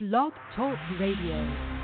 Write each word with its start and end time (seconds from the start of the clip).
Blog 0.00 0.32
Talk 0.56 0.76
Radio. 0.98 1.83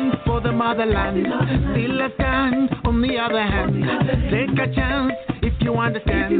the 0.43 0.51
motherland. 0.51 1.25
Still 1.71 2.01
a 2.01 2.09
stand 2.15 2.69
on 2.85 3.01
the 3.01 3.17
other 3.17 3.41
hand. 3.41 3.73
Take 4.31 4.57
a 4.57 4.73
chance 4.73 5.13
if 5.41 5.53
you 5.61 5.75
understand. 5.75 6.39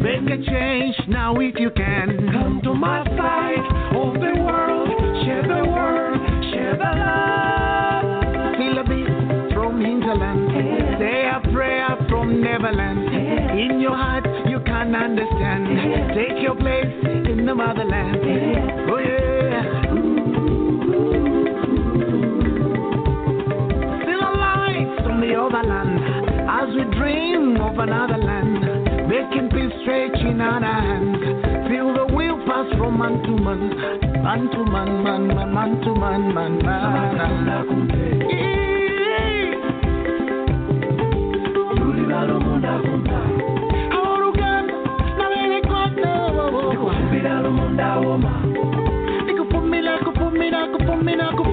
Make 0.00 0.30
a 0.30 0.42
change 0.44 0.96
now 1.08 1.34
if 1.36 1.54
you 1.58 1.70
can. 1.70 2.30
Come 2.32 2.60
to 2.64 2.74
my 2.74 3.04
side 3.16 3.64
of 3.96 4.14
the 4.14 4.40
world. 4.40 4.88
Share 5.24 5.42
the 5.42 5.64
word, 5.70 6.18
share 6.52 6.76
the 6.76 6.92
love. 6.98 8.56
Feel 8.56 8.78
a 8.78 8.84
beat 8.84 9.54
from 9.54 9.80
hinterland. 9.80 10.98
Say 10.98 11.28
a 11.28 11.40
prayer 11.52 11.96
from 12.08 12.40
Neverland. 12.42 13.08
In 13.58 13.80
your 13.80 13.96
heart, 13.96 14.26
you 14.46 14.60
can 14.60 14.94
understand. 14.94 16.14
Take 16.14 16.42
your 16.42 16.54
place 16.56 16.92
in 17.28 17.44
the 17.46 17.54
motherland. 17.54 18.18
Oh, 18.90 18.98
yeah. 18.98 19.21
Alive 25.46 25.52
from 25.52 25.52
the 25.52 25.58
other 25.58 25.62
land. 25.68 26.00
As 26.50 26.68
we 26.74 26.84
dream 26.98 27.56
of 27.60 27.78
another 27.78 28.18
land. 28.18 29.08
Making 29.08 29.48
peace 29.50 29.72
stretch 29.82 30.20
in 30.20 30.40
our 30.40 30.60
hands. 30.60 31.18
Feel 31.68 31.92
the 31.94 32.04
wheel 32.14 32.38
pass 32.46 32.66
from 32.78 32.98
man 32.98 33.22
to 33.22 33.30
man. 33.42 33.68
Man 34.22 34.48
to 34.50 34.64
man, 34.64 35.02
man, 35.02 35.26
man, 35.28 35.52
man 35.52 35.80
to 35.82 35.94
man, 35.94 36.34
man, 36.34 36.58
man. 36.64 37.88
Yeah. 38.30 38.62
Ahorugana, 43.92 44.72
na 45.18 45.28
bene 45.28 45.60
kwako. 45.60 46.92
Nikupumila, 49.26 49.98
kupumila, 49.98 50.66
kupumila, 50.66 51.32
kupumila. 51.32 51.51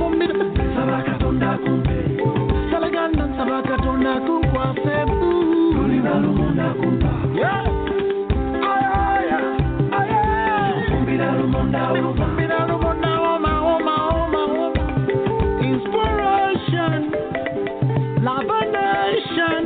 Oma. 13.75 14.71
Inspiration, 15.61 17.11
love 18.23 18.49
a 18.49 18.63
nation, 18.71 19.63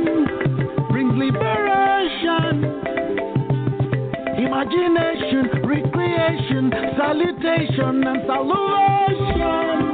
brings 0.90 1.14
liberation. 1.14 2.54
Imagination, 4.38 5.44
recreation, 5.64 6.72
salutation, 6.96 7.94
and 8.04 8.20
salutation. 8.26 9.93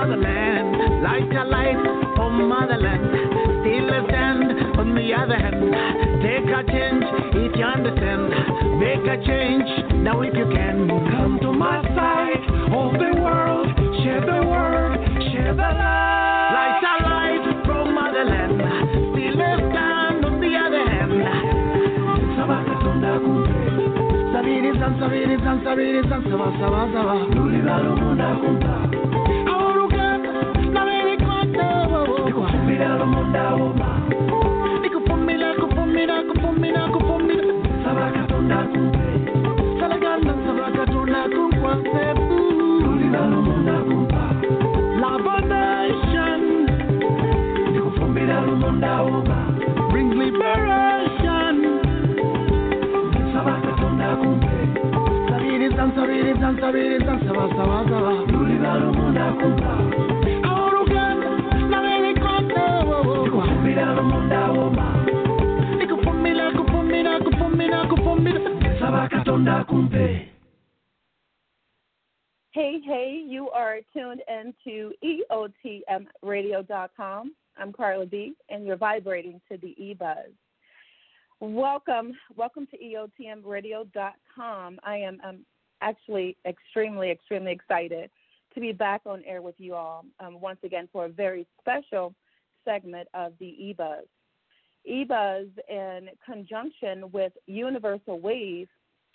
Motherland, 0.00 1.02
like 1.02 1.30
a 1.36 1.44
light 1.44 1.76
from 2.16 2.48
motherland. 2.48 3.04
Still 3.60 3.88
a 3.92 4.00
stand 4.08 4.78
on 4.80 4.94
the 4.94 5.12
other 5.12 5.36
hand. 5.36 5.60
Take 6.24 6.48
a 6.48 6.64
change 6.64 7.04
if 7.36 7.52
you 7.56 7.64
understand. 7.64 8.32
Make 8.80 9.04
a 9.04 9.20
change 9.28 9.68
now 10.00 10.22
if 10.22 10.32
you 10.32 10.48
can. 10.48 10.88
Come 11.12 11.38
to 11.42 11.52
my 11.52 11.84
side 11.92 12.40
of 12.72 12.96
the 12.96 13.12
world. 13.20 13.68
Share 14.00 14.24
the 14.24 14.40
word, 14.48 14.96
share 15.32 15.52
the 15.52 15.68
love. 15.68 16.48
Light 16.56 16.80
a 16.80 16.94
light 17.04 17.44
from 17.66 17.92
motherland. 17.92 18.56
Still 19.12 19.36
a 19.36 19.52
stand 19.68 20.24
on 20.24 20.40
the 20.40 20.52
other 20.56 20.84
hand. 20.88 21.12
Sabiri 24.32 24.72
san 24.80 24.96
sabiri 24.96 25.36
san 25.44 25.60
sabiri 25.60 26.00
san 26.08 26.22
saba 26.24 26.48
saba 26.58 26.88
saba. 26.88 27.14
Ahorugana, 27.70 28.30
Liberation. 50.20 51.56
Sabiri 55.28 55.68
sabiri 55.76 56.30
sabiri 56.60 56.96
kupumila. 69.10 69.66
Hey, 72.52 72.80
hey, 72.84 73.24
you 73.26 73.48
are 73.50 73.78
tuned 73.92 74.22
in 74.28 74.54
to 74.64 74.92
EOTMradio.com. 75.04 77.34
I'm 77.56 77.72
Carla 77.72 78.06
B, 78.06 78.34
and 78.48 78.64
you're 78.66 78.76
vibrating 78.76 79.40
to 79.50 79.58
the 79.58 79.74
E 79.82 79.94
Buzz. 79.94 80.30
Welcome, 81.40 82.12
welcome 82.36 82.68
to 82.68 82.78
EOTMradio.com. 82.78 84.80
I 84.82 84.96
am 84.96 85.20
um, 85.24 85.44
actually 85.80 86.36
extremely, 86.46 87.10
extremely 87.10 87.50
excited 87.52 88.10
to 88.54 88.60
be 88.60 88.72
back 88.72 89.02
on 89.06 89.22
air 89.24 89.42
with 89.42 89.54
you 89.58 89.74
all 89.74 90.04
um, 90.18 90.40
once 90.40 90.58
again 90.64 90.88
for 90.92 91.04
a 91.04 91.08
very 91.08 91.46
special 91.60 92.12
segment 92.64 93.06
of 93.14 93.34
the 93.38 93.46
E 93.46 93.72
Buzz. 93.76 94.06
E 94.84 95.04
Buzz, 95.04 95.46
in 95.68 96.08
conjunction 96.24 97.10
with 97.12 97.32
Universal 97.46 98.18
Wave, 98.20 98.68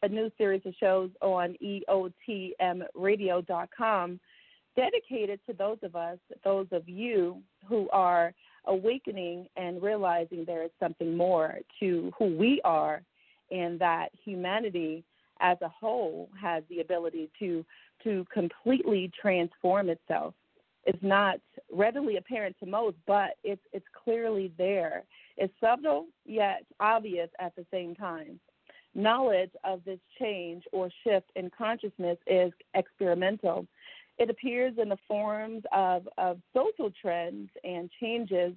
a 0.05 0.09
new 0.09 0.31
series 0.37 0.61
of 0.65 0.73
shows 0.79 1.09
on 1.21 1.55
EOTMradio.com 1.63 4.19
dedicated 4.75 5.39
to 5.47 5.53
those 5.53 5.77
of 5.81 5.95
us, 5.95 6.19
those 6.43 6.67
of 6.71 6.87
you 6.87 7.41
who 7.67 7.89
are 7.91 8.31
awakening 8.67 9.47
and 9.57 9.81
realizing 9.81 10.45
there 10.45 10.61
is 10.63 10.69
something 10.79 11.17
more 11.17 11.55
to 11.79 12.11
who 12.19 12.37
we 12.37 12.61
are 12.63 13.01
and 13.49 13.79
that 13.79 14.09
humanity 14.23 15.03
as 15.39 15.57
a 15.61 15.69
whole 15.69 16.29
has 16.39 16.63
the 16.69 16.81
ability 16.81 17.31
to 17.39 17.65
to 18.03 18.23
completely 18.31 19.09
transform 19.19 19.89
itself. 19.89 20.35
It's 20.85 21.01
not 21.01 21.39
readily 21.73 22.17
apparent 22.17 22.55
to 22.59 22.67
most, 22.67 22.97
but 23.07 23.31
it's 23.43 23.63
it's 23.73 23.87
clearly 24.03 24.51
there. 24.57 25.03
It's 25.37 25.53
subtle 25.59 26.05
yet 26.25 26.63
obvious 26.79 27.29
at 27.39 27.55
the 27.55 27.65
same 27.71 27.95
time. 27.95 28.39
Knowledge 28.95 29.51
of 29.63 29.83
this 29.85 29.99
change 30.19 30.63
or 30.71 30.89
shift 31.03 31.29
in 31.35 31.51
consciousness 31.55 32.17
is 32.25 32.51
experimental. 32.73 33.67
It 34.17 34.29
appears 34.29 34.73
in 34.81 34.89
the 34.89 34.97
forms 35.07 35.63
of, 35.73 36.07
of 36.17 36.39
social 36.53 36.91
trends 37.01 37.49
and 37.63 37.89
changes, 37.99 38.53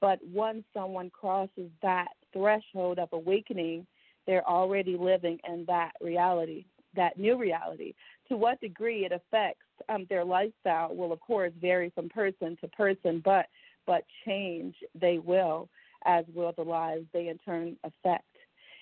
but 0.00 0.18
once 0.32 0.64
someone 0.72 1.10
crosses 1.10 1.70
that 1.82 2.08
threshold 2.32 2.98
of 2.98 3.10
awakening, 3.12 3.86
they're 4.26 4.48
already 4.48 4.96
living 4.96 5.38
in 5.46 5.64
that 5.66 5.92
reality, 6.00 6.64
that 6.96 7.18
new 7.18 7.36
reality. 7.38 7.92
To 8.28 8.36
what 8.36 8.60
degree 8.60 9.04
it 9.04 9.12
affects 9.12 9.60
um, 9.90 10.06
their 10.08 10.24
lifestyle 10.24 10.94
will, 10.94 11.12
of 11.12 11.20
course, 11.20 11.52
vary 11.60 11.90
from 11.94 12.08
person 12.08 12.56
to 12.62 12.68
person, 12.68 13.20
but 13.24 13.46
but 13.86 14.04
change 14.24 14.74
they 14.98 15.18
will, 15.18 15.68
as 16.06 16.24
will 16.34 16.52
the 16.56 16.62
lives 16.62 17.04
they 17.12 17.28
in 17.28 17.38
turn 17.38 17.76
affect. 17.84 18.24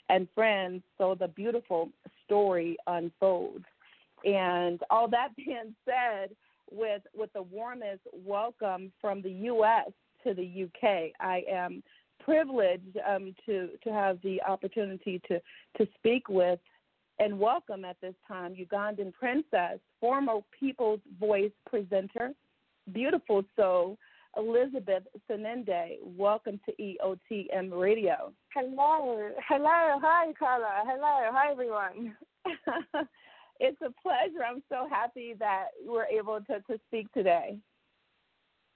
And 0.08 0.28
friends, 0.34 0.82
so 0.98 1.14
the 1.18 1.28
beautiful 1.28 1.90
story 2.24 2.76
unfolds. 2.86 3.64
And 4.24 4.80
all 4.90 5.08
that 5.08 5.28
being 5.36 5.74
said, 5.84 6.30
with 6.70 7.02
with 7.14 7.30
the 7.34 7.42
warmest 7.42 8.00
welcome 8.12 8.92
from 9.00 9.20
the 9.20 9.30
U.S. 9.30 9.90
to 10.24 10.32
the 10.32 10.64
UK, 10.64 11.12
I 11.20 11.42
am 11.50 11.82
privileged 12.24 12.96
um, 13.06 13.34
to 13.46 13.68
to 13.84 13.92
have 13.92 14.18
the 14.22 14.40
opportunity 14.42 15.20
to 15.28 15.40
to 15.76 15.86
speak 15.98 16.28
with 16.28 16.58
and 17.18 17.38
welcome 17.38 17.84
at 17.84 17.96
this 18.00 18.14
time 18.26 18.54
Ugandan 18.54 19.12
princess, 19.12 19.78
former 20.00 20.38
People's 20.58 21.00
Voice 21.20 21.52
presenter, 21.66 22.32
beautiful 22.92 23.44
soul, 23.54 23.96
Elizabeth 24.36 25.04
Seninde. 25.30 25.98
Welcome 26.02 26.60
to 26.66 26.72
EOTM 26.80 27.70
Radio. 27.72 28.32
Hello. 28.54 29.30
Hello. 29.48 29.98
Hi, 30.02 30.32
Carla. 30.38 30.82
Hello. 30.84 31.30
Hi, 31.32 31.50
everyone. 31.50 32.16
it's 33.60 33.80
a 33.82 33.90
pleasure. 34.02 34.44
I'm 34.48 34.62
so 34.68 34.88
happy 34.90 35.34
that 35.38 35.66
we're 35.86 36.06
able 36.06 36.40
to, 36.48 36.60
to 36.60 36.80
speak 36.88 37.12
today. 37.12 37.58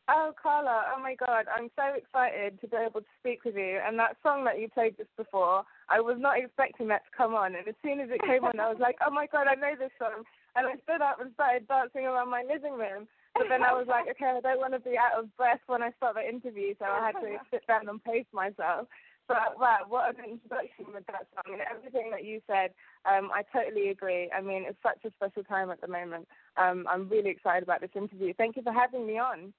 Oh, 0.08 0.32
Carla, 0.41 0.85
oh 0.94 1.03
my 1.03 1.17
God, 1.17 1.47
I'm 1.50 1.69
so 1.75 1.82
excited 1.97 2.61
to 2.61 2.69
be 2.69 2.76
able 2.76 3.00
to 3.00 3.14
speak 3.19 3.44
with 3.44 3.56
you. 3.56 3.81
And 3.85 3.99
that 3.99 4.17
song 4.23 4.44
that 4.44 4.61
you 4.61 4.69
played 4.69 4.97
just 4.97 5.11
before, 5.17 5.64
I 5.88 6.00
was 6.00 6.17
not 6.20 6.38
expecting 6.38 6.87
that 6.88 7.03
to 7.11 7.17
come 7.17 7.35
on. 7.35 7.56
And 7.56 7.67
as 7.67 7.75
soon 7.82 7.99
as 7.99 8.08
it 8.11 8.23
came 8.23 8.44
on, 8.44 8.61
I 8.61 8.69
was 8.69 8.79
like, 8.79 8.97
oh 9.05 9.11
my 9.11 9.26
God, 9.26 9.49
I 9.49 9.56
know 9.56 9.75
this 9.76 9.91
song. 9.99 10.23
And 10.55 10.67
I 10.69 10.75
stood 10.85 11.03
up 11.03 11.20
and 11.20 11.32
started 11.35 11.67
dancing 11.67 12.06
around 12.06 12.31
my 12.31 12.44
living 12.47 12.75
room. 12.75 13.08
But 13.38 13.49
then 13.49 13.62
I 13.62 13.73
was 13.73 13.87
like, 13.88 14.09
okay, 14.11 14.33
I 14.37 14.41
don't 14.41 14.59
want 14.61 14.73
to 14.73 14.81
be 14.81 14.97
out 14.97 15.19
of 15.19 15.35
breath 15.37 15.61
when 15.67 15.83
I 15.83 15.91
start 15.93 16.17
the 16.17 16.27
interview, 16.27 16.75
so 16.79 16.87
I 16.87 17.06
had 17.06 17.21
to 17.21 17.38
sit 17.50 17.67
down 17.67 17.88
and 17.88 18.03
pace 18.03 18.27
myself. 18.33 18.88
But 19.29 19.59
wow, 19.59 19.79
what 19.88 20.17
an 20.19 20.25
introduction 20.25 20.87
with 20.94 21.05
that 21.06 21.27
song 21.35 21.55
and 21.55 21.62
everything 21.69 22.11
that 22.12 22.25
you 22.25 22.41
said. 22.47 22.71
Um, 23.05 23.31
I 23.35 23.43
totally 23.53 23.88
agree. 23.88 24.31
I 24.37 24.41
mean, 24.41 24.65
it's 24.67 24.79
such 24.83 25.05
a 25.05 25.12
special 25.17 25.43
time 25.43 25.71
at 25.71 25.81
the 25.81 25.88
moment. 25.88 26.29
Um, 26.56 26.87
I'm 26.88 27.09
really 27.09 27.31
excited 27.31 27.65
about 27.65 27.81
this 27.81 27.91
interview. 27.97 28.33
Thank 28.35 28.56
you 28.56 28.62
for 28.62 28.73
having 28.73 29.06
me 29.06 29.19
on. 29.19 29.53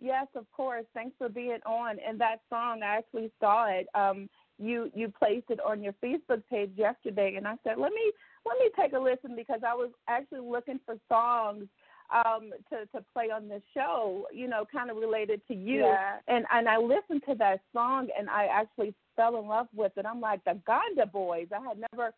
Yes, 0.00 0.28
of 0.36 0.46
course. 0.52 0.84
Thanks 0.94 1.16
for 1.18 1.28
being 1.28 1.58
on. 1.66 1.96
And 2.06 2.20
that 2.20 2.40
song, 2.48 2.82
I 2.84 2.98
actually 2.98 3.32
saw 3.40 3.66
it. 3.66 3.88
Um, 3.94 4.28
you 4.60 4.90
you 4.94 5.12
placed 5.16 5.50
it 5.50 5.60
on 5.64 5.82
your 5.82 5.94
Facebook 6.04 6.42
page 6.50 6.70
yesterday, 6.76 7.34
and 7.36 7.46
I 7.46 7.54
said, 7.64 7.78
let 7.78 7.92
me 7.92 8.12
let 8.44 8.58
me 8.58 8.70
take 8.78 8.92
a 8.92 8.98
listen 8.98 9.36
because 9.36 9.60
I 9.66 9.74
was 9.74 9.90
actually 10.08 10.40
looking 10.40 10.80
for 10.84 10.96
songs 11.08 11.66
um 12.14 12.50
to 12.70 12.86
to 12.86 13.04
play 13.12 13.30
on 13.30 13.48
the 13.48 13.60
show 13.74 14.26
you 14.32 14.48
know 14.48 14.64
kind 14.70 14.90
of 14.90 14.96
related 14.96 15.40
to 15.46 15.54
you 15.54 15.80
yeah. 15.80 16.16
and 16.26 16.46
and 16.52 16.68
i 16.68 16.76
listened 16.76 17.22
to 17.28 17.34
that 17.34 17.60
song 17.72 18.08
and 18.18 18.30
i 18.30 18.46
actually 18.46 18.94
fell 19.16 19.38
in 19.38 19.46
love 19.46 19.66
with 19.74 19.92
it 19.96 20.06
i'm 20.06 20.20
like 20.20 20.42
the 20.44 20.58
Ganda 20.66 21.06
boys 21.06 21.48
i 21.54 21.60
had 21.60 21.78
never 21.92 22.12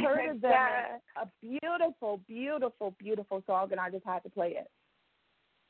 heard 0.00 0.30
of 0.30 0.40
them 0.40 0.50
yeah. 0.50 0.96
a 1.20 1.28
beautiful 1.40 2.20
beautiful 2.28 2.94
beautiful 2.98 3.42
song 3.46 3.68
and 3.72 3.80
i 3.80 3.90
just 3.90 4.04
had 4.04 4.22
to 4.22 4.30
play 4.30 4.50
it 4.50 4.68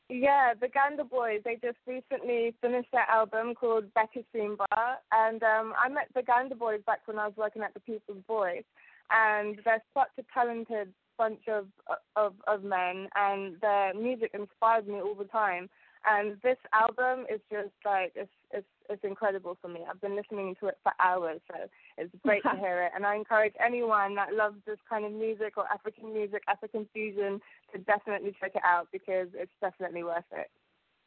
yeah, 0.09 0.53
the 0.59 0.67
Ganda 0.67 1.03
Boys, 1.05 1.41
they 1.45 1.55
just 1.55 1.77
recently 1.87 2.53
finished 2.61 2.89
their 2.91 3.09
album 3.09 3.55
called 3.55 3.91
Becky 3.93 4.25
Simba. 4.33 4.65
And 5.11 5.41
um, 5.41 5.73
I 5.81 5.89
met 5.89 6.09
the 6.13 6.21
Ganda 6.21 6.55
Boys 6.55 6.81
back 6.85 6.99
when 7.05 7.17
I 7.17 7.27
was 7.27 7.37
working 7.37 7.61
at 7.61 7.73
the 7.73 7.79
People's 7.79 8.23
Voice. 8.27 8.63
And 9.09 9.59
they're 9.63 9.83
such 9.93 10.09
a 10.19 10.23
talented 10.33 10.93
bunch 11.17 11.47
of 11.47 11.67
of 12.15 12.33
of 12.47 12.63
men, 12.63 13.07
and 13.15 13.59
their 13.61 13.93
music 13.93 14.31
inspires 14.33 14.85
me 14.87 15.01
all 15.01 15.15
the 15.15 15.25
time. 15.25 15.69
And 16.05 16.35
this 16.43 16.57
album 16.73 17.25
is 17.33 17.39
just 17.49 17.71
like 17.85 18.11
it's 18.15 18.29
it's 18.51 18.67
it's 18.89 19.03
incredible 19.03 19.57
for 19.61 19.69
me. 19.69 19.81
I've 19.89 20.01
been 20.01 20.15
listening 20.15 20.55
to 20.59 20.67
it 20.67 20.77
for 20.83 20.91
hours, 20.99 21.39
so 21.47 21.57
it's 21.97 22.13
great 22.23 22.43
to 22.43 22.55
hear 22.59 22.83
it. 22.83 22.91
And 22.95 23.05
I 23.05 23.15
encourage 23.15 23.53
anyone 23.63 24.15
that 24.15 24.33
loves 24.33 24.57
this 24.65 24.79
kind 24.89 25.05
of 25.05 25.13
music 25.13 25.53
or 25.57 25.65
African 25.71 26.13
music, 26.13 26.43
African 26.47 26.87
fusion, 26.93 27.39
to 27.71 27.79
definitely 27.79 28.35
check 28.39 28.51
it 28.55 28.61
out 28.65 28.87
because 28.91 29.27
it's 29.33 29.51
definitely 29.61 30.03
worth 30.03 30.25
it. 30.33 30.49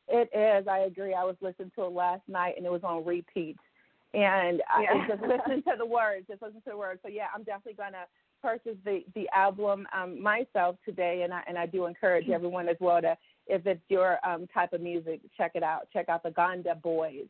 It 0.08 0.30
is. 0.32 0.68
I 0.68 0.80
agree. 0.80 1.14
I 1.14 1.24
was 1.24 1.36
listening 1.40 1.72
to 1.76 1.84
it 1.84 1.92
last 1.92 2.22
night, 2.28 2.54
and 2.56 2.64
it 2.64 2.72
was 2.72 2.84
on 2.84 3.04
repeat. 3.04 3.56
And 4.14 4.62
yeah. 4.80 4.92
I 4.92 5.08
just 5.08 5.22
listened 5.22 5.64
to 5.64 5.74
the 5.76 5.86
words. 5.86 6.26
Just 6.28 6.40
listen 6.40 6.62
to 6.62 6.70
the 6.70 6.76
words. 6.76 7.00
So 7.02 7.10
yeah, 7.10 7.26
I'm 7.34 7.42
definitely 7.42 7.74
gonna 7.74 8.06
purchase 8.46 8.76
the 8.84 9.00
the 9.14 9.28
album 9.34 9.86
um, 9.96 10.22
myself 10.22 10.76
today, 10.84 11.22
and 11.24 11.34
I 11.34 11.42
and 11.48 11.58
I 11.58 11.66
do 11.66 11.86
encourage 11.86 12.24
Mm-hmm. 12.24 12.34
everyone 12.34 12.68
as 12.68 12.76
well 12.80 13.00
to, 13.02 13.16
if 13.46 13.66
it's 13.66 13.82
your 13.88 14.18
um, 14.26 14.46
type 14.54 14.72
of 14.72 14.80
music, 14.80 15.20
check 15.36 15.52
it 15.54 15.62
out. 15.62 15.88
Check 15.92 16.08
out 16.08 16.22
the 16.22 16.30
Ganda 16.30 16.74
Boys. 16.76 17.26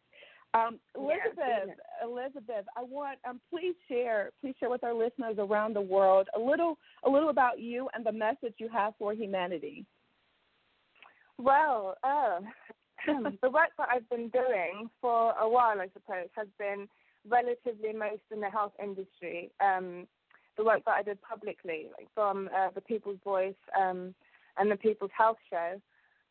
Um, 0.55 0.79
Elizabeth, 0.95 1.69
yeah. 1.69 2.07
Elizabeth, 2.07 2.65
I 2.77 2.83
want 2.83 3.19
um, 3.29 3.41
please 3.51 3.75
share 3.89 4.31
please 4.41 4.55
share 4.61 4.71
with 4.71 4.85
our 4.85 4.95
listeners 4.95 5.37
around 5.39 5.75
the 5.75 5.81
world 5.81 6.29
a 6.37 6.39
little 6.39 6.79
a 7.05 7.11
little 7.11 7.31
about 7.31 7.59
you 7.61 7.89
and 7.95 8.05
the 8.05 8.13
message 8.13 8.55
you 8.59 8.69
have 8.69 8.95
for 8.99 9.13
humanity. 9.13 9.85
Well, 11.39 11.97
uh, 12.05 12.41
the 13.43 13.51
work 13.51 13.71
that 13.79 13.89
I've 13.93 14.09
been 14.09 14.29
doing 14.29 14.89
for 15.01 15.33
a 15.41 15.49
while, 15.49 15.81
I 15.81 15.89
suppose, 15.93 16.29
has 16.37 16.49
been 16.59 16.89
relatively 17.29 17.93
most 17.93 18.23
in 18.33 18.41
the 18.41 18.51
health 18.51 18.73
industry. 18.83 19.51
Um, 19.61 20.07
the 20.57 20.65
work 20.65 20.85
that 20.87 20.95
I 20.95 21.03
did 21.03 21.21
publicly, 21.23 21.87
like 21.97 22.09
from 22.15 22.49
uh, 22.57 22.69
the 22.75 22.81
People's 22.81 23.19
Voice 23.25 23.55
um, 23.79 24.15
and 24.59 24.71
the 24.71 24.77
People's 24.77 25.11
Health 25.17 25.39
Show, 25.51 25.81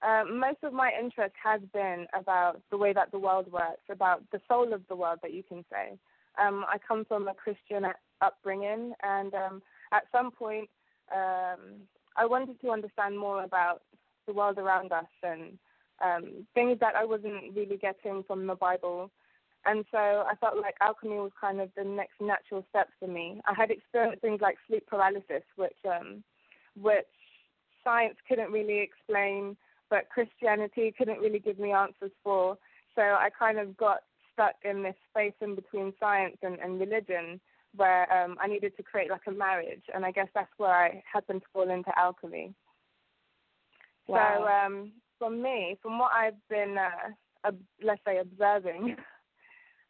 uh, 0.05 0.23
most 0.31 0.57
of 0.63 0.73
my 0.73 0.91
interest 0.99 1.33
has 1.41 1.61
been 1.73 2.05
about 2.17 2.61
the 2.69 2.77
way 2.77 2.93
that 2.93 3.11
the 3.11 3.19
world 3.19 3.51
works, 3.51 3.81
about 3.89 4.21
the 4.31 4.41
soul 4.47 4.73
of 4.73 4.81
the 4.89 4.95
world, 4.95 5.19
that 5.21 5.33
you 5.33 5.43
can 5.43 5.63
say. 5.71 5.97
Um, 6.39 6.65
I 6.67 6.77
come 6.85 7.05
from 7.05 7.27
a 7.27 7.33
Christian 7.33 7.85
upbringing, 8.21 8.93
and 9.01 9.33
um, 9.33 9.61
at 9.93 10.03
some 10.11 10.31
point, 10.31 10.69
um, 11.13 11.81
I 12.17 12.25
wanted 12.25 12.59
to 12.61 12.71
understand 12.71 13.17
more 13.17 13.43
about 13.43 13.81
the 14.27 14.33
world 14.33 14.57
around 14.57 14.91
us 14.91 15.05
and 15.23 15.57
um, 16.03 16.45
things 16.53 16.77
that 16.81 16.95
I 16.95 17.05
wasn't 17.05 17.55
really 17.55 17.77
getting 17.77 18.23
from 18.23 18.47
the 18.47 18.55
Bible 18.55 19.11
and 19.65 19.85
so 19.91 19.97
I 19.97 20.33
felt 20.39 20.57
like 20.57 20.75
alchemy 20.81 21.15
was 21.15 21.31
kind 21.39 21.59
of 21.59 21.69
the 21.75 21.83
next 21.83 22.21
natural 22.21 22.65
step 22.69 22.89
for 22.99 23.07
me. 23.07 23.41
I 23.45 23.53
had 23.53 23.71
experienced 23.71 24.21
things 24.21 24.41
like 24.41 24.57
sleep 24.67 24.85
paralysis, 24.87 25.43
which 25.55 25.77
um, 25.85 26.23
which 26.79 27.05
science 27.83 28.15
couldn't 28.27 28.51
really 28.51 28.79
explain, 28.79 29.55
but 29.89 30.09
Christianity 30.09 30.93
couldn't 30.97 31.19
really 31.19 31.39
give 31.39 31.59
me 31.59 31.71
answers 31.71 32.11
for. 32.23 32.57
So 32.95 33.01
I 33.01 33.29
kind 33.37 33.59
of 33.59 33.77
got 33.77 33.99
stuck 34.33 34.55
in 34.63 34.83
this 34.83 34.95
space 35.09 35.33
in 35.41 35.55
between 35.55 35.93
science 35.99 36.37
and, 36.41 36.59
and 36.59 36.79
religion 36.79 37.39
where 37.75 38.11
um, 38.11 38.37
I 38.41 38.47
needed 38.47 38.75
to 38.77 38.83
create 38.83 39.09
like 39.09 39.27
a 39.27 39.31
marriage, 39.31 39.83
and 39.93 40.05
I 40.05 40.11
guess 40.11 40.27
that's 40.33 40.51
where 40.57 40.73
I 40.73 41.03
happened 41.11 41.41
to 41.41 41.47
fall 41.51 41.69
into 41.69 41.91
alchemy. 41.97 42.53
Wow. 44.07 44.37
So 44.39 44.47
um, 44.47 44.91
for 45.19 45.29
me, 45.29 45.77
from 45.81 45.99
what 45.99 46.11
I've 46.13 46.35
been, 46.49 46.77
uh, 46.77 47.47
ob- 47.47 47.59
let's 47.83 48.01
say, 48.05 48.19
observing 48.19 48.95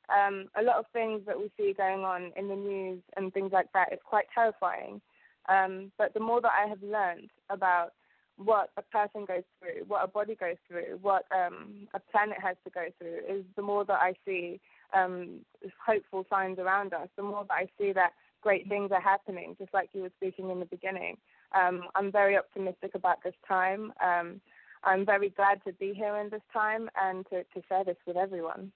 um, 0.09 0.45
a 0.59 0.63
lot 0.63 0.77
of 0.77 0.85
things 0.93 1.21
that 1.25 1.38
we 1.38 1.51
see 1.57 1.74
going 1.74 2.01
on 2.01 2.31
in 2.35 2.47
the 2.47 2.55
news 2.55 3.01
and 3.17 3.33
things 3.33 3.51
like 3.51 3.71
that 3.74 3.93
is 3.93 4.00
quite 4.03 4.25
terrifying. 4.33 5.01
Um, 5.47 5.91
but 5.97 6.13
the 6.13 6.19
more 6.19 6.41
that 6.41 6.51
I 6.51 6.67
have 6.67 6.81
learned 6.81 7.29
about 7.50 7.93
what 8.38 8.69
a 8.77 8.81
person 8.81 9.25
goes 9.25 9.43
through, 9.59 9.85
what 9.88 10.03
a 10.03 10.07
body 10.07 10.35
goes 10.35 10.57
through, 10.67 11.00
what 11.01 11.24
um, 11.33 11.88
a 11.93 12.00
planet 12.00 12.38
has 12.41 12.57
to 12.65 12.69
go 12.69 12.85
through, 12.97 13.19
is 13.29 13.45
the 13.55 13.62
more 13.62 13.85
that 13.85 14.00
I 14.01 14.13
see 14.25 14.59
um, 14.93 15.39
hopeful 15.85 16.25
signs 16.29 16.59
around 16.59 16.93
us, 16.93 17.07
the 17.15 17.24
more 17.24 17.45
that 17.47 17.53
I 17.53 17.67
see 17.77 17.93
that 17.93 18.12
great 18.41 18.67
things 18.67 18.91
are 18.91 19.01
happening, 19.01 19.55
just 19.57 19.74
like 19.74 19.89
you 19.93 20.01
were 20.01 20.12
speaking 20.17 20.50
in 20.50 20.59
the 20.59 20.65
beginning. 20.65 21.17
Um, 21.53 21.85
I'm 21.95 22.12
very 22.12 22.38
optimistic 22.38 22.91
about 22.93 23.24
this 23.24 23.33
time. 23.47 23.93
Um, 24.03 24.41
I'm 24.83 25.05
very 25.05 25.29
glad 25.29 25.63
to 25.65 25.74
be 25.74 25.93
here 25.93 26.17
in 26.17 26.29
this 26.29 26.43
time 26.53 26.89
and 27.01 27.25
to, 27.31 27.43
to 27.43 27.67
share 27.67 27.83
this 27.83 27.97
with 28.05 28.17
everyone. 28.17 28.71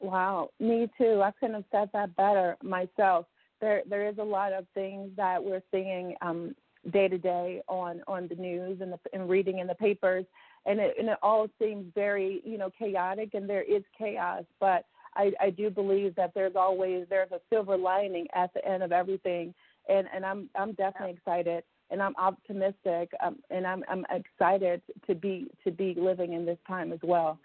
Wow, 0.00 0.50
me 0.60 0.88
too. 0.98 1.22
I 1.22 1.30
couldn't 1.32 1.54
have 1.54 1.64
said 1.70 1.90
that 1.92 2.14
better 2.16 2.56
myself. 2.62 3.26
There, 3.60 3.82
there 3.88 4.08
is 4.08 4.18
a 4.18 4.24
lot 4.24 4.52
of 4.52 4.66
things 4.74 5.10
that 5.16 5.42
we're 5.42 5.62
seeing 5.70 6.14
um, 6.20 6.54
day 6.92 7.08
to 7.08 7.16
day 7.16 7.62
on 7.68 8.02
on 8.06 8.28
the 8.28 8.34
news 8.34 8.80
and, 8.80 8.92
the, 8.92 8.98
and 9.14 9.28
reading 9.28 9.60
in 9.60 9.66
the 9.66 9.74
papers, 9.74 10.26
and 10.66 10.78
it 10.80 10.96
and 10.98 11.08
it 11.08 11.18
all 11.22 11.46
seems 11.60 11.86
very 11.94 12.42
you 12.44 12.58
know 12.58 12.70
chaotic, 12.78 13.30
and 13.34 13.48
there 13.48 13.62
is 13.62 13.82
chaos. 13.96 14.44
But 14.60 14.84
I, 15.16 15.32
I 15.40 15.50
do 15.50 15.70
believe 15.70 16.14
that 16.16 16.32
there's 16.34 16.56
always 16.56 17.06
there's 17.08 17.32
a 17.32 17.40
silver 17.48 17.76
lining 17.76 18.26
at 18.34 18.52
the 18.52 18.66
end 18.66 18.82
of 18.82 18.92
everything, 18.92 19.54
and 19.88 20.06
and 20.14 20.26
I'm 20.26 20.50
I'm 20.56 20.72
definitely 20.72 21.12
excited 21.16 21.64
and 21.90 22.02
I'm 22.02 22.16
optimistic 22.16 23.10
um, 23.24 23.36
and 23.50 23.66
I'm 23.66 23.84
I'm 23.88 24.04
excited 24.10 24.82
to 25.06 25.14
be 25.14 25.48
to 25.64 25.70
be 25.70 25.94
living 25.96 26.32
in 26.32 26.44
this 26.44 26.58
time 26.66 26.92
as 26.92 26.98
well. 27.02 27.38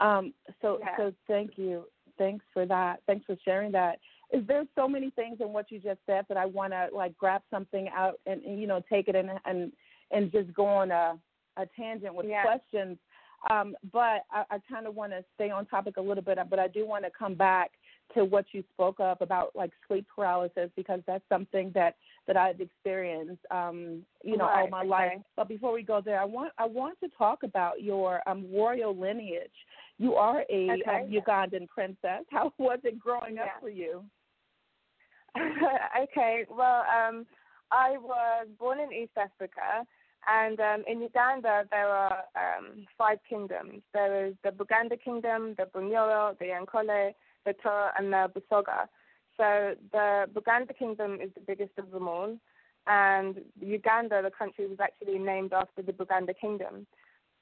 Um, 0.00 0.34
so 0.60 0.78
Yeah. 0.80 0.96
so 0.96 1.14
thank 1.26 1.56
you, 1.56 1.86
thanks 2.18 2.44
for 2.52 2.66
that, 2.66 3.00
thanks 3.06 3.24
for 3.26 3.36
sharing 3.44 3.72
that. 3.72 4.00
Is 4.32 4.46
there 4.46 4.64
so 4.74 4.88
many 4.88 5.10
things 5.10 5.38
in 5.40 5.52
what 5.52 5.70
you 5.70 5.78
just 5.78 6.00
said 6.06 6.26
that 6.28 6.36
I 6.36 6.46
want 6.46 6.72
to 6.72 6.88
like 6.92 7.16
grab 7.16 7.42
something 7.50 7.88
out 7.90 8.18
and, 8.26 8.42
and 8.42 8.60
you 8.60 8.66
know 8.66 8.82
take 8.90 9.08
it 9.08 9.14
in 9.14 9.30
and 9.44 9.72
and 10.10 10.32
just 10.32 10.52
go 10.54 10.66
on 10.66 10.90
a 10.90 11.18
a 11.56 11.66
tangent 11.76 12.14
with 12.14 12.26
Yeah. 12.26 12.42
questions. 12.42 12.98
Um, 13.50 13.76
but 13.92 14.24
I, 14.30 14.44
I 14.50 14.58
kind 14.70 14.86
of 14.86 14.94
want 14.94 15.12
to 15.12 15.22
stay 15.34 15.50
on 15.50 15.66
topic 15.66 15.98
a 15.98 16.00
little 16.00 16.24
bit, 16.24 16.38
but 16.48 16.58
I 16.58 16.66
do 16.66 16.86
want 16.86 17.04
to 17.04 17.10
come 17.10 17.34
back 17.34 17.72
to 18.14 18.24
what 18.24 18.46
you 18.52 18.62
spoke 18.72 19.00
of 19.00 19.18
about 19.20 19.50
like 19.54 19.70
sleep 19.86 20.06
paralysis 20.14 20.70
because 20.76 21.00
that's 21.06 21.24
something 21.28 21.70
that 21.74 21.96
that 22.26 22.36
I've 22.36 22.60
experienced, 22.60 23.42
um, 23.50 24.02
you 24.22 24.36
know, 24.38 24.44
all 24.46 24.62
Right, 24.62 24.70
my 24.70 24.80
okay. 24.80 24.88
life. 24.88 25.20
But 25.36 25.48
before 25.48 25.72
we 25.72 25.82
go 25.82 26.00
there, 26.00 26.20
I 26.20 26.24
want 26.24 26.52
I 26.58 26.66
want 26.66 26.98
to 27.00 27.08
talk 27.16 27.42
about 27.42 27.82
your 27.82 28.26
um, 28.26 28.46
royal 28.52 28.96
lineage. 28.96 29.50
You 29.98 30.14
are 30.14 30.44
a 30.50 30.70
Okay. 30.70 31.02
um, 31.02 31.10
Ugandan 31.10 31.68
princess. 31.68 32.24
How 32.30 32.52
was 32.58 32.80
it 32.84 32.98
growing 32.98 33.38
up 33.38 33.46
Yeah. 33.46 33.60
for 33.60 33.70
you? 33.70 34.04
okay, 36.02 36.46
well, 36.48 36.84
um, 36.86 37.26
I 37.72 37.96
was 37.98 38.46
born 38.58 38.78
in 38.78 38.92
East 38.92 39.16
Africa, 39.16 39.84
and 40.28 40.60
um, 40.60 40.84
in 40.86 41.00
Uganda 41.02 41.64
there 41.70 41.88
are 41.88 42.24
um, 42.36 42.86
five 42.96 43.18
kingdoms. 43.28 43.82
There 43.92 44.26
is 44.26 44.34
the 44.44 44.50
Buganda 44.50 45.00
Kingdom, 45.02 45.54
the 45.58 45.64
Bunyoro, 45.64 46.38
the 46.38 46.46
Yankole, 46.46 47.14
the 47.44 47.52
Toro, 47.62 47.90
and 47.98 48.12
the 48.12 48.30
Busoga. 48.34 48.86
So 49.36 49.74
the 49.90 50.26
Buganda 50.32 50.76
Kingdom 50.78 51.18
is 51.20 51.30
the 51.34 51.40
biggest 51.40 51.72
of 51.78 51.90
them 51.90 52.06
all, 52.06 52.36
and 52.86 53.40
Uganda, 53.60 54.22
the 54.22 54.30
country, 54.30 54.68
was 54.68 54.78
actually 54.80 55.18
named 55.18 55.52
after 55.52 55.82
the 55.82 55.92
Buganda 55.92 56.34
Kingdom. 56.40 56.86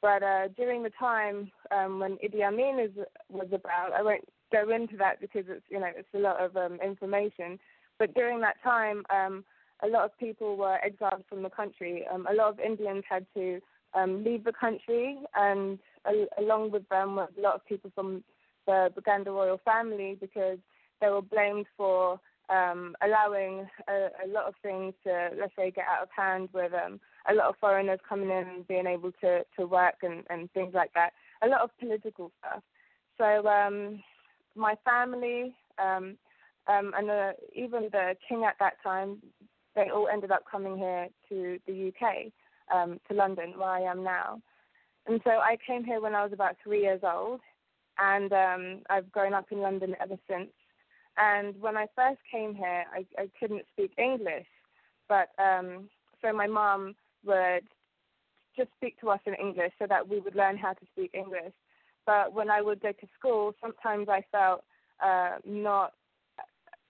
But 0.03 0.23
uh, 0.25 0.49
during 0.57 0.83
the 0.83 0.91
time 0.99 1.51
um, 1.71 2.01
when 2.01 2.19
Idi 2.19 2.43
Amin 2.43 2.81
is, 2.81 2.91
was 3.31 3.47
about, 3.53 3.93
I 3.97 4.03
won't 4.03 4.29
go 4.53 4.69
into 4.69 4.97
that 4.99 5.21
because 5.21 5.45
it's 5.49 5.65
you 5.71 5.81
know 5.81 5.87
it's 5.97 6.09
a 6.15 6.19
lot 6.19 6.41
of 6.41 6.57
um, 6.57 6.79
information. 6.85 7.59
But 7.99 8.13
during 8.15 8.41
that 8.41 8.57
time, 8.65 9.05
um, 9.11 9.45
a 9.83 9.87
lot 9.87 10.05
of 10.05 10.19
people 10.19 10.57
were 10.57 10.79
exiled 10.85 11.25
from 11.29 11.43
the 11.43 11.51
country. 11.51 12.05
Um, 12.13 12.27
a 12.31 12.35
lot 12.35 12.51
of 12.51 12.61
Indians 12.61 13.05
had 13.09 13.27
to 13.35 13.61
um, 13.95 14.25
leave 14.25 14.45
the 14.45 14.53
country, 14.53 15.19
and 15.37 15.79
al- 16.05 16.45
along 16.45 16.73
with 16.73 16.89
them 16.89 17.17
were 17.17 17.29
a 17.37 17.41
lot 17.41 17.55
of 17.55 17.65
people 17.65 17.93
from 17.95 18.25
the 18.67 18.91
Buganda 18.97 19.27
royal 19.27 19.61
family 19.65 20.17
because 20.21 20.59
they 21.01 21.09
were 21.09 21.23
blamed 21.23 21.67
for 21.77 22.21
um, 22.53 22.95
allowing 23.03 23.67
a, 23.89 24.09
a 24.25 24.29
lot 24.29 24.47
of 24.47 24.55
things 24.63 24.95
to, 25.05 25.31
let's 25.41 25.55
say, 25.57 25.71
get 25.71 25.87
out 25.89 26.03
of 26.03 26.09
hand 26.15 26.49
with 26.53 26.73
um, 26.75 27.01
a 27.31 27.35
lot 27.35 27.47
of 27.47 27.55
foreigners 27.61 28.01
coming 28.07 28.31
in 28.31 28.47
and 28.49 28.69
being 28.69 28.87
able 28.87 29.13
to, 29.23 29.43
to 29.59 29.67
work 29.67 29.97
and, 30.03 30.25
and 30.29 30.53
things 30.53 30.75
like 30.75 30.93
that. 30.95 31.11
A 31.43 31.49
lot 31.49 31.63
of 31.63 31.71
political 31.79 32.31
stuff. 32.39 32.63
So 33.19 33.47
um, 33.49 34.03
my 34.55 34.75
family 34.85 35.55
um, 35.79 36.17
um, 36.69 36.93
and 36.97 37.11
uh, 37.11 37.33
even 37.55 37.89
the 37.91 38.15
king 38.29 38.45
at 38.45 38.57
that 38.61 38.75
time, 38.83 39.19
they 39.75 39.89
all 39.93 40.09
ended 40.13 40.31
up 40.31 40.45
coming 40.51 40.77
here 40.77 41.09
to 41.29 41.59
the 41.67 41.89
UK, 41.89 42.33
um, 42.75 43.01
to 43.09 43.17
London, 43.17 43.55
where 43.57 43.69
I 43.69 43.81
am 43.81 44.05
now. 44.05 44.41
And 45.07 45.21
so 45.25 45.31
I 45.31 45.57
came 45.67 45.85
here 45.85 46.01
when 46.01 46.15
I 46.15 46.23
was 46.23 46.33
about 46.33 46.57
three 46.63 46.83
years 46.83 47.01
old, 47.03 47.41
and 47.99 48.33
um, 48.33 48.83
I've 48.89 49.11
grown 49.11 49.35
up 49.35 49.47
in 49.51 49.59
London 49.59 49.97
ever 50.01 50.17
since. 50.29 50.51
And 51.17 51.61
when 51.61 51.77
I 51.77 51.87
first 51.95 52.21
came 52.31 52.55
here, 52.55 52.85
I, 52.93 53.05
I 53.19 53.29
couldn't 53.39 53.65
speak 53.73 53.93
English, 53.99 54.47
but 55.09 55.29
um, 55.39 55.89
so 56.23 56.33
my 56.33 56.47
mom 56.47 56.95
would 57.25 57.65
just 58.57 58.71
speak 58.77 58.99
to 59.01 59.11
us 59.11 59.21
in 59.27 59.35
English 59.35 59.73
so 59.79 59.87
that 59.89 60.09
we 60.09 60.21
would 60.21 60.35
learn 60.35 60.57
how 60.57 60.73
to 60.73 60.87
speak 60.93 61.11
English. 61.13 61.53
But 62.07 62.33
when 62.33 62.51
I 62.51 62.63
would 62.63 62.81
go 62.81 62.93
to 62.93 63.09
school, 63.19 63.55
sometimes 63.61 64.09
I 64.09 64.25
felt 64.33 64.65
uh, 65.05 65.37
not, 65.45 65.93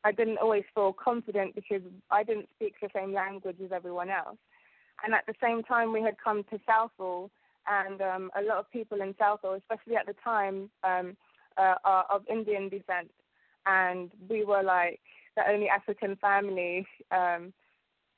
I 0.05 0.13
didn't 0.13 0.39
always 0.39 0.65
feel 0.75 0.93
confident 0.93 1.55
because 1.55 1.83
I 2.11 2.23
didn't 2.23 2.49
speak 2.57 2.75
the 2.81 2.89
same 2.95 3.13
language 3.13 3.57
as 3.65 3.73
everyone 3.73 4.11
else. 4.11 4.39
And 5.05 5.15
at 5.15 5.27
the 5.27 5.35
same 5.43 5.63
time, 5.63 5.93
we 5.93 6.03
had 6.03 6.17
come 6.23 6.45
to 6.45 6.61
Southall, 6.67 7.31
and 7.67 8.01
um, 8.01 8.31
a 8.39 8.43
lot 8.43 8.59
of 8.59 8.71
people 8.71 9.01
in 9.01 9.15
Southall, 9.19 9.55
especially 9.55 9.97
at 9.97 10.07
the 10.07 10.15
time, 10.25 10.71
um, 10.85 11.17
uh, 11.59 11.75
are 11.85 12.07
of 12.09 12.23
Indian 12.31 12.69
descent 12.69 13.11
and 13.67 14.11
we 14.29 14.45
were 14.45 14.63
like 14.63 15.01
the 15.37 15.49
only 15.49 15.69
African 15.69 16.17
family 16.17 16.87
um, 17.11 17.53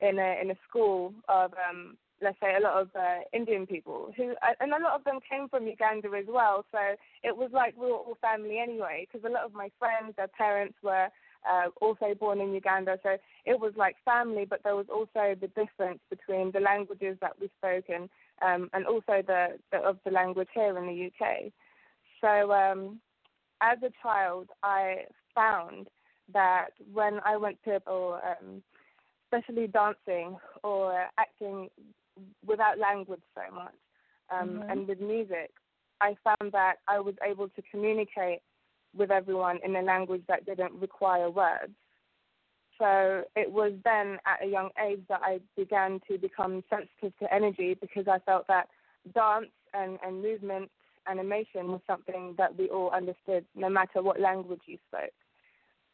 in 0.00 0.18
a 0.18 0.40
in 0.40 0.50
a 0.50 0.56
school 0.68 1.14
of 1.28 1.52
um, 1.68 1.96
let's 2.22 2.38
say 2.40 2.54
a 2.56 2.60
lot 2.60 2.80
of 2.80 2.88
uh, 2.94 3.20
Indian 3.32 3.66
people 3.66 4.12
who 4.16 4.34
and 4.60 4.72
a 4.72 4.82
lot 4.82 4.94
of 4.94 5.04
them 5.04 5.18
came 5.28 5.48
from 5.48 5.66
Uganda 5.66 6.08
as 6.16 6.26
well. 6.28 6.64
So 6.72 6.78
it 7.22 7.36
was 7.36 7.50
like 7.52 7.74
we 7.76 7.86
were 7.86 7.92
all 7.92 8.18
family 8.20 8.58
anyway 8.58 9.06
because 9.06 9.24
a 9.28 9.32
lot 9.32 9.44
of 9.44 9.52
my 9.52 9.70
friends, 9.78 10.14
their 10.16 10.28
parents 10.28 10.76
were 10.82 11.08
uh, 11.48 11.68
also 11.80 12.14
born 12.18 12.40
in 12.40 12.54
Uganda. 12.54 12.98
So 13.02 13.16
it 13.44 13.60
was 13.60 13.74
like 13.76 13.96
family, 14.04 14.46
but 14.48 14.60
there 14.64 14.76
was 14.76 14.86
also 14.92 15.34
the 15.40 15.48
difference 15.48 16.00
between 16.10 16.50
the 16.52 16.60
languages 16.60 17.16
that 17.20 17.32
we 17.40 17.50
spoke 17.58 17.84
and 17.88 18.08
um, 18.42 18.68
and 18.72 18.86
also 18.86 19.22
the, 19.26 19.58
the 19.70 19.78
of 19.78 19.98
the 20.04 20.10
language 20.10 20.48
here 20.54 20.76
in 20.76 20.86
the 20.86 21.06
UK. 21.06 21.52
So 22.20 22.52
um, 22.52 23.00
as 23.60 23.78
a 23.82 23.90
child, 24.02 24.48
I 24.62 25.04
found 25.34 25.88
that 26.32 26.70
when 26.92 27.20
I 27.24 27.36
went 27.36 27.62
to, 27.64 27.82
or 27.86 28.20
um, 28.26 28.62
especially 29.26 29.66
dancing 29.66 30.36
or 30.62 31.06
acting 31.18 31.68
without 32.46 32.78
language 32.78 33.22
so 33.34 33.54
much, 33.54 33.74
um, 34.30 34.62
Mhm. 34.62 34.70
and 34.70 34.88
with 34.88 35.00
music, 35.00 35.52
I 36.00 36.14
found 36.24 36.52
that 36.52 36.76
I 36.88 37.00
was 37.00 37.14
able 37.22 37.48
to 37.48 37.62
communicate 37.62 38.40
with 38.96 39.10
everyone 39.10 39.58
in 39.64 39.76
a 39.76 39.82
language 39.82 40.24
that 40.28 40.46
didn't 40.46 40.74
require 40.74 41.30
words. 41.30 41.74
So 42.78 43.24
it 43.36 43.50
was 43.50 43.72
then 43.84 44.18
at 44.26 44.42
a 44.42 44.46
young 44.46 44.70
age 44.78 45.06
that 45.08 45.20
I 45.22 45.40
began 45.56 46.00
to 46.08 46.18
become 46.18 46.64
sensitive 46.68 47.16
to 47.18 47.32
energy 47.32 47.74
because 47.74 48.08
I 48.08 48.18
felt 48.20 48.46
that 48.48 48.68
dance 49.14 49.52
and, 49.72 49.98
and 50.04 50.22
movement 50.22 50.70
and 51.06 51.20
emotion 51.20 51.70
was 51.70 51.80
something 51.86 52.34
that 52.38 52.56
we 52.56 52.68
all 52.68 52.90
understood 52.90 53.44
no 53.54 53.68
matter 53.68 54.02
what 54.02 54.20
language 54.20 54.62
you 54.66 54.78
spoke. 54.88 55.12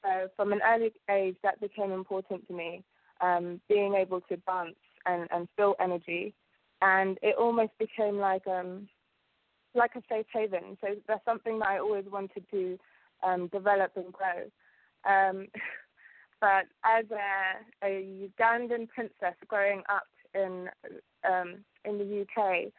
So 0.02 0.28
from 0.37 0.52
an 0.52 0.61
early 0.66 0.92
age, 1.11 1.37
that 1.42 1.61
became 1.61 1.92
important 1.92 2.47
to 2.49 2.54
me, 2.54 2.83
um, 3.21 3.61
being 3.69 3.95
able 3.95 4.21
to 4.23 4.37
dance 4.38 4.76
and, 5.07 5.28
and 5.30 5.49
feel 5.57 5.75
energy. 5.80 6.35
And 6.83 7.19
it 7.23 7.37
almost 7.38 7.73
became 7.78 8.16
like 8.16 8.47
um, 8.47 8.88
like 9.75 9.92
a 9.97 10.02
safe 10.09 10.26
haven. 10.33 10.78
So 10.80 10.88
that's 11.07 11.25
something 11.25 11.59
that 11.59 11.69
I 11.69 11.78
always 11.78 12.07
wanted 12.11 12.45
to 12.50 12.78
um, 13.23 13.49
develop 13.49 13.92
and 13.97 14.12
grow. 14.12 14.50
Um, 15.04 15.47
but 16.40 16.64
as 16.85 17.04
a, 17.11 17.87
a 17.87 18.28
Ugandan 18.40 18.88
princess 18.88 19.35
growing 19.47 19.83
up 19.88 20.07
in 20.35 20.69
um, 21.28 21.57
in 21.85 21.99
the 21.99 22.23
UK, 22.23 22.73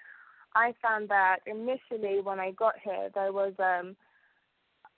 I 0.56 0.74
found 0.82 1.10
that 1.10 1.38
initially 1.46 2.22
when 2.22 2.40
I 2.40 2.52
got 2.52 2.74
here, 2.84 3.10
there 3.14 3.32
was, 3.32 3.54
um, 3.60 3.96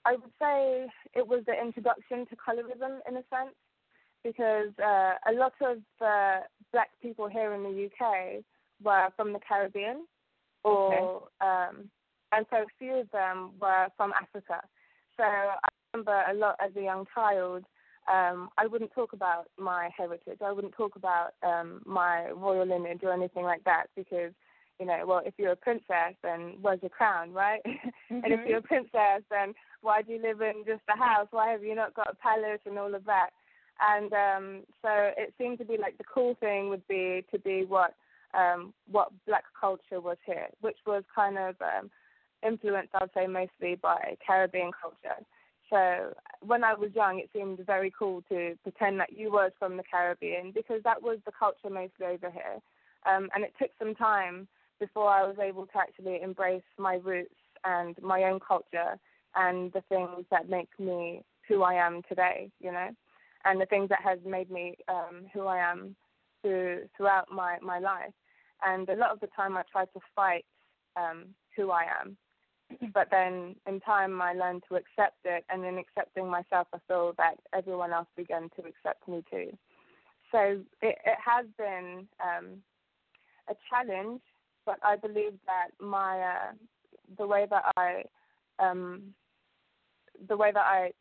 I 0.04 0.12
would 0.12 0.32
say, 0.40 0.86
it 1.14 1.26
was 1.26 1.42
the 1.46 1.54
introduction 1.54 2.26
to 2.26 2.36
colorism 2.36 2.98
in 3.08 3.16
a 3.16 3.24
sense, 3.30 3.54
because 4.22 4.70
uh, 4.82 5.14
a 5.30 5.32
lot 5.32 5.52
of 5.60 5.78
uh, 6.00 6.40
black 6.72 6.90
people 7.00 7.28
here 7.28 7.52
in 7.52 7.62
the 7.62 7.86
UK 7.86 8.42
were 8.82 9.08
from 9.16 9.32
the 9.32 9.40
Caribbean, 9.46 10.06
or 10.64 11.28
um, 11.40 11.90
and 12.32 12.46
so 12.50 12.56
a 12.56 12.66
few 12.78 12.94
of 12.94 13.10
them 13.10 13.52
were 13.60 13.88
from 13.96 14.12
Africa. 14.20 14.60
So 15.16 15.22
I 15.24 15.68
remember 15.92 16.24
a 16.28 16.34
lot 16.34 16.56
as 16.64 16.72
a 16.76 16.82
young 16.82 17.06
child. 17.14 17.64
Um, 18.12 18.50
I 18.58 18.66
wouldn't 18.66 18.92
talk 18.92 19.12
about 19.12 19.46
my 19.58 19.88
heritage. 19.96 20.38
I 20.44 20.52
wouldn't 20.52 20.74
talk 20.74 20.96
about 20.96 21.30
um, 21.42 21.80
my 21.86 22.30
royal 22.30 22.66
lineage 22.66 23.00
or 23.02 23.12
anything 23.12 23.44
like 23.44 23.64
that 23.64 23.86
because 23.96 24.32
you 24.80 24.86
know, 24.86 25.04
well, 25.06 25.22
if 25.24 25.34
you're 25.38 25.52
a 25.52 25.56
princess, 25.56 26.14
then 26.22 26.54
where's 26.60 26.82
your 26.82 26.90
crown, 26.90 27.32
right? 27.32 27.60
and 28.10 28.24
if 28.26 28.40
you're 28.46 28.58
a 28.58 28.62
princess, 28.62 29.22
then 29.30 29.54
why 29.82 30.02
do 30.02 30.12
you 30.12 30.22
live 30.22 30.40
in 30.40 30.64
just 30.66 30.82
a 30.92 30.98
house? 30.98 31.28
Why 31.30 31.50
have 31.50 31.62
you 31.62 31.74
not 31.74 31.94
got 31.94 32.12
a 32.12 32.16
palace 32.16 32.60
and 32.66 32.78
all 32.78 32.94
of 32.94 33.04
that? 33.04 33.30
And 33.80 34.12
um, 34.12 34.62
so 34.82 34.88
it 35.16 35.34
seemed 35.38 35.58
to 35.58 35.64
be 35.64 35.76
like 35.76 35.98
the 35.98 36.04
cool 36.04 36.36
thing 36.40 36.68
would 36.68 36.86
be 36.88 37.24
to 37.32 37.38
be 37.38 37.64
what 37.64 37.94
um, 38.34 38.72
what 38.90 39.12
black 39.26 39.44
culture 39.58 40.00
was 40.00 40.16
here, 40.26 40.48
which 40.60 40.78
was 40.86 41.04
kind 41.14 41.38
of 41.38 41.54
um, 41.60 41.90
influenced, 42.46 42.90
I'd 42.94 43.10
say, 43.14 43.26
mostly 43.26 43.76
by 43.76 44.16
Caribbean 44.26 44.70
culture. 44.80 45.24
So 45.70 46.14
when 46.44 46.62
I 46.62 46.74
was 46.74 46.90
young, 46.94 47.18
it 47.18 47.30
seemed 47.32 47.58
very 47.64 47.92
cool 47.96 48.22
to 48.28 48.56
pretend 48.62 49.00
that 49.00 49.16
you 49.16 49.30
was 49.30 49.52
from 49.58 49.76
the 49.76 49.82
Caribbean 49.88 50.52
because 50.52 50.80
that 50.84 51.02
was 51.02 51.18
the 51.24 51.32
culture 51.36 51.70
mostly 51.70 52.06
over 52.06 52.30
here. 52.30 52.60
Um, 53.06 53.28
and 53.34 53.44
it 53.44 53.54
took 53.58 53.70
some 53.78 53.94
time 53.94 54.48
before 54.80 55.08
I 55.08 55.26
was 55.26 55.36
able 55.40 55.66
to 55.66 55.78
actually 55.78 56.20
embrace 56.22 56.62
my 56.78 56.94
roots 56.96 57.34
and 57.64 57.96
my 58.02 58.24
own 58.24 58.40
culture 58.40 58.98
and 59.34 59.72
the 59.72 59.82
things 59.88 60.24
that 60.30 60.48
make 60.48 60.68
me 60.78 61.22
who 61.48 61.62
I 61.62 61.74
am 61.74 62.02
today, 62.08 62.50
you 62.60 62.72
know, 62.72 62.88
and 63.44 63.60
the 63.60 63.66
things 63.66 63.88
that 63.88 64.00
has 64.02 64.18
made 64.24 64.50
me 64.50 64.76
um, 64.88 65.26
who 65.32 65.46
I 65.46 65.58
am 65.58 65.96
through, 66.42 66.88
throughout 66.96 67.30
my, 67.30 67.58
my 67.62 67.78
life. 67.78 68.12
And 68.64 68.88
a 68.88 68.96
lot 68.96 69.10
of 69.10 69.20
the 69.20 69.28
time 69.34 69.56
I 69.56 69.62
try 69.70 69.84
to 69.84 70.00
fight 70.14 70.44
um, 70.96 71.26
who 71.56 71.70
I 71.70 71.84
am. 72.00 72.16
But 72.94 73.08
then 73.10 73.56
in 73.66 73.80
time 73.80 74.20
I 74.22 74.32
learned 74.32 74.62
to 74.68 74.76
accept 74.76 75.18
it, 75.24 75.44
and 75.50 75.64
in 75.64 75.78
accepting 75.78 76.28
myself, 76.28 76.66
I 76.72 76.78
feel 76.88 77.12
that 77.18 77.34
everyone 77.54 77.92
else 77.92 78.08
began 78.16 78.48
to 78.56 78.66
accept 78.66 79.06
me 79.06 79.22
too. 79.30 79.56
So 80.32 80.60
it, 80.80 80.98
it 81.04 81.18
has 81.24 81.46
been 81.58 82.08
um, 82.22 82.62
a 83.48 83.54
challenge, 83.68 84.22
but 84.66 84.78
I 84.82 84.96
believe 84.96 85.32
that 85.46 85.68
my 85.84 86.20
uh, 86.20 86.52
the 87.18 87.26
way 87.26 87.46
that 87.50 87.64
I 87.76 88.04
um, 88.58 89.14
the 90.28 90.36
way 90.36 90.50
that 90.52 90.64
I 90.64 90.92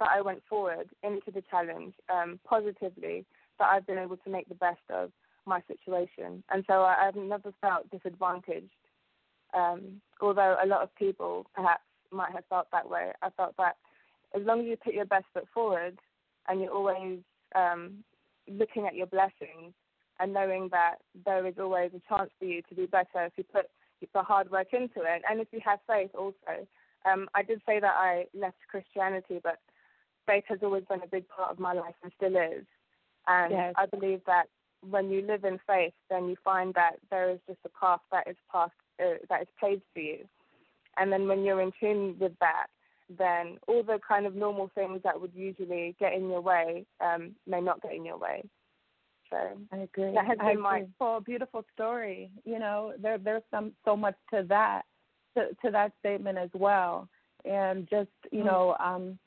that 0.00 0.08
I 0.10 0.20
went 0.20 0.42
forward 0.48 0.88
into 1.02 1.30
the 1.32 1.42
challenge 1.50 1.94
um, 2.12 2.40
positively, 2.44 3.24
that 3.58 3.68
I've 3.68 3.86
been 3.86 3.98
able 3.98 4.16
to 4.18 4.30
make 4.30 4.48
the 4.48 4.54
best 4.56 4.82
of 4.90 5.10
my 5.46 5.60
situation, 5.68 6.42
and 6.50 6.64
so 6.66 6.82
I, 6.82 7.06
I've 7.06 7.16
never 7.16 7.52
felt 7.60 7.90
disadvantaged. 7.90 8.70
Um, 9.54 10.00
although 10.20 10.56
a 10.60 10.66
lot 10.66 10.82
of 10.82 10.94
people 10.96 11.46
perhaps 11.54 11.84
might 12.10 12.32
have 12.32 12.44
felt 12.48 12.66
that 12.72 12.88
way, 12.88 13.12
I 13.22 13.30
felt 13.30 13.54
that 13.58 13.76
as 14.34 14.42
long 14.44 14.60
as 14.60 14.66
you 14.66 14.76
put 14.76 14.94
your 14.94 15.04
best 15.04 15.26
foot 15.32 15.46
forward 15.54 15.96
and 16.48 16.60
you're 16.60 16.72
always 16.72 17.20
um, 17.54 18.02
looking 18.48 18.86
at 18.86 18.94
your 18.94 19.06
blessings 19.06 19.72
and 20.20 20.32
knowing 20.32 20.68
that 20.70 20.96
there 21.24 21.46
is 21.46 21.54
always 21.58 21.90
a 21.94 22.02
chance 22.08 22.30
for 22.38 22.44
you 22.44 22.62
to 22.68 22.74
do 22.74 22.86
better 22.86 23.24
if 23.24 23.32
you 23.36 23.44
put 23.44 23.66
the 24.12 24.22
hard 24.22 24.50
work 24.50 24.68
into 24.72 25.00
it 25.00 25.22
and 25.28 25.40
if 25.40 25.48
you 25.52 25.60
have 25.64 25.78
faith 25.86 26.10
also. 26.14 26.66
Um, 27.10 27.28
I 27.34 27.42
did 27.42 27.60
say 27.66 27.80
that 27.80 27.94
I 27.96 28.26
left 28.34 28.56
Christianity, 28.70 29.40
but 29.42 29.58
faith 30.26 30.44
has 30.48 30.58
always 30.62 30.84
been 30.88 31.02
a 31.02 31.06
big 31.06 31.28
part 31.28 31.50
of 31.50 31.58
my 31.58 31.72
life 31.72 31.94
and 32.02 32.12
still 32.16 32.36
is. 32.36 32.64
And 33.26 33.52
yes. 33.52 33.74
I 33.76 33.86
believe 33.86 34.20
that 34.26 34.48
when 34.88 35.10
you 35.10 35.22
live 35.22 35.44
in 35.44 35.58
faith, 35.66 35.94
then 36.10 36.28
you 36.28 36.36
find 36.44 36.74
that 36.74 36.96
there 37.10 37.30
is 37.30 37.38
just 37.46 37.60
a 37.64 37.68
path 37.68 38.00
that 38.12 38.28
is 38.28 38.36
passed, 38.50 38.72
uh, 39.00 39.16
that 39.28 39.42
is 39.42 39.48
paved 39.60 39.82
for 39.92 40.00
you. 40.00 40.18
And 40.96 41.12
then 41.12 41.26
when 41.26 41.42
you're 41.42 41.60
in 41.60 41.72
tune 41.80 42.16
with 42.18 42.32
that, 42.40 42.66
then 43.18 43.58
all 43.66 43.82
the 43.82 43.98
kind 44.06 44.26
of 44.26 44.34
normal 44.34 44.70
things 44.74 45.00
that 45.04 45.20
would 45.20 45.32
usually 45.34 45.94
get 45.98 46.14
in 46.14 46.28
your 46.28 46.40
way 46.40 46.86
um, 47.00 47.32
may 47.46 47.60
not 47.60 47.82
get 47.82 47.92
in 47.92 48.04
your 48.04 48.18
way. 48.18 48.42
So 49.34 49.58
I 49.72 49.76
agree. 49.78 50.12
That 50.14 50.26
has 50.26 50.38
I 50.40 50.52
been 50.52 50.60
my. 50.60 50.84
Well, 51.00 51.20
beautiful 51.20 51.64
story. 51.74 52.30
You 52.44 52.58
know, 52.58 52.94
there 53.00 53.18
there's 53.18 53.42
some 53.50 53.72
so 53.84 53.96
much 53.96 54.16
to 54.32 54.44
that 54.48 54.82
to 55.36 55.48
to 55.64 55.70
that 55.70 55.92
statement 56.00 56.38
as 56.38 56.50
well, 56.54 57.08
and 57.44 57.88
just 57.88 58.10
you 58.30 58.42
Mhm. 58.42 58.46
know 58.46 58.76
um, 58.80 59.18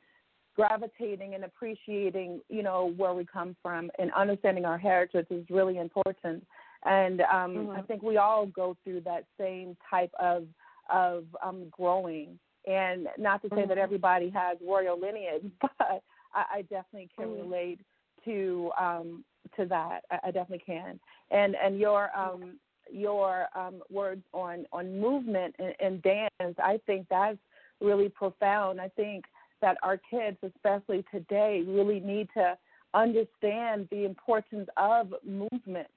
gravitating 0.55 1.35
and 1.35 1.43
appreciating 1.43 2.41
you 2.49 2.63
know 2.63 2.93
where 2.97 3.13
we 3.13 3.25
come 3.25 3.55
from 3.61 3.91
and 3.99 4.11
understanding 4.13 4.65
our 4.65 4.77
heritage 4.77 5.27
is 5.29 5.49
really 5.49 5.77
important. 5.77 6.45
And 6.85 7.21
um, 7.21 7.67
Mhm. 7.67 7.77
I 7.77 7.81
think 7.81 8.03
we 8.03 8.17
all 8.17 8.45
go 8.45 8.77
through 8.83 9.01
that 9.01 9.25
same 9.37 9.75
type 9.89 10.13
of 10.19 10.47
of 10.89 11.25
um, 11.43 11.69
growing. 11.69 12.39
And 12.65 13.07
not 13.17 13.41
to 13.43 13.49
say 13.49 13.65
that 13.65 13.77
Mhm. 13.77 13.81
everybody 13.81 14.29
has 14.31 14.57
royal 14.61 14.99
lineage, 14.99 15.49
but 15.61 16.03
I, 16.33 16.45
I 16.55 16.61
definitely 16.63 17.09
can 17.15 17.29
Mhm. 17.29 17.37
relate 17.43 17.79
to 18.25 18.71
um, 18.77 19.23
to 19.57 19.65
that. 19.65 20.01
I, 20.11 20.19
I 20.25 20.31
definitely 20.31 20.63
can. 20.65 20.99
And 21.31 21.55
and 21.55 21.79
your 21.79 22.15
um, 22.17 22.59
your 22.91 23.47
um, 23.55 23.81
words 23.89 24.23
on 24.33 24.65
on 24.71 24.99
movement 24.99 25.55
and, 25.59 25.73
and 25.79 26.01
dance, 26.01 26.55
I 26.59 26.79
think 26.85 27.07
that's 27.09 27.37
really 27.81 28.09
profound. 28.09 28.81
I 28.81 28.89
think 28.89 29.25
that 29.61 29.77
our 29.83 29.99
kids, 30.09 30.37
especially 30.43 31.03
today, 31.11 31.63
really 31.67 31.99
need 31.99 32.29
to 32.35 32.57
understand 32.93 33.87
the 33.91 34.05
importance 34.05 34.69
of 34.77 35.13
movement. 35.23 35.87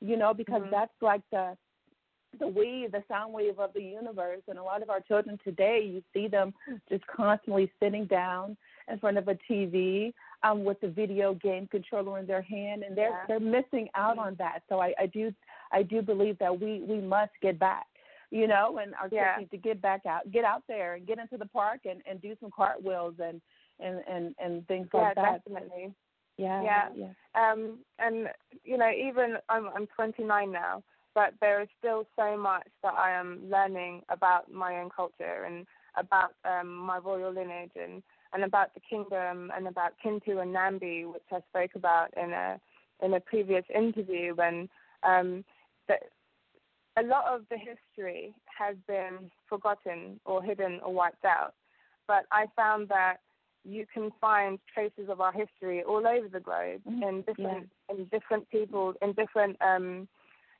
You 0.00 0.16
know, 0.16 0.34
because 0.34 0.62
Mhm. 0.62 0.70
that's 0.70 0.92
like 1.00 1.22
the 1.30 1.56
the 2.38 2.48
wave, 2.48 2.92
the 2.92 3.02
sound 3.08 3.32
wave 3.32 3.58
of 3.58 3.72
the 3.74 3.82
universe. 3.82 4.42
And 4.48 4.58
a 4.58 4.62
lot 4.62 4.82
of 4.82 4.90
our 4.90 5.00
children 5.00 5.38
today, 5.44 5.82
you 5.82 6.02
see 6.12 6.28
them 6.28 6.52
just 6.88 7.06
constantly 7.06 7.70
sitting 7.80 8.06
down 8.06 8.56
in 8.88 8.98
front 8.98 9.18
of 9.18 9.28
a 9.28 9.36
TV 9.50 10.12
um, 10.44 10.62
with 10.62 10.80
the 10.80 10.88
video 10.88 11.34
game 11.34 11.66
controller 11.66 12.18
in 12.18 12.26
their 12.26 12.42
hand, 12.42 12.82
and 12.84 12.96
they're 12.96 13.10
Yeah. 13.10 13.26
they're 13.26 13.40
missing 13.40 13.88
out 13.94 14.16
Mhm. 14.16 14.26
on 14.26 14.34
that. 14.36 14.62
So 14.68 14.80
I, 14.80 14.94
I 14.98 15.06
do 15.06 15.34
I 15.72 15.82
do 15.82 16.02
believe 16.02 16.38
that 16.38 16.60
we 16.60 16.80
we 16.82 17.00
must 17.00 17.32
get 17.40 17.58
back. 17.58 17.86
You 18.30 18.48
know, 18.48 18.78
and 18.78 18.94
our 18.96 19.08
kids 19.08 19.12
Yeah. 19.12 19.36
need 19.38 19.50
to 19.52 19.56
get 19.56 19.80
back 19.80 20.06
out, 20.06 20.30
get 20.32 20.44
out 20.44 20.64
there, 20.66 20.94
and 20.94 21.06
get 21.06 21.18
into 21.18 21.38
the 21.38 21.46
park 21.46 21.86
and 21.86 22.02
and 22.06 22.20
do 22.20 22.36
some 22.40 22.50
cartwheels 22.50 23.14
and 23.20 23.40
and 23.80 24.02
and 24.06 24.34
and 24.38 24.66
things 24.68 24.88
yeah, 24.92 25.00
like 25.00 25.14
that. 25.16 25.44
definitely. 25.44 25.94
Yeah, 26.36 26.62
Yeah. 26.62 26.88
yeah. 26.94 27.12
Um, 27.34 27.84
and 27.98 28.28
you 28.64 28.76
know, 28.76 28.90
even 28.90 29.38
I'm 29.48 29.68
I'm 29.68 29.86
29 29.88 30.50
now, 30.50 30.82
but 31.14 31.34
there 31.40 31.62
is 31.62 31.68
still 31.78 32.06
so 32.16 32.36
much 32.36 32.68
that 32.82 32.94
I 32.94 33.12
am 33.12 33.48
learning 33.48 34.02
about 34.08 34.50
my 34.50 34.80
own 34.80 34.90
culture 34.90 35.44
and 35.44 35.66
about 35.96 36.34
um, 36.44 36.74
my 36.74 36.98
royal 36.98 37.32
lineage 37.32 37.76
and 37.76 38.02
and 38.34 38.44
about 38.44 38.74
the 38.74 38.80
kingdom 38.80 39.50
and 39.56 39.66
about 39.66 39.92
Kintu 40.04 40.42
and 40.42 40.54
Nambi, 40.54 41.10
which 41.10 41.22
I 41.32 41.38
spoke 41.48 41.70
about 41.76 42.08
in 42.16 42.32
a 42.32 42.60
in 43.00 43.14
a 43.14 43.20
previous 43.20 43.64
interview. 43.74 44.34
When 44.34 44.68
um, 45.04 45.44
that 45.88 46.00
a 46.96 47.02
lot 47.02 47.24
of 47.26 47.42
the 47.50 47.56
history 47.56 48.34
has 48.58 48.76
been 48.86 49.30
forgotten 49.48 50.20
or 50.24 50.42
hidden 50.42 50.80
or 50.84 50.92
wiped 50.92 51.24
out, 51.24 51.54
but 52.06 52.26
I 52.32 52.46
found 52.56 52.88
that 52.88 53.18
you 53.64 53.86
can 53.92 54.10
find 54.20 54.58
traces 54.72 55.08
of 55.08 55.20
our 55.20 55.32
history 55.32 55.82
all 55.82 56.06
over 56.06 56.28
the 56.28 56.40
globe 56.40 56.82
Mhm. 56.86 57.02
in 57.08 57.22
different 57.22 57.70
in 57.88 58.04
different 58.06 58.48
people 58.50 58.94
in 59.00 59.12
different 59.12 59.56
um, 59.62 60.08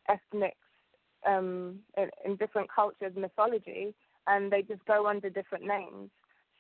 ethnic 0.09 0.57
um, 1.27 1.81
in, 1.97 2.11
in 2.25 2.37
different 2.37 2.71
cultures 2.71 3.13
mythology, 3.17 3.95
and 4.27 4.53
they 4.53 4.63
just 4.63 4.85
go 4.85 5.07
under 5.07 5.29
different 5.29 5.65
names. 5.65 6.11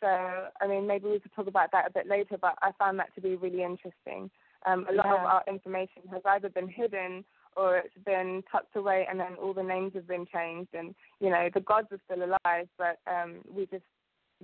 So 0.05 0.49
I 0.61 0.67
mean, 0.67 0.87
maybe 0.87 1.09
we 1.09 1.19
could 1.19 1.35
talk 1.35 1.47
about 1.47 1.73
that 1.73 1.89
a 1.89 1.93
bit 1.93 2.07
later. 2.07 2.37
But 2.39 2.59
I 2.61 2.73
found 2.79 2.99
that 2.99 3.15
to 3.15 3.23
be 3.23 3.37
really 3.37 3.63
interesting. 3.63 4.31
Um, 4.67 4.87
a 4.91 4.93
lot 4.93 5.07
of 5.07 5.21
our 5.21 5.43
information 5.49 6.03
has 6.13 6.21
either 6.27 6.51
been 6.51 6.69
hidden 6.69 7.25
or 7.57 7.79
it's 7.79 7.95
been 8.05 8.43
tucked 8.51 8.77
away, 8.77 9.07
and 9.09 9.19
then 9.19 9.35
all 9.41 9.55
the 9.55 9.63
names 9.63 9.93
have 9.95 10.07
been 10.07 10.27
changed. 10.31 10.75
And 10.75 10.95
you 11.21 11.31
know, 11.31 11.49
the 11.55 11.61
gods 11.61 11.89
are 11.91 12.01
still 12.05 12.23
alive, 12.23 12.69
but 12.77 12.99
um, 13.07 13.37
we 13.51 13.65
just 13.67 13.85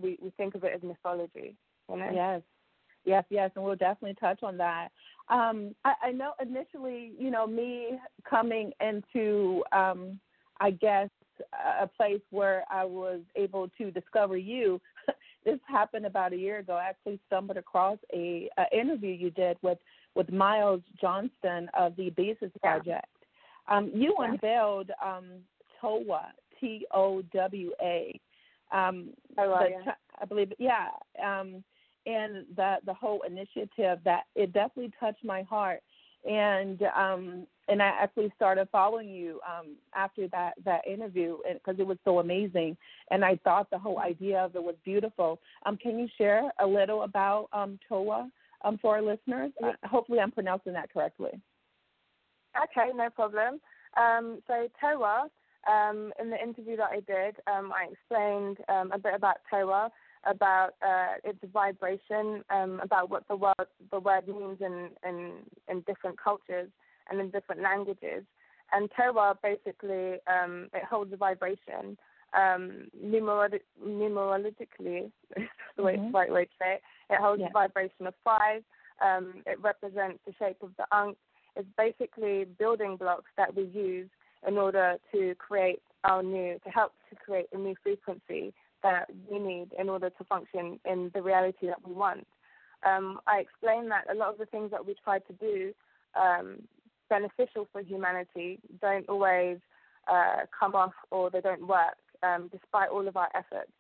we, 0.01 0.19
we 0.23 0.31
think 0.39 0.55
of 0.55 0.65
it 0.65 0.73
as 0.75 0.83
mythology. 0.83 1.57
You 1.91 1.99
know? 1.99 2.11
Yes, 2.11 2.41
yes, 3.05 3.25
yes, 3.29 3.51
and 3.55 3.65
we'll 3.65 3.77
definitely 3.77 4.17
touch 4.19 4.43
on 4.43 4.57
that. 4.57 4.89
Um, 5.29 5.75
I, 5.85 5.93
I 6.05 6.13
know 6.13 6.33
initially, 6.41 7.13
you 7.19 7.31
know, 7.31 7.47
me 7.47 7.99
coming 8.29 8.73
into, 8.81 9.63
um, 9.73 10.19
I 10.61 10.71
guess, 10.71 11.09
a 11.81 11.87
place 11.87 12.21
where 12.31 12.65
I 12.71 12.85
was 12.85 13.21
able 13.37 13.69
to 13.79 13.91
discover 13.91 14.37
you. 14.37 14.81
This 15.45 15.59
happened 15.67 16.07
about 16.07 16.33
a 16.33 16.37
year 16.37 16.59
ago. 16.59 16.75
I 16.75 16.89
actually 16.89 17.21
stumbled 17.27 17.57
across 17.57 17.99
a, 18.13 18.49
a 18.59 18.79
interview 18.79 19.13
you 19.13 19.31
did 19.31 19.57
with 19.63 19.79
with 20.15 20.31
Miles 20.31 20.83
Johnston 21.01 21.71
of 21.79 21.97
the 21.97 22.11
Basis 22.11 22.51
Yeah. 22.63 22.79
Project. 22.79 23.07
Um, 23.69 23.91
you 23.95 24.15
Yeah. 24.19 24.33
unveiled 24.33 24.91
um, 25.05 25.27
TOWA, 25.81 26.33
T 26.59 26.87
O 26.93 27.23
W 27.23 27.73
A. 27.81 28.21
Um, 28.73 29.11
the. 29.37 29.93
I 30.21 30.27
believe, 30.27 30.53
yeah. 30.59 30.89
Um, 31.23 31.65
and 32.07 32.47
the 32.57 32.77
the 32.85 32.95
whole 32.95 33.23
initiative 33.23 33.99
that 34.05 34.25
it 34.35 34.53
definitely 34.53 34.93
touched 34.99 35.25
my 35.25 35.43
heart, 35.43 35.83
and 36.29 36.83
um, 36.97 37.47
and 37.69 37.81
I 37.81 37.87
actually 37.87 38.33
started 38.35 38.69
following 38.73 39.09
you 39.09 39.41
um, 39.49 39.77
after 39.95 40.29
that 40.29 40.55
that 40.65 40.87
interview 40.87 41.39
because 41.53 41.79
it 41.79 41.87
was 41.87 41.99
so 42.05 42.19
amazing, 42.19 42.77
and 43.11 43.25
I 43.25 43.37
thought 43.45 43.71
the 43.71 43.79
whole 43.79 43.99
idea 43.99 44.39
of 44.39 44.55
it 44.55 44.63
was 44.63 44.75
beautiful. 44.85 45.41
Um, 45.65 45.77
can 45.77 45.99
you 45.99 46.09
share 46.19 46.51
a 46.59 46.67
little 46.67 47.03
about 47.03 47.49
um, 47.53 47.79
TOA 47.89 48.31
um, 48.65 48.79
for 48.83 48.97
our 48.97 49.03
listeners? 49.03 49.53
Uh, 49.63 49.73
hopefully, 49.85 50.19
I'm 50.19 50.33
pronouncing 50.33 50.73
that 50.75 50.93
correctly. 50.93 51.41
Okay, 52.57 52.91
no 52.95 53.09
problem. 53.11 53.61
Um, 53.97 54.41
so 54.47 54.69
TOA, 54.81 55.29
um, 55.71 56.13
in 56.21 56.31
the 56.31 56.43
interview 56.43 56.77
that 56.77 56.91
I 56.91 57.01
did, 57.01 57.37
um, 57.47 57.73
I 57.73 57.89
explained 57.93 58.59
um, 58.69 58.93
a 58.93 58.99
bit 58.99 59.15
about 59.15 59.37
TOA, 59.51 59.91
about 60.25 60.71
uh, 60.87 61.15
its 61.25 61.39
vibration, 61.53 62.45
um, 62.51 62.81
about 62.83 63.11
what 63.11 63.27
the 63.29 63.37
word 63.37 63.55
the 63.91 64.01
word 64.01 64.27
means 64.29 64.59
in, 64.61 64.91
in 65.07 65.33
in 65.69 65.81
different 65.83 66.19
cultures 66.23 66.69
and 67.11 67.21
in 67.21 67.31
different 67.31 67.63
languages. 67.63 68.25
And 68.73 68.89
TOA 68.97 69.37
basically 69.43 70.15
um, 70.27 70.69
it 70.75 70.85
holds 70.89 71.13
a 71.13 71.17
vibration. 71.17 71.97
Um, 72.33 72.87
numerolo- 73.05 73.59
numerologically, 73.85 75.11
is 75.37 75.49
the 75.77 75.83
way, 75.83 75.97
Mhm. 75.97 76.15
right 76.15 76.31
way 76.31 76.45
to 76.45 76.51
say 76.61 76.75
it. 76.75 76.83
It 77.11 77.19
holds 77.21 77.41
Yeah. 77.41 77.49
a 77.49 77.51
vibration 77.51 78.07
of 78.07 78.15
five. 78.23 78.63
Um, 79.01 79.43
it 79.47 79.59
represents 79.61 80.21
the 80.25 80.33
shape 80.35 80.63
of 80.63 80.71
the 80.77 80.87
Ankh 80.93 81.17
It's 81.57 81.69
basically 81.77 82.45
building 82.45 82.97
blocks 82.97 83.31
that 83.37 83.53
we 83.57 83.65
use 83.65 84.09
in 84.47 84.57
order 84.59 84.97
to 85.11 85.35
create 85.35 85.83
our 86.05 86.23
new, 86.23 86.59
to 86.61 86.71
help 86.71 86.93
to 87.09 87.17
create 87.17 87.49
a 87.53 87.59
new 87.59 87.75
frequency 87.83 88.55
that 88.83 89.07
we 89.31 89.39
need 89.39 89.69
in 89.79 89.89
order 89.89 90.11
to 90.11 90.25
function 90.25 90.79
in 90.85 91.11
the 91.15 91.23
reality 91.23 91.67
that 91.67 91.87
we 91.87 91.93
want. 91.93 92.27
Um, 92.87 93.21
I 93.27 93.41
explained 93.41 93.91
that 93.91 94.07
a 94.11 94.17
lot 94.17 94.31
of 94.31 94.39
the 94.39 94.47
things 94.47 94.71
that 94.71 94.85
we 94.85 94.95
try 95.05 95.19
to 95.19 95.33
do 95.35 95.73
um, 96.19 96.63
beneficial 97.09 97.69
for 97.73 97.83
humanity 97.83 98.59
don't 98.81 99.09
always 99.09 99.59
uh, 100.11 100.47
come 100.59 100.75
off 100.75 100.95
or 101.11 101.31
they 101.31 101.41
don't 101.41 101.67
work 101.67 101.99
um, 102.23 102.49
despite 102.51 102.89
all 102.89 103.07
of 103.07 103.17
our 103.17 103.29
efforts. 103.35 103.73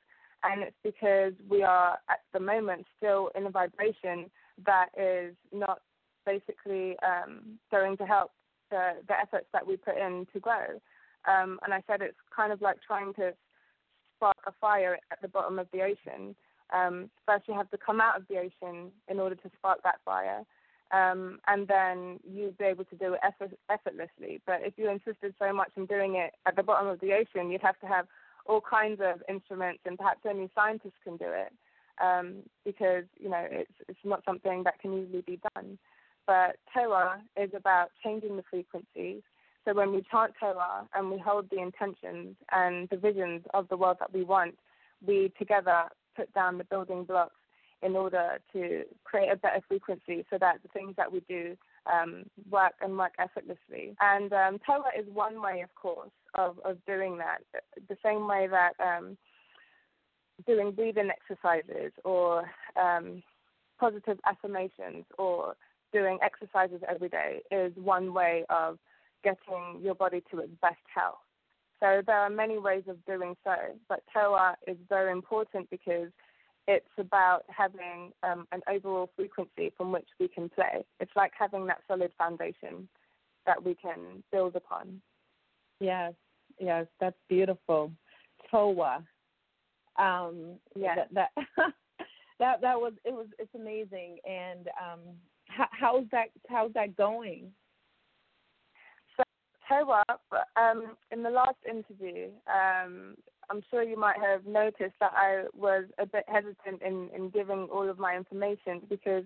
And 0.43 0.63
it's 0.63 0.77
because 0.83 1.33
we 1.49 1.63
are 1.63 1.99
at 2.09 2.21
the 2.33 2.41
moment 2.41 2.87
still 2.97 3.31
in 3.35 3.47
a 3.47 3.51
vibration 3.51 4.31
that 4.67 4.89
is 4.99 5.35
not 5.53 5.81
basically 6.27 6.97
um, 7.03 7.59
going 7.71 7.97
to 7.99 8.05
help 8.05 8.33
the, 8.71 8.93
the 9.09 9.19
efforts 9.19 9.47
that 9.53 9.67
we 9.67 9.77
put 9.77 9.97
in 9.97 10.27
to 10.33 10.41
grow. 10.41 10.81
Um, 11.29 11.59
and 11.65 11.75
I 11.75 11.83
said 11.87 12.01
it's 12.01 12.17
kind 12.35 12.53
of 12.53 12.63
like 12.63 12.79
trying 12.87 13.13
to 13.15 13.33
spark 14.20 14.37
a 14.46 14.52
fire 14.61 14.98
at 15.11 15.22
the 15.22 15.28
bottom 15.28 15.59
of 15.59 15.66
the 15.72 15.80
ocean. 15.80 16.37
Um, 16.72 17.11
first, 17.26 17.48
you 17.48 17.54
have 17.54 17.70
to 17.70 17.78
come 17.78 18.00
out 18.00 18.20
of 18.20 18.28
the 18.28 18.37
ocean 18.37 18.90
in 19.09 19.18
order 19.18 19.35
to 19.35 19.50
spark 19.56 19.83
that 19.83 20.00
fire, 20.04 20.44
um, 20.92 21.40
and 21.46 21.66
then 21.66 22.20
you'd 22.30 22.59
be 22.59 22.64
able 22.64 22.85
to 22.85 22.96
do 22.96 23.14
it 23.14 23.20
effort- 23.22 23.59
effortlessly. 23.70 24.40
But 24.46 24.61
if 24.62 24.74
you 24.76 24.90
insisted 24.90 25.35
so 25.38 25.52
much 25.52 25.70
on 25.76 25.87
doing 25.87 26.16
it 26.16 26.35
at 26.46 26.56
the 26.56 26.62
bottom 26.62 26.88
of 26.88 27.00
the 27.00 27.14
ocean, 27.14 27.50
you'd 27.50 27.62
have 27.62 27.80
to 27.80 27.87
have 27.87 28.06
all 28.46 28.61
kinds 28.61 29.00
of 29.00 29.22
instruments, 29.28 29.80
and 29.87 29.98
perhaps 29.98 30.20
only 30.28 30.50
scientists 30.54 31.00
can 31.02 31.16
do 31.16 31.26
it 31.26 31.52
um, 32.00 32.37
because 32.64 33.04
you 33.18 33.28
know 33.28 33.46
it's 33.50 33.72
it's 33.88 34.04
not 34.04 34.24
something 34.24 34.62
that 34.64 34.78
can 34.80 35.02
easily 35.02 35.22
be 35.22 35.40
done. 35.54 35.78
But 36.26 36.56
TOWA 36.72 37.20
is 37.37 37.50
about 37.54 37.90
changing 38.04 38.37
the 38.37 38.44
frequencies. 38.48 39.22
So 39.64 39.75
when 39.75 39.92
we 39.92 40.03
chant 40.11 40.33
TOWA 40.40 40.88
and 40.94 41.11
we 41.11 41.18
hold 41.18 41.49
the 41.51 41.61
intentions 41.61 42.37
and 42.51 42.88
the 42.88 42.96
visions 42.96 43.42
of 43.53 43.68
the 43.68 43.77
world 43.77 43.99
that 44.01 44.12
we 44.12 44.25
want, 44.25 44.57
we 45.07 45.33
together 45.38 45.85
put 46.16 46.33
down 46.35 46.59
the 46.59 46.64
building 46.64 47.05
blocks 47.05 47.35
in 47.83 47.96
order 47.96 48.38
to 48.53 48.83
create 49.05 49.31
a 49.31 49.37
better 49.37 49.61
frequency 49.66 50.25
so 50.31 50.37
that 50.38 50.59
the 50.62 50.68
things 50.68 50.94
that 50.96 51.11
we 51.11 51.20
do 51.29 51.57
um, 51.90 52.25
work 52.51 52.75
and 52.83 52.96
work 52.96 53.12
effortlessly. 53.18 53.96
And 54.01 54.33
um, 54.33 54.59
TOWA 54.66 54.90
is 54.99 55.07
one 55.12 55.40
way, 55.40 55.62
of 55.62 55.75
course, 55.75 56.11
of, 56.35 56.59
of 56.64 56.77
doing 56.87 57.18
that. 57.18 57.38
The 57.88 57.96
same 58.05 58.27
way 58.27 58.49
that 58.51 58.73
um, 58.83 59.16
doing 60.46 60.73
breathing 60.73 61.11
exercises 61.11 61.92
or 62.05 62.44
um, 62.81 63.23
positive 63.79 64.18
affirmations 64.27 65.05
or 65.18 65.55
doing 65.92 66.18
exercises 66.23 66.81
every 66.88 67.09
day 67.09 67.40
is 67.51 67.73
one 67.77 68.12
way 68.12 68.44
of 68.51 68.79
getting 69.22 69.80
your 69.83 69.94
body 69.94 70.22
to 70.30 70.40
its 70.40 70.52
best 70.61 70.80
health. 70.92 71.18
So 71.80 72.02
there 72.06 72.16
are 72.16 72.30
many 72.30 72.59
ways 72.59 72.83
of 72.88 73.02
doing 73.06 73.35
so, 73.42 73.54
but 73.88 74.02
TOWA 74.12 74.56
is 74.66 74.76
very 74.88 75.12
important 75.12 75.68
because 75.70 76.11
it's 76.68 76.87
about 76.98 77.44
having 77.48 78.12
um, 78.22 78.46
an 78.52 78.61
overall 78.68 79.11
frequency 79.16 79.72
from 79.76 79.90
which 79.90 80.06
we 80.18 80.28
can 80.28 80.48
play. 80.50 80.85
It's 81.00 81.11
like 81.16 81.33
having 81.38 81.66
that 81.66 81.80
solid 81.88 82.12
foundation 82.18 82.88
that 83.46 83.64
we 83.64 83.74
can 83.74 84.22
build 84.30 84.56
upon. 84.56 85.00
Yes, 85.80 86.12
yes, 86.59 86.87
that's 87.00 87.16
beautiful. 87.28 87.90
TOWA. 88.50 89.02
Um, 89.98 90.56
yeah, 90.76 90.94
that 90.96 91.09
that, 91.14 91.30
that 92.38 92.61
that 92.61 92.78
was 92.78 92.92
it 93.04 93.12
was 93.12 93.26
it's 93.38 93.54
amazing. 93.54 94.18
And 94.28 94.68
um, 94.68 95.00
how, 95.48 95.68
how's 95.72 96.04
that 96.12 96.28
how's 96.48 96.72
that 96.74 96.96
going? 96.96 97.50
So 99.70 99.76
TOWA, 99.76 100.04
um, 100.56 100.96
in 101.11 101.22
the 101.22 101.30
last 101.30 101.56
interview, 101.68 102.28
um, 102.46 103.14
I'm 103.48 103.62
sure 103.70 103.83
you 103.83 103.98
might 103.98 104.16
have 104.20 104.46
noticed 104.46 104.94
that 105.00 105.12
I 105.14 105.44
was 105.54 105.85
a 105.98 106.06
bit 106.06 106.24
hesitant 106.28 106.83
in, 106.85 107.09
in 107.14 107.30
giving 107.30 107.68
all 107.72 107.88
of 107.88 107.98
my 107.98 108.16
information 108.16 108.83
because 108.88 109.24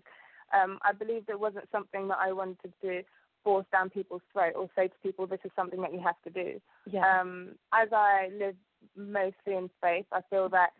um, 0.54 0.78
I 0.82 0.92
believed 0.92 1.28
it 1.28 1.40
wasn't 1.40 1.68
something 1.72 2.08
that 2.08 2.18
I 2.20 2.32
wanted 2.32 2.72
to 2.82 3.02
force 3.42 3.66
down 3.72 3.90
people's 3.90 4.22
throat 4.32 4.54
or 4.56 4.68
say 4.76 4.88
to 4.88 4.94
people 5.02 5.26
this 5.26 5.40
is 5.44 5.50
something 5.56 5.80
that 5.82 5.92
you 5.92 6.00
have 6.00 6.20
to 6.24 6.30
do. 6.30 6.60
Yeah. 6.90 7.20
Um, 7.20 7.50
as 7.72 7.88
I 7.92 8.30
live 8.38 8.56
mostly 8.96 9.54
in 9.54 9.68
faith, 9.82 10.06
I 10.12 10.20
feel 10.30 10.48
that 10.50 10.70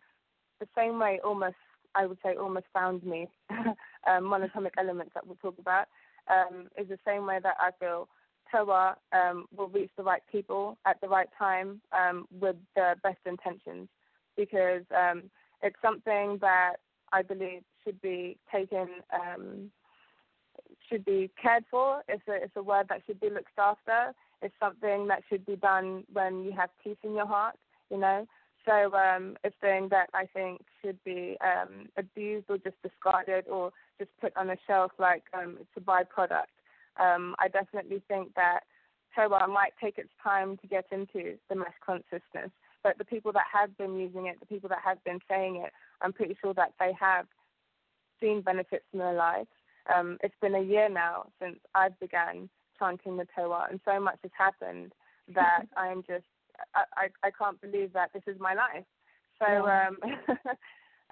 the 0.59 0.67
same 0.75 0.99
way 0.99 1.19
almost 1.23 1.55
I 1.95 2.05
would 2.05 2.17
say 2.23 2.35
almost 2.35 2.65
found 2.73 3.03
me 3.03 3.27
um, 3.49 4.23
monatomic 4.23 4.71
elements 4.77 5.11
that 5.13 5.25
we'll 5.25 5.37
talk 5.37 5.57
about 5.59 5.87
um, 6.29 6.67
is 6.77 6.89
the 6.89 6.99
same 7.05 7.25
way 7.25 7.39
that 7.41 7.55
I 7.59 7.69
feel 7.79 8.09
TOWA 8.51 8.95
um, 9.13 9.45
will 9.55 9.67
reach 9.67 9.89
the 9.97 10.03
right 10.03 10.21
people 10.31 10.77
at 10.85 10.99
the 11.01 11.07
right 11.07 11.29
time 11.37 11.81
um, 11.91 12.25
with 12.39 12.55
the 12.75 12.95
best 13.03 13.19
intentions 13.25 13.87
because 14.37 14.83
um, 14.95 15.23
it's 15.61 15.75
something 15.81 16.37
that 16.41 16.75
I 17.11 17.21
believe 17.21 17.63
should 17.83 18.01
be 18.01 18.37
taken, 18.51 18.87
um, 19.13 19.71
should 20.89 21.05
be 21.05 21.31
cared 21.41 21.65
for. 21.69 22.01
It's 22.07 22.23
a, 22.27 22.33
it's 22.33 22.55
a 22.55 22.63
word 22.63 22.87
that 22.89 23.01
should 23.05 23.19
be 23.19 23.29
looked 23.29 23.57
after. 23.57 24.13
It's 24.41 24.55
something 24.59 25.07
that 25.07 25.21
should 25.29 25.45
be 25.45 25.55
done 25.55 26.03
when 26.11 26.43
you 26.43 26.51
have 26.51 26.69
peace 26.83 26.97
in 27.03 27.13
your 27.13 27.27
heart, 27.27 27.55
you 27.89 27.97
know. 27.97 28.27
So 28.65 28.93
um, 28.95 29.37
it's 29.43 29.55
something 29.61 29.89
that 29.89 30.09
I 30.13 30.25
think 30.25 30.61
should 30.81 31.01
be 31.03 31.37
um, 31.41 31.87
abused 31.97 32.47
or 32.49 32.57
just 32.57 32.81
discarded 32.81 33.47
or 33.47 33.71
just 33.99 34.09
put 34.19 34.35
on 34.35 34.49
a 34.49 34.57
shelf 34.67 34.91
like 34.97 35.23
it's 35.33 35.69
a 35.77 35.79
byproduct 35.79 36.51
um, 36.99 37.35
I 37.39 37.47
definitely 37.47 38.01
think 38.07 38.33
that 38.35 38.61
TOWA 39.15 39.47
might 39.47 39.73
take 39.81 39.97
its 39.97 40.09
time 40.21 40.57
to 40.57 40.67
get 40.67 40.85
into 40.91 41.37
the 41.49 41.55
mass 41.55 41.73
consciousness. 41.85 42.51
But 42.83 42.97
the 42.97 43.05
people 43.05 43.31
that 43.31 43.45
have 43.51 43.75
been 43.77 43.97
using 43.97 44.27
it, 44.27 44.39
the 44.39 44.45
people 44.45 44.69
that 44.69 44.81
have 44.83 45.03
been 45.03 45.19
saying 45.29 45.63
it, 45.65 45.71
I'm 46.01 46.13
pretty 46.13 46.37
sure 46.41 46.53
that 46.53 46.73
they 46.79 46.91
have 46.99 47.25
seen 48.21 48.41
benefits 48.41 48.85
in 48.93 48.99
their 48.99 49.13
lives. 49.13 49.49
Um, 49.93 50.17
it's 50.21 50.35
been 50.41 50.55
a 50.55 50.61
year 50.61 50.89
now 50.89 51.27
since 51.41 51.57
I've 51.73 51.99
began 51.99 52.49
chanting 52.77 53.17
the 53.17 53.27
TOWA, 53.35 53.67
and 53.69 53.79
so 53.85 53.99
much 53.99 54.19
has 54.23 54.31
happened 54.37 54.91
that 55.33 55.65
I 55.77 55.87
am 55.87 56.03
just 56.07 56.25
I, 56.73 56.83
I, 56.95 57.27
I 57.27 57.31
can't 57.31 57.59
believe 57.61 57.93
that 57.93 58.11
this 58.13 58.23
is 58.27 58.39
my 58.39 58.53
life. 58.53 58.85
So 59.39 59.45
yeah. 59.47 59.87
um, 59.87 59.97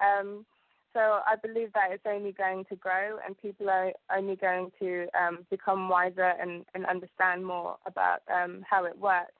um, 0.00 0.46
so 0.94 1.20
I 1.26 1.34
believe 1.36 1.72
that 1.74 1.90
it's 1.90 2.06
only 2.06 2.32
going 2.32 2.64
to 2.66 2.76
grow, 2.76 3.18
and 3.26 3.36
people 3.42 3.68
are 3.68 3.92
only 4.16 4.36
going 4.36 4.70
to 4.80 5.06
um, 5.20 5.40
become 5.50 5.88
wiser 5.88 6.32
and, 6.40 6.64
and 6.74 6.86
understand 6.86 7.44
more 7.44 7.76
about 7.84 8.20
um, 8.32 8.64
how 8.68 8.84
it 8.84 8.98
works. 8.98 9.32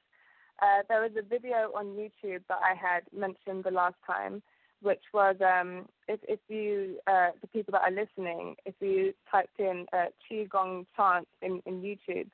Uh, 0.60 0.82
there 0.88 1.00
was 1.00 1.12
a 1.16 1.22
video 1.22 1.70
on 1.76 1.86
YouTube 1.96 2.42
that 2.48 2.58
I 2.62 2.74
had 2.74 3.02
mentioned 3.16 3.64
the 3.64 3.70
last 3.70 3.96
time, 4.06 4.42
which 4.82 5.02
was 5.12 5.36
um, 5.40 5.86
if, 6.08 6.20
if 6.28 6.40
you, 6.48 6.98
uh, 7.06 7.28
the 7.40 7.46
people 7.46 7.72
that 7.72 7.82
are 7.82 7.90
listening, 7.90 8.56
if 8.66 8.74
you 8.80 9.14
typed 9.30 9.58
in 9.60 9.86
uh, 9.92 10.06
Qigong 10.30 10.86
chant 10.96 11.28
in, 11.40 11.62
in 11.66 11.82
YouTube, 11.82 12.28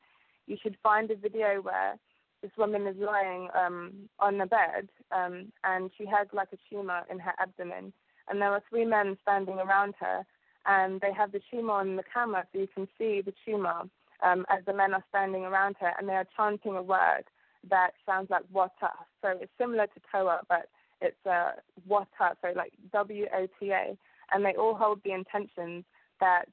you 0.46 0.56
should 0.62 0.76
find 0.82 1.10
a 1.10 1.16
video 1.16 1.60
where 1.60 1.96
this 2.42 2.50
woman 2.56 2.86
is 2.86 2.96
lying 2.98 3.48
um, 3.54 3.92
on 4.18 4.40
a 4.40 4.46
bed 4.46 4.88
um, 5.12 5.52
and 5.64 5.90
she 5.96 6.06
has 6.06 6.26
like 6.32 6.48
a 6.52 6.58
tumor 6.70 7.02
in 7.10 7.18
her 7.18 7.34
abdomen 7.38 7.92
and 8.30 8.40
there 8.40 8.52
are 8.52 8.62
three 8.70 8.86
men 8.86 9.18
standing 9.20 9.58
around 9.58 9.94
her, 10.00 10.24
and 10.66 11.00
they 11.00 11.12
have 11.12 11.32
the 11.32 11.40
tumor 11.50 11.72
on 11.72 11.96
the 11.96 12.04
camera, 12.14 12.46
so 12.52 12.60
you 12.60 12.68
can 12.74 12.86
see 12.96 13.20
the 13.20 13.34
tumor 13.44 13.82
um, 14.22 14.46
as 14.48 14.64
the 14.66 14.72
men 14.72 14.94
are 14.94 15.04
standing 15.08 15.42
around 15.42 15.76
her, 15.80 15.92
and 15.98 16.08
they 16.08 16.14
are 16.14 16.26
chanting 16.36 16.76
a 16.76 16.82
word 16.82 17.24
that 17.68 17.90
sounds 18.06 18.30
like 18.30 18.44
wata. 18.54 18.92
So 19.20 19.28
it's 19.40 19.52
similar 19.58 19.86
to 19.86 20.00
Toa, 20.12 20.40
but 20.48 20.68
it's 21.00 21.26
uh, 21.26 21.52
wata, 21.88 22.36
so 22.40 22.52
like 22.54 22.72
W 22.92 23.26
O 23.34 23.46
T 23.58 23.70
A, 23.70 23.96
and 24.32 24.44
they 24.44 24.54
all 24.54 24.74
hold 24.74 25.00
the 25.04 25.12
intentions 25.12 25.84
that 26.20 26.44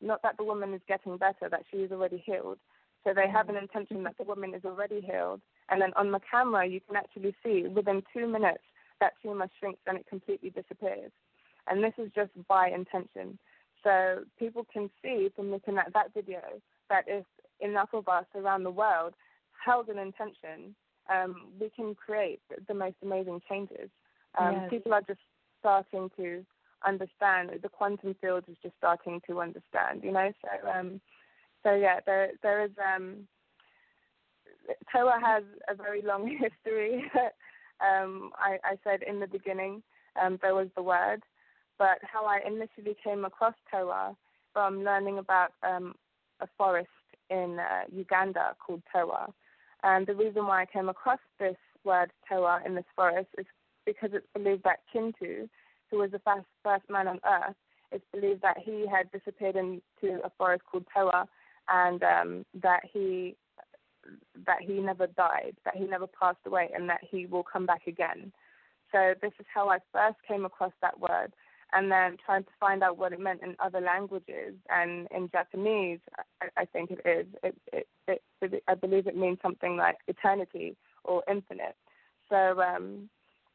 not 0.00 0.22
that 0.22 0.36
the 0.36 0.44
woman 0.44 0.74
is 0.74 0.80
getting 0.86 1.16
better, 1.16 1.48
that 1.50 1.64
she 1.70 1.78
is 1.78 1.92
already 1.92 2.22
healed. 2.24 2.58
So 3.02 3.12
they 3.14 3.28
have 3.28 3.48
an 3.48 3.56
intention 3.56 4.02
that 4.04 4.16
the 4.18 4.24
woman 4.24 4.54
is 4.54 4.64
already 4.64 5.00
healed, 5.00 5.40
and 5.68 5.80
then 5.80 5.92
on 5.96 6.10
the 6.12 6.20
camera 6.30 6.66
you 6.66 6.80
can 6.86 6.96
actually 6.96 7.34
see 7.42 7.66
within 7.66 8.02
two 8.12 8.26
minutes 8.26 8.64
that 9.00 9.12
tumor 9.22 9.48
shrinks 9.58 9.80
and 9.86 9.98
it 9.98 10.06
completely 10.08 10.50
disappears. 10.50 11.12
And 11.68 11.82
this 11.82 11.94
is 11.98 12.10
just 12.14 12.30
by 12.48 12.68
intention. 12.68 13.38
So 13.82 14.24
people 14.38 14.66
can 14.72 14.90
see 15.02 15.30
from 15.34 15.50
looking 15.50 15.78
at 15.78 15.92
that 15.92 16.14
video 16.14 16.40
that 16.88 17.04
if 17.06 17.24
enough 17.60 17.90
of 17.92 18.08
us 18.08 18.24
around 18.34 18.64
the 18.64 18.70
world 18.70 19.14
held 19.64 19.88
an 19.88 19.98
intention, 19.98 20.74
um, 21.12 21.48
we 21.60 21.70
can 21.74 21.94
create 21.94 22.40
the 22.66 22.74
most 22.74 22.96
amazing 23.02 23.40
changes. 23.48 23.90
Um, 24.38 24.52
yes. 24.52 24.70
People 24.70 24.94
are 24.94 25.02
just 25.02 25.20
starting 25.60 26.10
to 26.16 26.44
understand. 26.86 27.50
The 27.62 27.68
quantum 27.68 28.14
field 28.20 28.44
is 28.48 28.56
just 28.62 28.74
starting 28.78 29.20
to 29.28 29.40
understand. 29.40 30.02
You 30.02 30.12
know, 30.12 30.32
so 30.42 30.68
um, 30.68 31.00
so 31.62 31.74
yeah, 31.74 32.00
there 32.06 32.30
there 32.42 32.64
is. 32.64 32.70
Um, 32.78 33.26
TOWA 34.90 35.18
has 35.22 35.44
a 35.68 35.74
very 35.74 36.02
long 36.02 36.26
history. 36.64 37.04
um, 37.80 38.30
I, 38.36 38.58
I 38.64 38.76
said 38.82 39.02
in 39.06 39.20
the 39.20 39.26
beginning 39.26 39.82
um, 40.20 40.38
there 40.40 40.54
was 40.54 40.68
the 40.76 40.82
word, 40.82 41.22
but 41.78 41.98
how 42.02 42.26
I 42.26 42.40
initially 42.46 42.96
came 43.02 43.24
across 43.24 43.54
TOWA 43.70 44.16
from 44.52 44.84
learning 44.84 45.18
about 45.18 45.52
um, 45.62 45.94
a 46.40 46.48
forest 46.56 46.88
in 47.30 47.58
uh, 47.58 47.84
Uganda 47.92 48.54
called 48.64 48.82
TOWA. 48.92 49.32
And 49.82 50.06
the 50.06 50.14
reason 50.14 50.46
why 50.46 50.62
I 50.62 50.66
came 50.66 50.88
across 50.88 51.18
this 51.38 51.56
word 51.84 52.10
TOWA 52.28 52.62
in 52.64 52.74
this 52.74 52.84
forest 52.96 53.28
is 53.38 53.46
because 53.84 54.10
it's 54.12 54.26
believed 54.32 54.64
that 54.64 54.80
Kintu, 54.94 55.48
who 55.90 55.98
was 55.98 56.10
the 56.10 56.20
first 56.20 56.46
first 56.62 56.84
man 56.88 57.08
on 57.08 57.20
Earth, 57.24 57.56
it's 57.92 58.04
believed 58.12 58.42
that 58.42 58.58
he 58.58 58.86
had 58.90 59.10
disappeared 59.12 59.56
into 59.56 60.24
a 60.24 60.30
forest 60.36 60.64
called 60.70 60.84
Tewa, 60.94 61.26
and 61.68 62.02
um, 62.02 62.46
that 62.62 62.80
he 62.90 63.36
that 64.46 64.60
he 64.60 64.74
never 64.74 65.06
died, 65.06 65.56
that 65.64 65.76
he 65.76 65.84
never 65.84 66.06
passed 66.06 66.44
away, 66.46 66.70
and 66.74 66.88
that 66.88 67.00
he 67.02 67.26
will 67.26 67.44
come 67.44 67.66
back 67.66 67.86
again. 67.86 68.32
So 68.92 69.14
this 69.22 69.32
is 69.38 69.46
how 69.52 69.68
I 69.70 69.78
first 69.92 70.16
came 70.26 70.44
across 70.44 70.72
that 70.82 70.98
word, 71.00 71.32
and 71.74 71.90
then 71.90 72.16
trying 72.24 72.44
to 72.44 72.50
find 72.60 72.82
out 72.82 72.96
what 72.96 73.12
it 73.12 73.20
meant 73.20 73.42
in 73.42 73.56
other 73.58 73.80
languages. 73.80 74.54
And 74.70 75.08
in 75.14 75.28
Japanese, 75.30 75.98
I, 76.40 76.62
I 76.62 76.64
think 76.66 76.90
it 76.90 77.00
is. 77.04 77.26
It, 77.42 77.56
it, 77.72 77.88
it, 78.08 78.22
it, 78.40 78.62
I 78.68 78.74
believe 78.74 79.06
it 79.06 79.16
means 79.16 79.38
something 79.42 79.76
like 79.76 79.96
eternity 80.06 80.76
or 81.04 81.22
infinite. 81.28 81.76
So 82.30 82.60
um, 82.60 83.08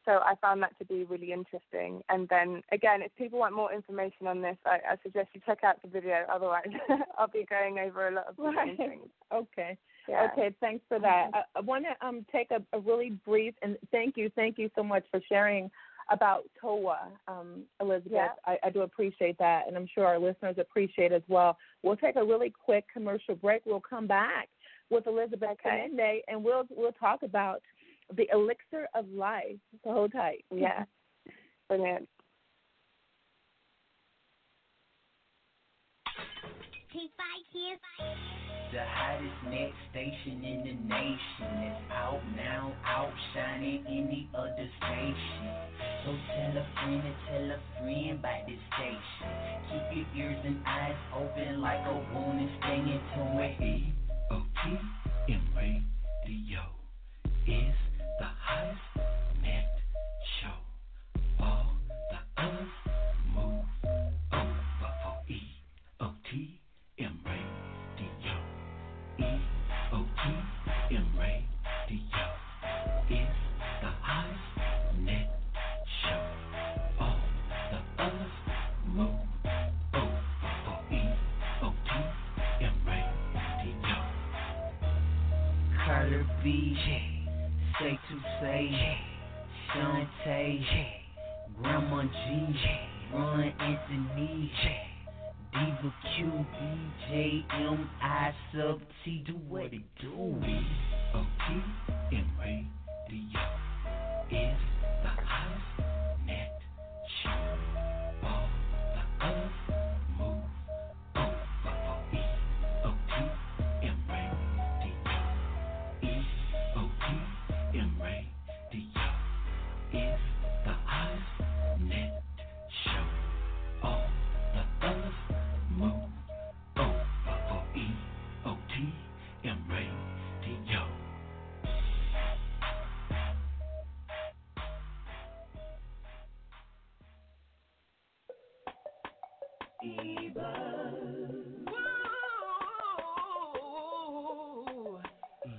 so 0.06 0.20
I 0.26 0.34
found 0.42 0.64
that 0.64 0.78
to 0.80 0.86
be 0.86 1.04
really 1.04 1.32
interesting. 1.32 2.02
And 2.10 2.28
then 2.30 2.64
again, 2.72 3.02
if 3.02 3.16
people 3.16 3.40
want 3.40 3.56
more 3.56 3.72
information 3.72 4.28
on 4.28 4.42
this, 4.42 4.58
I, 4.66 4.80
I 4.92 4.96
suggest 5.04 5.30
you 5.34 5.42
check 5.46 5.64
out 5.64 5.82
the 5.84 5.88
video. 5.88 6.26
Otherwise, 6.34 6.68
I'll 7.18 7.28
be 7.28 7.46
going 7.48 7.78
over 7.80 8.08
a 8.08 8.12
lot 8.12 8.28
of 8.28 8.36
right. 8.40 8.76
things. 8.76 9.08
Okay. 9.34 9.78
Yeah. 10.08 10.28
Okay. 10.32 10.56
Thanks 10.60 10.84
for 10.88 11.00
that. 11.00 11.30
I, 11.34 11.42
I 11.56 11.60
want 11.60 11.86
to 11.86 12.08
um, 12.08 12.26
take 12.32 12.50
a, 12.50 12.62
a, 12.76 12.80
really 12.80 13.12
brief 13.24 13.54
and 13.62 13.78
thank 13.92 14.18
you, 14.18 14.32
thank 14.36 14.58
you 14.58 14.72
so 14.76 14.82
much 14.82 15.04
for 15.12 15.22
sharing 15.30 15.70
about 16.12 16.44
TOA, 16.60 17.10
um, 17.28 17.64
Elizabeth. 17.82 18.12
Yeah. 18.14 18.28
I, 18.46 18.58
I, 18.64 18.70
do 18.70 18.82
appreciate 18.82 19.38
that, 19.38 19.68
and 19.68 19.78
I'm 19.78 19.88
sure 19.94 20.06
our 20.06 20.20
listeners 20.20 20.56
appreciate 20.60 21.12
as 21.12 21.22
well. 21.28 21.58
We'll 21.84 21.98
take 21.98 22.16
a 22.16 22.24
really 22.24 22.52
quick 22.52 22.86
commercial 22.92 23.36
break. 23.36 23.62
We'll 23.66 23.82
come 23.82 24.08
back 24.08 24.50
with 24.90 25.08
Elizabeth 25.08 25.50
okay. 25.52 25.88
And 26.28 26.44
we'll 26.44 26.64
we'll 26.70 26.92
talk 26.94 27.24
about 27.24 27.62
the 28.16 28.28
elixir 28.34 28.88
of 28.96 29.08
life. 29.10 29.58
So 29.84 29.94
hold 29.94 30.12
tight. 30.12 30.46
Yeah. 30.54 30.86
Brilliant. 31.70 32.08
The 36.92 38.82
hottest 38.84 39.44
net 39.46 39.72
station 39.92 40.44
in 40.44 40.64
the 40.66 40.74
nation 40.90 41.70
is 41.70 41.78
out 41.92 42.20
now, 42.36 42.74
outshining 42.84 43.86
any 43.88 44.28
other 44.34 44.68
station. 44.78 45.54
So 46.04 46.18
tell 46.34 46.58
a 46.58 46.66
friend 46.74 47.04
and 47.06 47.16
tell 47.30 47.46
a 47.52 47.60
friend 47.78 48.18
about 48.18 48.48
this 48.48 48.58
station. 48.74 49.30
Keep 49.70 50.18
your 50.18 50.32
ears 50.32 50.42
and 50.44 50.66
eyes 50.66 50.96
open 51.16 51.62
like 51.62 51.86
a 51.86 51.94
wound 51.94 52.40
and 52.40 52.50
stay 52.58 52.80
into 52.82 53.22
it. 53.38 53.62
E 53.62 53.94
O 54.32 54.42
T 54.64 54.80
M 55.30 55.44
radio 55.56 56.64
is 57.46 57.76
the 58.18 58.30
hottest 58.42 58.82
net 59.44 59.78
show. 60.42 60.58
All 61.40 61.78
the 62.10 62.42
others 62.42 62.89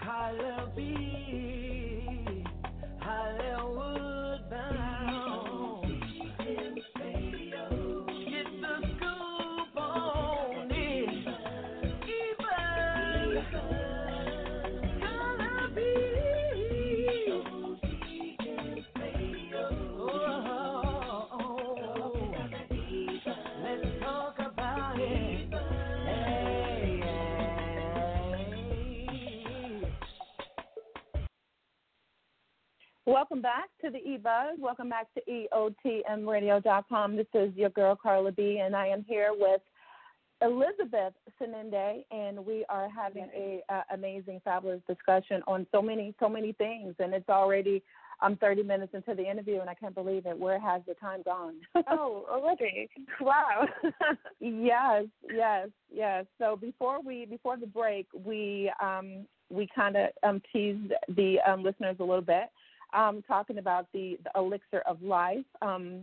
Holla 0.03 0.67
B, 0.77 0.79
Welcome 33.31 33.43
back 33.43 33.69
to 33.85 33.91
the 33.93 33.99
eBuzz. 33.99 34.59
Welcome 34.59 34.89
back 34.89 35.07
to 35.15 35.21
EOTMRadio.com. 35.87 37.15
This 37.15 37.29
is 37.33 37.55
your 37.55 37.71
girl 37.71 37.95
Carla 37.95 38.33
B, 38.33 38.61
and 38.61 38.75
I 38.75 38.89
am 38.89 39.05
here 39.09 39.31
with 39.39 39.61
Elizabeth 40.43 41.15
Seninde, 41.41 42.05
and 42.11 42.45
we 42.45 42.65
are 42.69 42.89
having 42.89 43.29
a 43.33 43.63
uh, 43.73 43.83
amazing, 43.95 44.41
fabulous 44.43 44.81
discussion 44.89 45.43
on 45.47 45.65
so 45.71 45.81
many, 45.81 46.13
so 46.19 46.29
many 46.29 46.55
things. 46.55 46.97
And 46.99 47.15
it's 47.15 47.29
already 47.29 47.85
I'm 48.21 48.37
30 48.37 48.65
minutes 48.65 48.95
into 48.95 49.15
the 49.15 49.31
interview, 49.31 49.61
and 49.61 49.71
I 49.71 49.75
can't 49.75 49.95
believe 49.95 50.27
it. 50.27 50.37
Where 50.37 50.59
has 50.59 50.83
the 50.89 50.95
time 50.95 51.23
gone? 51.25 51.55
oh, 51.89 52.27
already? 52.29 52.91
Wow. 53.21 53.69
yes, 54.41 55.05
yes, 55.33 55.69
yes. 55.95 56.25
So 56.41 56.57
before 56.57 57.01
we 57.01 57.27
before 57.27 57.57
the 57.57 57.69
break, 57.69 58.09
we 58.25 58.73
um, 58.83 59.25
we 59.51 59.69
kind 59.73 59.97
of 59.97 60.09
um, 60.25 60.43
teased 60.53 60.93
the 61.17 61.37
um, 61.47 61.63
listeners 61.63 61.97
a 62.01 62.05
little 62.05 62.23
bit, 62.23 62.47
um, 62.93 63.23
talking 63.27 63.59
about 63.59 63.87
the, 63.93 64.19
the 64.25 64.31
elixir 64.39 64.83
of 64.87 65.03
life, 65.03 65.45
um, 65.63 66.03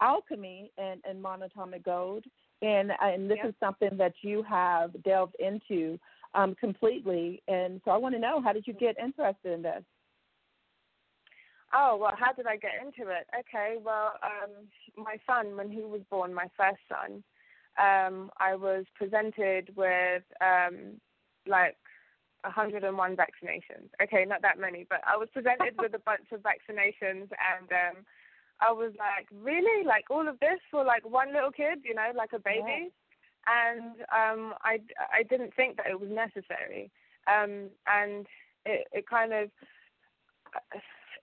alchemy, 0.00 0.70
and, 0.78 1.00
and 1.08 1.22
monatomic 1.22 1.84
gold, 1.84 2.24
and 2.60 2.92
and 3.00 3.30
this 3.30 3.38
is 3.44 3.54
something 3.60 3.96
that 3.96 4.14
you 4.22 4.42
have 4.42 4.90
delved 5.02 5.36
into 5.38 5.98
um, 6.34 6.54
completely. 6.54 7.42
And 7.48 7.80
so 7.84 7.90
I 7.90 7.96
want 7.96 8.14
to 8.14 8.20
know, 8.20 8.40
how 8.40 8.52
did 8.52 8.66
you 8.66 8.72
get 8.72 8.96
interested 8.98 9.52
in 9.52 9.62
this? 9.62 9.82
Oh 11.74 11.96
well, 12.00 12.12
how 12.18 12.32
did 12.32 12.46
I 12.46 12.56
get 12.56 12.72
into 12.84 13.10
it? 13.10 13.26
Okay, 13.38 13.76
well, 13.82 14.12
um, 14.22 14.50
my 14.96 15.16
son, 15.26 15.56
when 15.56 15.70
he 15.70 15.80
was 15.80 16.02
born, 16.10 16.34
my 16.34 16.46
first 16.56 16.80
son, 16.88 17.24
um, 17.78 18.30
I 18.38 18.54
was 18.54 18.84
presented 18.94 19.74
with 19.74 20.22
um, 20.40 21.00
like 21.46 21.76
101 22.42 23.16
vaccinations. 23.16 23.88
Okay, 24.02 24.24
not 24.26 24.42
that 24.42 24.58
many, 24.58 24.86
but 24.88 25.00
I 25.06 25.16
was 25.16 25.28
presented 25.32 25.74
with 25.78 25.94
a 25.94 25.98
bunch 25.98 26.26
of 26.32 26.40
vaccinations, 26.40 27.30
and 27.30 27.68
um, 27.70 28.04
I 28.60 28.72
was 28.72 28.92
like, 28.98 29.26
really, 29.42 29.84
like 29.86 30.04
all 30.10 30.28
of 30.28 30.38
this 30.40 30.60
for 30.70 30.84
like 30.84 31.08
one 31.08 31.32
little 31.32 31.52
kid, 31.52 31.80
you 31.84 31.94
know, 31.94 32.10
like 32.16 32.32
a 32.32 32.38
baby. 32.38 32.90
And 33.46 33.94
um, 34.14 34.54
I 34.62 34.78
I 35.12 35.24
didn't 35.24 35.54
think 35.54 35.76
that 35.78 35.86
it 35.90 35.98
was 35.98 36.10
necessary, 36.10 36.92
um, 37.26 37.70
and 37.88 38.26
it 38.64 38.86
it 38.92 39.08
kind 39.08 39.32
of 39.32 39.50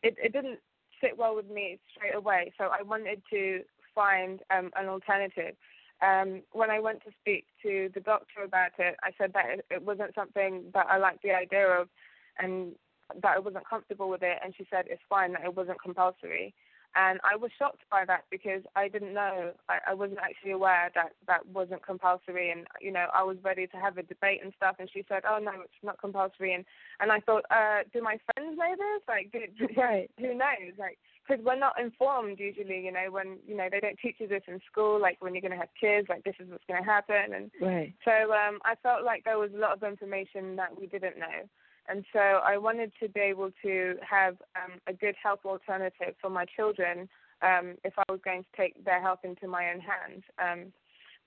it, 0.03 0.15
it 0.21 0.33
didn't 0.33 0.59
sit 1.01 1.17
well 1.17 1.35
with 1.35 1.49
me 1.49 1.79
straight 1.95 2.15
away. 2.15 2.51
So 2.57 2.65
I 2.65 2.83
wanted 2.83 3.21
to 3.29 3.61
find 3.95 4.41
um, 4.51 4.71
an 4.75 4.87
alternative. 4.87 5.55
Um, 6.01 6.41
when 6.51 6.69
I 6.69 6.79
went 6.79 7.03
to 7.03 7.11
speak 7.19 7.45
to 7.63 7.89
the 7.93 7.99
doctor 7.99 8.43
about 8.43 8.71
it, 8.79 8.95
I 9.03 9.11
said 9.17 9.33
that 9.33 9.65
it, 9.69 9.81
wasn't 9.83 10.15
something 10.15 10.63
that 10.73 10.87
I 10.89 10.97
liked 10.97 11.23
the 11.23 11.31
idea 11.31 11.67
of, 11.67 11.89
and 12.37 12.73
that 13.21 13.35
I 13.35 13.39
wasn't 13.39 13.67
comfortable 13.67 14.09
with 14.09 14.23
it. 14.23 14.37
And 14.43 14.53
she 14.55 14.65
said 14.69 14.85
it's 14.87 15.01
fine 15.09 15.33
that 15.33 15.43
it 15.43 15.55
wasn't 15.55 15.81
compulsory. 15.81 16.53
And 16.95 17.19
I 17.23 17.35
was 17.35 17.51
shocked 17.57 17.83
by 17.91 18.03
that 18.05 18.23
because 18.31 18.63
I 18.75 18.87
didn't 18.87 19.13
know, 19.13 19.51
I, 19.67 19.77
I 19.89 19.93
wasn't 19.93 20.19
actually 20.19 20.51
aware 20.51 20.89
that 20.95 21.11
that 21.27 21.45
wasn't 21.45 21.85
compulsory. 21.85 22.49
And, 22.49 22.65
you 22.81 22.91
know, 22.91 23.07
I 23.13 23.21
was 23.23 23.37
ready 23.43 23.67
to 23.67 23.77
have 23.77 23.97
a 23.97 24.03
debate 24.03 24.39
and 24.43 24.53
stuff. 24.57 24.77
And 24.79 24.89
she 24.91 25.05
said, 25.07 25.21
oh, 25.29 25.37
no, 25.37 25.51
it's 25.63 25.83
not 25.83 26.01
compulsory. 26.01 26.53
And, 26.53 26.65
and 26.99 27.11
I 27.11 27.19
thought, 27.19 27.45
uh, 27.51 27.83
do 27.93 28.01
my 28.01 28.17
friends 28.33 28.57
know 28.57 28.75
this? 28.75 29.03
Like, 29.07 29.31
do, 29.31 29.39
do, 29.57 29.67
right. 29.79 30.09
who 30.17 30.33
knows? 30.33 30.73
Like, 30.79 30.97
because 31.29 31.43
we're 31.45 31.59
not 31.59 31.79
informed 31.79 32.39
usually, 32.39 32.81
you 32.83 32.91
know, 32.91 33.11
when, 33.11 33.37
you 33.47 33.55
know, 33.55 33.67
they 33.71 33.79
don't 33.79 33.99
teach 34.01 34.15
you 34.19 34.27
this 34.27 34.41
in 34.47 34.59
school, 34.71 34.99
like 34.99 35.17
when 35.19 35.33
you're 35.35 35.41
going 35.41 35.51
to 35.51 35.57
have 35.57 35.69
kids, 35.79 36.07
like 36.09 36.23
this 36.23 36.33
is 36.39 36.49
what's 36.49 36.63
going 36.67 36.81
to 36.81 36.89
happen. 36.89 37.33
And 37.35 37.51
right. 37.61 37.93
so 38.03 38.33
um, 38.33 38.59
I 38.65 38.73
felt 38.81 39.03
like 39.03 39.23
there 39.25 39.37
was 39.37 39.51
a 39.55 39.59
lot 39.59 39.73
of 39.73 39.83
information 39.83 40.55
that 40.55 40.79
we 40.79 40.87
didn't 40.87 41.19
know. 41.19 41.45
And 41.87 42.03
so 42.13 42.19
I 42.19 42.57
wanted 42.57 42.91
to 43.01 43.09
be 43.09 43.19
able 43.19 43.51
to 43.63 43.95
have 44.07 44.37
um, 44.55 44.79
a 44.87 44.93
good 44.93 45.15
health 45.21 45.39
alternative 45.45 46.15
for 46.21 46.29
my 46.29 46.45
children 46.45 47.07
um, 47.41 47.75
if 47.83 47.93
I 47.97 48.03
was 48.11 48.19
going 48.23 48.43
to 48.43 48.57
take 48.57 48.83
their 48.83 49.01
health 49.01 49.19
into 49.23 49.47
my 49.47 49.71
own 49.71 49.81
hands. 49.81 50.23
Um, 50.39 50.73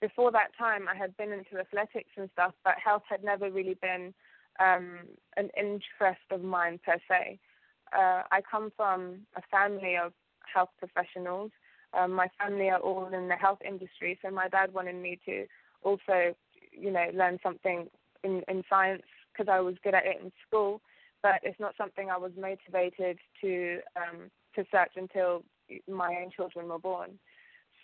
before 0.01 0.33
that 0.33 0.49
time, 0.59 0.89
I 0.89 0.97
had 0.97 1.17
been 1.17 1.33
into 1.33 1.59
athletics 1.59 2.11
and 2.17 2.29
stuff, 2.33 2.55
but 2.65 2.75
health 2.85 3.03
had 3.09 3.23
never 3.23 3.51
really 3.51 3.77
been 3.81 4.13
um, 4.59 4.99
an 5.37 5.49
interest 5.57 6.27
of 6.31 6.43
mine 6.43 6.81
per 6.85 6.97
se. 7.09 7.39
Uh, 7.97 8.23
I 8.31 8.41
come 8.49 8.71
from 8.77 9.27
a 9.37 9.43
family 9.51 9.97
of 9.97 10.13
health 10.53 10.71
professionals. 10.79 11.51
Um, 11.95 12.13
my 12.13 12.29
family 12.39 12.71
are 12.71 12.79
all 12.79 13.07
in 13.13 13.29
the 13.29 13.37
health 13.37 13.59
industry, 13.67 14.19
so 14.23 14.31
my 14.31 14.49
dad 14.49 14.73
wanted 14.73 14.97
me 14.97 15.19
to 15.27 15.47
also, 15.83 16.35
you 16.73 16.91
know, 16.91 17.07
learn 17.15 17.39
something 17.43 17.89
in, 18.25 18.43
in 18.49 18.63
science 18.69 19.03
because 19.33 19.51
I 19.51 19.61
was 19.61 19.75
good 19.83 19.95
at 19.95 20.07
it 20.07 20.21
in 20.23 20.33
school, 20.47 20.81
but 21.23 21.41
it's 21.43 21.61
not 21.61 21.75
something 21.77 22.11
I 22.11 22.19
was 22.19 22.33
motivated 22.39 23.19
to 23.43 23.79
um, 23.97 24.31
to 24.55 24.65
search 24.71 24.93
until 24.97 25.45
my 25.89 26.15
own 26.23 26.31
children 26.35 26.69
were 26.69 26.79
born. 26.79 27.19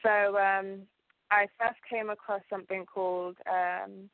So 0.03 0.37
um, 0.39 0.83
I 1.31 1.47
first 1.59 1.79
came 1.89 2.11
across 2.11 2.43
something 2.51 2.85
called 2.87 3.37
um, 3.51 4.11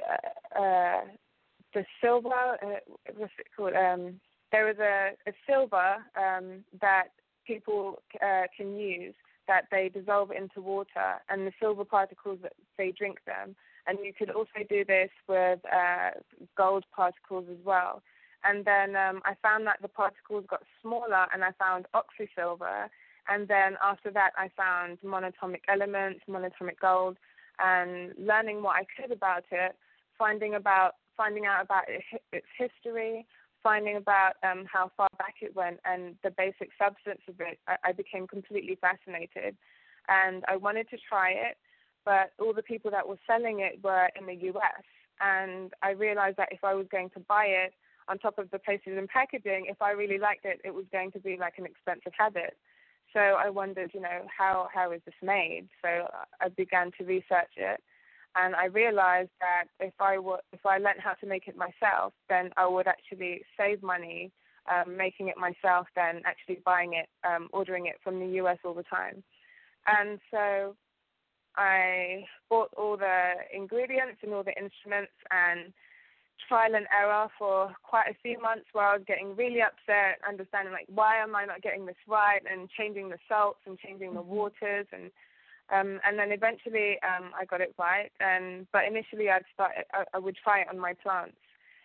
uh, 0.00 0.58
uh, 0.58 1.00
the 1.74 1.84
silver. 2.02 2.56
Uh, 2.62 2.80
what's 3.16 3.32
it 3.38 3.46
called? 3.56 3.74
Um, 3.74 4.20
there 4.52 4.66
was 4.66 4.76
a, 4.78 5.10
a 5.28 5.32
silver 5.46 5.96
um, 6.16 6.64
that 6.80 7.08
people 7.46 8.02
uh, 8.22 8.42
can 8.56 8.76
use 8.76 9.14
that 9.46 9.64
they 9.70 9.88
dissolve 9.88 10.30
into 10.30 10.60
water, 10.60 11.16
and 11.30 11.46
the 11.46 11.52
silver 11.58 11.84
particles 11.84 12.38
that 12.42 12.52
they 12.76 12.92
drink 12.92 13.18
them 13.26 13.56
and 13.88 13.98
you 14.04 14.12
could 14.12 14.30
also 14.30 14.60
do 14.68 14.84
this 14.84 15.08
with 15.26 15.60
uh, 15.64 16.10
gold 16.56 16.84
particles 16.94 17.46
as 17.50 17.56
well. 17.64 18.02
And 18.44 18.64
then 18.64 18.94
um, 18.94 19.20
I 19.24 19.34
found 19.42 19.66
that 19.66 19.78
the 19.82 19.88
particles 19.88 20.44
got 20.48 20.62
smaller, 20.82 21.26
and 21.32 21.42
I 21.42 21.50
found 21.58 21.86
oxysilver. 21.94 22.88
And 23.28 23.48
then 23.48 23.76
after 23.82 24.10
that, 24.12 24.32
I 24.36 24.50
found 24.56 24.98
monatomic 25.04 25.62
elements, 25.68 26.20
monatomic 26.28 26.78
gold, 26.80 27.16
and 27.58 28.12
learning 28.18 28.62
what 28.62 28.76
I 28.76 28.84
could 28.84 29.10
about 29.10 29.44
it, 29.50 29.74
finding 30.18 30.54
about 30.54 30.94
finding 31.16 31.46
out 31.46 31.64
about 31.64 31.82
its 32.32 32.46
history, 32.56 33.26
finding 33.68 33.96
about 33.96 34.32
um, 34.42 34.64
how 34.72 34.90
far 34.96 35.08
back 35.18 35.36
it 35.42 35.54
went, 35.54 35.78
and 35.84 36.14
the 36.24 36.30
basic 36.30 36.70
substance 36.78 37.22
of 37.28 37.36
it. 37.40 37.58
I, 37.66 37.76
I 37.88 37.92
became 37.92 38.26
completely 38.26 38.76
fascinated, 38.80 39.56
and 40.08 40.44
I 40.48 40.56
wanted 40.56 40.88
to 40.90 40.96
try 41.08 41.30
it 41.30 41.56
but 42.08 42.32
all 42.40 42.54
the 42.54 42.62
people 42.62 42.90
that 42.90 43.06
were 43.06 43.18
selling 43.26 43.60
it 43.60 43.78
were 43.84 44.08
in 44.18 44.24
the 44.24 44.48
US. 44.48 44.84
And 45.20 45.74
I 45.82 45.90
realized 45.90 46.38
that 46.38 46.48
if 46.52 46.64
I 46.64 46.72
was 46.72 46.86
going 46.90 47.10
to 47.10 47.20
buy 47.20 47.44
it, 47.44 47.74
on 48.08 48.18
top 48.18 48.38
of 48.38 48.50
the 48.50 48.58
places 48.58 48.96
and 48.96 49.06
packaging, 49.08 49.66
if 49.68 49.82
I 49.82 49.90
really 49.90 50.18
liked 50.18 50.46
it, 50.46 50.62
it 50.64 50.72
was 50.72 50.86
going 50.90 51.12
to 51.12 51.18
be 51.18 51.36
like 51.38 51.58
an 51.58 51.66
expensive 51.66 52.12
habit. 52.18 52.56
So 53.12 53.20
I 53.20 53.50
wondered, 53.50 53.90
you 53.92 54.00
know, 54.00 54.22
how 54.26 54.68
how 54.72 54.92
is 54.92 55.02
this 55.04 55.14
made? 55.22 55.68
So 55.82 56.08
I 56.40 56.48
began 56.48 56.90
to 56.98 57.04
research 57.04 57.52
it, 57.56 57.80
and 58.38 58.54
I 58.54 58.66
realized 58.66 59.30
that 59.40 59.64
if 59.80 59.94
I 60.00 60.18
were 60.18 60.40
if 60.52 60.64
I 60.64 60.78
learned 60.78 61.00
how 61.00 61.14
to 61.14 61.26
make 61.26 61.48
it 61.48 61.56
myself, 61.56 62.12
then 62.28 62.50
I 62.56 62.66
would 62.66 62.86
actually 62.86 63.42
save 63.56 63.82
money 63.82 64.30
um, 64.70 64.96
making 64.96 65.28
it 65.28 65.36
myself 65.36 65.86
than 65.96 66.22
actually 66.24 66.60
buying 66.64 66.94
it, 66.94 67.08
um, 67.26 67.48
ordering 67.52 67.86
it 67.86 67.96
from 68.02 68.20
the 68.20 68.38
US 68.38 68.58
all 68.64 68.74
the 68.74 68.82
time. 68.84 69.22
And 69.86 70.18
so 70.30 70.76
I 71.56 72.24
bought 72.50 72.70
all 72.76 72.96
the 72.96 73.32
ingredients 73.54 74.18
and 74.22 74.32
all 74.34 74.42
the 74.42 74.56
instruments 74.56 75.12
and 75.30 75.72
trial 76.48 76.76
and 76.76 76.86
error 76.96 77.28
for 77.38 77.74
quite 77.82 78.08
a 78.08 78.16
few 78.22 78.40
months 78.40 78.66
where 78.72 78.86
I 78.86 78.96
was 78.96 79.04
getting 79.06 79.34
really 79.34 79.60
upset, 79.60 80.20
understanding 80.26 80.72
like 80.72 80.86
why 80.88 81.16
am 81.16 81.34
I 81.34 81.44
not 81.44 81.62
getting 81.62 81.86
this 81.86 81.96
right 82.06 82.42
and 82.50 82.68
changing 82.70 83.08
the 83.08 83.18
salts 83.28 83.60
and 83.66 83.78
changing 83.78 84.14
the 84.14 84.22
waters 84.22 84.86
and 84.92 85.10
um 85.70 86.00
and 86.06 86.18
then 86.18 86.32
eventually 86.32 86.98
um 87.02 87.30
I 87.38 87.44
got 87.44 87.60
it 87.60 87.74
right 87.78 88.10
and 88.20 88.66
but 88.72 88.84
initially 88.84 89.30
I'd 89.30 89.44
start 89.52 89.72
I, 89.92 90.04
I 90.14 90.18
would 90.18 90.36
try 90.36 90.60
it 90.60 90.68
on 90.68 90.78
my 90.78 90.94
plants. 90.94 91.36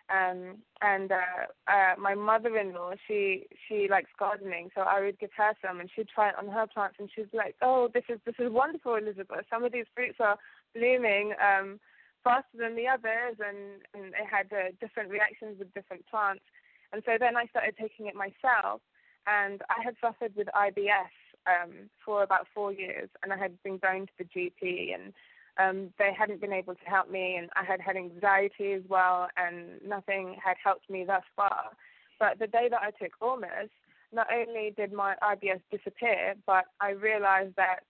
Um, 0.09 0.57
and 0.81 1.11
uh, 1.11 1.47
uh, 1.67 1.93
my 1.97 2.13
mother-in-law, 2.13 2.95
she 3.07 3.47
she 3.67 3.87
likes 3.89 4.09
gardening, 4.19 4.69
so 4.75 4.81
I 4.81 4.99
would 4.99 5.17
give 5.17 5.31
her 5.37 5.53
some, 5.65 5.79
and 5.79 5.89
she'd 5.95 6.09
try 6.09 6.29
it 6.29 6.35
on 6.37 6.49
her 6.49 6.67
plants, 6.67 6.97
and 6.99 7.09
she'd 7.13 7.31
be 7.31 7.37
like, 7.37 7.55
"Oh, 7.61 7.89
this 7.93 8.03
is 8.09 8.19
this 8.25 8.35
is 8.37 8.51
wonderful, 8.51 8.95
Elizabeth. 8.95 9.45
Some 9.49 9.63
of 9.63 9.71
these 9.71 9.85
fruits 9.95 10.17
are 10.19 10.37
blooming 10.75 11.33
um, 11.41 11.79
faster 12.23 12.57
than 12.59 12.75
the 12.75 12.87
others, 12.87 13.37
and 13.39 13.81
and 13.93 14.13
it 14.13 14.27
had 14.29 14.51
uh, 14.51 14.71
different 14.81 15.09
reactions 15.09 15.57
with 15.57 15.73
different 15.73 16.05
plants." 16.07 16.43
And 16.91 17.01
so 17.05 17.17
then 17.17 17.37
I 17.37 17.45
started 17.47 17.75
taking 17.79 18.07
it 18.07 18.15
myself, 18.15 18.81
and 19.25 19.61
I 19.69 19.81
had 19.83 19.95
suffered 20.01 20.35
with 20.35 20.47
IBS 20.53 21.15
um, 21.47 21.89
for 22.05 22.23
about 22.23 22.47
four 22.53 22.71
years, 22.71 23.09
and 23.21 23.33
I 23.33 23.37
had 23.37 23.61
been 23.63 23.77
going 23.77 24.07
to 24.07 24.13
the 24.17 24.25
GP 24.25 24.93
and 24.93 25.13
um, 25.59 25.93
they 25.99 26.11
hadn't 26.17 26.41
been 26.41 26.53
able 26.53 26.73
to 26.73 26.85
help 26.85 27.09
me, 27.09 27.35
and 27.35 27.49
I 27.55 27.63
had 27.63 27.79
had 27.79 27.95
anxiety 27.95 28.73
as 28.73 28.81
well, 28.89 29.27
and 29.37 29.81
nothing 29.87 30.35
had 30.43 30.55
helped 30.63 30.89
me 30.89 31.03
thus 31.05 31.23
far. 31.35 31.71
But 32.19 32.39
the 32.39 32.47
day 32.47 32.69
that 32.71 32.81
I 32.81 32.91
took 32.91 33.13
Ormus, 33.21 33.69
not 34.11 34.27
only 34.33 34.73
did 34.75 34.91
my 34.91 35.15
IBS 35.21 35.61
disappear, 35.71 36.35
but 36.45 36.65
I 36.81 36.91
realized 36.91 37.55
that 37.57 37.81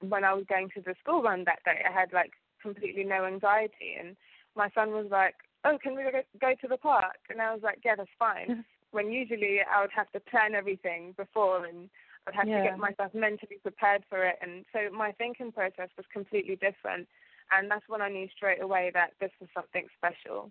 when 0.00 0.24
I 0.24 0.34
was 0.34 0.44
going 0.48 0.70
to 0.74 0.80
the 0.80 0.94
school 1.02 1.22
run 1.22 1.44
that 1.44 1.60
day, 1.64 1.82
I 1.88 1.92
had 1.92 2.12
like 2.12 2.32
completely 2.60 3.04
no 3.04 3.24
anxiety. 3.24 3.96
And 3.98 4.16
my 4.54 4.68
son 4.74 4.90
was 4.90 5.06
like, 5.10 5.36
"Oh, 5.64 5.78
can 5.82 5.94
we 5.94 6.02
go, 6.02 6.22
go 6.40 6.54
to 6.60 6.68
the 6.68 6.76
park?" 6.76 7.16
And 7.30 7.40
I 7.40 7.52
was 7.52 7.62
like, 7.62 7.80
"Yeah, 7.84 7.94
that's 7.96 8.10
fine." 8.18 8.64
when 8.92 9.12
usually 9.12 9.60
I 9.60 9.80
would 9.82 9.90
have 9.94 10.10
to 10.12 10.20
plan 10.20 10.54
everything 10.54 11.12
before 11.16 11.66
and 11.66 11.90
I'd 12.26 12.34
have 12.34 12.48
yeah. 12.48 12.58
to 12.58 12.70
get 12.70 12.78
myself 12.78 13.14
mentally 13.14 13.58
prepared 13.62 14.04
for 14.08 14.24
it. 14.24 14.36
And 14.42 14.64
so 14.72 14.90
my 14.94 15.12
thinking 15.12 15.52
process 15.52 15.88
was 15.96 16.06
completely 16.12 16.56
different. 16.56 17.08
And 17.52 17.70
that's 17.70 17.88
when 17.88 18.02
I 18.02 18.08
knew 18.08 18.28
straight 18.34 18.60
away 18.60 18.90
that 18.94 19.12
this 19.20 19.30
was 19.40 19.48
something 19.54 19.86
special. 19.96 20.50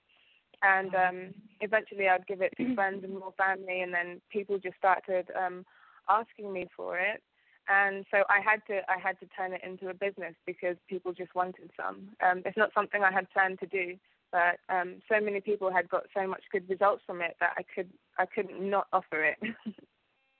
And 0.63 0.95
um, 0.95 1.33
eventually 1.59 2.07
I'd 2.07 2.27
give 2.27 2.41
it 2.41 2.53
to 2.57 2.73
friends 2.75 3.03
and 3.03 3.13
more 3.13 3.33
family, 3.37 3.81
and 3.81 3.93
then 3.93 4.21
people 4.31 4.57
just 4.57 4.77
started 4.77 5.27
um, 5.35 5.65
asking 6.09 6.53
me 6.53 6.67
for 6.75 6.97
it. 6.97 7.21
And 7.67 8.05
so 8.11 8.23
I 8.29 8.39
had 8.39 8.61
to 8.67 8.81
I 8.89 8.99
had 8.99 9.19
to 9.19 9.25
turn 9.35 9.53
it 9.53 9.61
into 9.65 9.89
a 9.89 9.93
business 9.93 10.35
because 10.45 10.77
people 10.87 11.13
just 11.13 11.33
wanted 11.33 11.71
some. 11.75 12.09
Um, 12.23 12.43
it's 12.45 12.57
not 12.57 12.71
something 12.75 13.03
I 13.03 13.11
had 13.11 13.29
planned 13.31 13.59
to 13.59 13.65
do, 13.65 13.95
but 14.31 14.59
um, 14.69 15.01
so 15.09 15.19
many 15.19 15.41
people 15.41 15.73
had 15.73 15.89
got 15.89 16.03
so 16.15 16.27
much 16.27 16.43
good 16.51 16.69
results 16.69 17.01
from 17.07 17.21
it 17.21 17.35
that 17.39 17.53
I 17.57 17.63
could 17.63 17.89
I 18.19 18.27
couldn't 18.27 18.61
not 18.69 18.87
offer 18.93 19.23
it. 19.23 19.37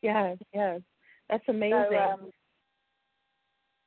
yes, 0.04 0.38
yes. 0.54 0.82
That's 1.30 1.44
amazing. 1.48 1.88
So, 1.90 1.98
um, 1.98 2.32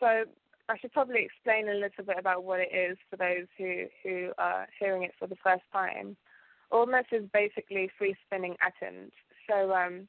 so 0.00 0.24
I 0.68 0.78
should 0.78 0.92
probably 0.92 1.24
explain 1.24 1.68
a 1.68 1.74
little 1.74 2.04
bit 2.04 2.16
about 2.18 2.44
what 2.44 2.60
it 2.60 2.74
is 2.74 2.98
for 3.10 3.16
those 3.16 3.46
who 3.56 3.84
who 4.02 4.32
are 4.38 4.66
hearing 4.78 5.02
it 5.02 5.12
for 5.18 5.26
the 5.26 5.36
first 5.42 5.64
time. 5.72 6.16
Ormus 6.70 7.06
is 7.12 7.24
basically 7.32 7.90
free 7.96 8.14
spinning 8.26 8.56
atoms. 8.60 9.12
So 9.48 9.72
um, 9.72 10.06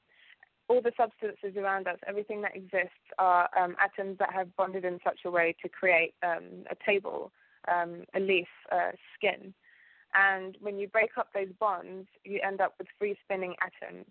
all 0.67 0.81
the 0.81 0.91
substances 0.97 1.55
around 1.57 1.87
us, 1.87 1.97
everything 2.07 2.41
that 2.41 2.55
exists, 2.55 3.07
are 3.17 3.49
um, 3.57 3.75
atoms 3.79 4.17
that 4.19 4.33
have 4.33 4.55
bonded 4.55 4.85
in 4.85 4.99
such 5.03 5.19
a 5.25 5.31
way 5.31 5.55
to 5.61 5.69
create 5.69 6.13
um, 6.21 6.65
a 6.69 6.75
table, 6.85 7.31
um, 7.67 8.03
a 8.13 8.19
leaf, 8.19 8.47
uh, 8.71 8.91
skin. 9.15 9.53
And 10.13 10.57
when 10.59 10.77
you 10.77 10.87
break 10.87 11.11
up 11.17 11.29
those 11.33 11.51
bonds, 11.59 12.07
you 12.23 12.39
end 12.45 12.61
up 12.61 12.73
with 12.77 12.87
free 12.97 13.17
spinning 13.23 13.55
atoms. 13.61 14.07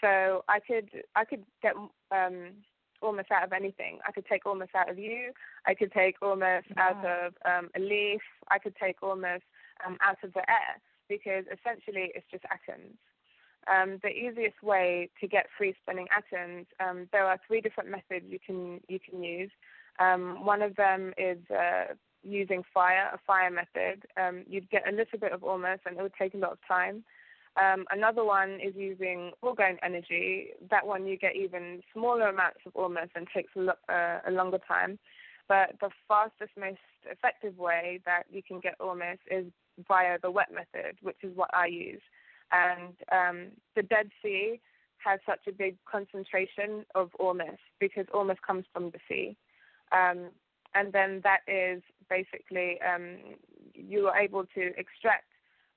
So 0.00 0.44
I 0.48 0.60
could 0.60 0.90
I 1.14 1.24
could 1.24 1.44
get 1.62 1.74
um, 2.10 2.52
Ormus 3.02 3.26
out 3.30 3.44
of 3.44 3.52
anything. 3.52 3.98
I 4.06 4.12
could 4.12 4.26
take 4.26 4.46
ormus 4.46 4.70
out 4.74 4.90
of 4.90 4.98
you. 4.98 5.32
I 5.66 5.74
could 5.74 5.92
take 5.92 6.16
ormus 6.22 6.64
yeah. 6.76 6.82
out 6.82 7.04
of 7.04 7.34
um, 7.44 7.70
a 7.76 7.80
leaf. 7.80 8.22
I 8.48 8.58
could 8.58 8.74
take 8.76 9.02
ormus 9.02 9.42
um, 9.86 9.96
out 10.00 10.16
of 10.22 10.32
the 10.32 10.48
air 10.50 10.80
because 11.08 11.44
essentially 11.46 12.12
it's 12.14 12.26
just 12.30 12.44
atoms. 12.46 12.96
Um, 13.68 13.98
the 14.02 14.10
easiest 14.10 14.62
way 14.62 15.10
to 15.20 15.26
get 15.26 15.46
free 15.58 15.74
spinning 15.82 16.06
atoms, 16.16 16.66
um, 16.78 17.08
there 17.12 17.26
are 17.26 17.38
three 17.46 17.60
different 17.60 17.90
methods 17.90 18.26
you 18.28 18.38
can 18.44 18.80
you 18.88 18.98
can 18.98 19.22
use. 19.22 19.50
Um, 19.98 20.44
one 20.44 20.62
of 20.62 20.76
them 20.76 21.12
is 21.18 21.38
uh, 21.50 21.94
using 22.22 22.62
fire, 22.72 23.10
a 23.12 23.18
fire 23.26 23.50
method. 23.50 24.04
Um, 24.16 24.44
you'd 24.48 24.70
get 24.70 24.88
a 24.88 24.92
little 24.94 25.18
bit 25.18 25.32
of 25.32 25.42
ormus, 25.42 25.80
and 25.84 25.98
it 25.98 26.02
would 26.02 26.14
take 26.18 26.34
a 26.34 26.38
lot 26.38 26.52
of 26.52 26.58
time. 26.66 27.04
Um, 27.60 27.86
another 27.90 28.24
one 28.24 28.58
is 28.62 28.74
using 28.76 29.32
orgone 29.42 29.78
energy. 29.82 30.48
That 30.70 30.86
one 30.86 31.06
you 31.06 31.16
get 31.16 31.36
even 31.36 31.80
smaller 31.92 32.28
amounts 32.28 32.60
of 32.66 32.72
ormus 32.74 33.08
and 33.14 33.26
takes 33.34 33.52
a, 33.56 33.60
lo- 33.60 33.82
uh, 33.88 34.18
a 34.26 34.30
longer 34.30 34.58
time. 34.66 34.98
But 35.48 35.76
the 35.80 35.90
fastest, 36.08 36.50
most 36.58 36.78
effective 37.10 37.56
way 37.56 38.00
that 38.04 38.24
you 38.30 38.42
can 38.42 38.60
get 38.60 38.74
ormus 38.80 39.18
is 39.30 39.46
via 39.88 40.18
the 40.20 40.30
wet 40.30 40.48
method, 40.52 40.96
which 41.02 41.16
is 41.22 41.36
what 41.36 41.50
I 41.54 41.66
use. 41.66 42.02
And 42.52 42.94
um, 43.12 43.52
the 43.74 43.82
Dead 43.82 44.10
Sea 44.22 44.60
has 44.98 45.20
such 45.24 45.46
a 45.48 45.52
big 45.52 45.76
concentration 45.90 46.84
of 46.94 47.10
ormus 47.18 47.58
because 47.80 48.06
ormus 48.12 48.38
comes 48.46 48.64
from 48.72 48.90
the 48.90 48.98
sea. 49.08 49.36
Um, 49.92 50.30
and 50.74 50.92
then 50.92 51.20
that 51.24 51.40
is 51.48 51.82
basically 52.10 52.78
um, 52.82 53.16
you 53.74 54.08
are 54.08 54.18
able 54.18 54.44
to 54.54 54.66
extract 54.76 55.26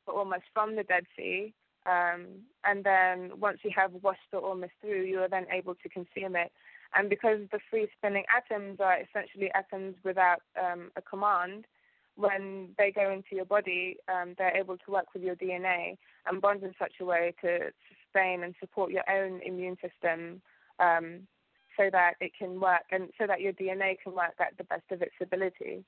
the 0.05 0.11
ormus 0.11 0.41
from 0.53 0.75
the 0.75 0.83
Dead 0.83 1.05
Sea. 1.15 1.53
Um, 1.89 2.27
and 2.65 2.83
then 2.83 3.39
once 3.39 3.59
you 3.63 3.71
have 3.75 3.91
washed 4.01 4.29
the 4.31 4.37
ormus 4.37 4.69
through, 4.81 5.03
you 5.03 5.19
are 5.19 5.29
then 5.29 5.45
able 5.51 5.75
to 5.75 5.89
consume 5.89 6.35
it. 6.35 6.51
And 6.95 7.09
because 7.09 7.39
the 7.51 7.59
free 7.69 7.87
spinning 7.97 8.25
atoms 8.35 8.79
are 8.79 8.97
essentially 8.99 9.49
atoms 9.53 9.95
without 10.03 10.41
um, 10.59 10.91
a 10.95 11.01
command, 11.01 11.65
when 12.15 12.69
they 12.77 12.91
go 12.91 13.09
into 13.11 13.35
your 13.35 13.45
body, 13.45 13.97
um, 14.09 14.35
they're 14.37 14.55
able 14.55 14.77
to 14.77 14.91
work 14.91 15.05
with 15.13 15.23
your 15.23 15.35
DNA 15.35 15.97
and 16.25 16.41
bond 16.41 16.63
in 16.63 16.73
such 16.77 16.93
a 16.99 17.05
way 17.05 17.33
to 17.41 17.71
sustain 17.87 18.43
and 18.43 18.53
support 18.59 18.91
your 18.91 19.09
own 19.09 19.39
immune 19.45 19.77
system 19.81 20.41
um, 20.79 21.21
so 21.77 21.89
that 21.91 22.15
it 22.19 22.31
can 22.37 22.59
work 22.59 22.83
and 22.91 23.09
so 23.17 23.25
that 23.25 23.39
your 23.39 23.53
DNA 23.53 23.95
can 24.03 24.13
work 24.13 24.35
at 24.39 24.57
the 24.57 24.65
best 24.65 24.83
of 24.91 25.01
its 25.01 25.13
ability. 25.21 25.85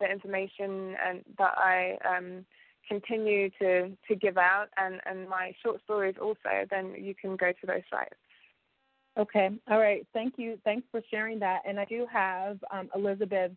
the 0.00 0.10
information 0.10 0.96
and 1.06 1.22
that 1.38 1.54
I 1.56 1.98
um, 2.08 2.44
continue 2.88 3.50
to, 3.60 3.96
to 4.08 4.16
give 4.16 4.36
out 4.36 4.66
and, 4.76 5.00
and 5.06 5.28
my 5.28 5.54
short 5.62 5.80
stories 5.84 6.16
also, 6.20 6.66
then 6.70 6.94
you 6.98 7.14
can 7.14 7.36
go 7.36 7.52
to 7.52 7.66
those 7.66 7.82
sites. 7.90 8.16
Okay. 9.18 9.50
All 9.70 9.78
right. 9.78 10.06
Thank 10.12 10.34
you. 10.38 10.58
Thanks 10.64 10.86
for 10.90 11.00
sharing 11.10 11.38
that. 11.40 11.60
And 11.66 11.78
I 11.78 11.84
do 11.84 12.06
have 12.12 12.58
um, 12.72 12.88
Elizabeth's 12.94 13.56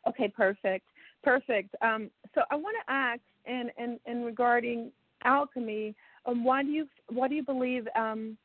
Okay, 0.07 0.27
perfect, 0.27 0.85
perfect. 1.23 1.75
Um, 1.81 2.09
so 2.35 2.41
I 2.51 2.55
want 2.55 2.75
to 2.85 2.93
ask, 2.93 3.21
and 3.45 3.71
in, 3.77 3.99
in 4.05 4.23
regarding 4.23 4.91
alchemy, 5.23 5.95
um, 6.25 6.43
why 6.43 6.63
do 6.63 6.69
you 6.69 6.87
why 7.09 7.27
do 7.27 7.35
you 7.35 7.43
believe 7.43 7.87
um, 7.95 8.37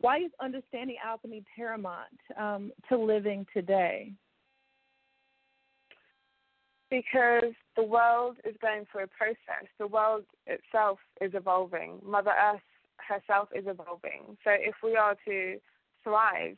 why 0.00 0.18
is 0.18 0.30
understanding 0.40 0.96
alchemy 1.04 1.44
paramount 1.56 2.06
um, 2.38 2.72
to 2.88 2.96
living 2.96 3.46
today? 3.52 4.12
Because 6.90 7.52
the 7.76 7.84
world 7.84 8.36
is 8.44 8.56
going 8.60 8.84
through 8.90 9.04
a 9.04 9.06
process. 9.06 9.68
The 9.78 9.86
world 9.86 10.24
itself 10.46 10.98
is 11.20 11.32
evolving. 11.34 12.00
Mother 12.04 12.32
Earth 12.32 12.60
herself 12.96 13.48
is 13.54 13.64
evolving. 13.66 14.36
So 14.42 14.50
if 14.50 14.74
we 14.82 14.96
are 14.96 15.16
to 15.26 15.58
thrive 16.02 16.56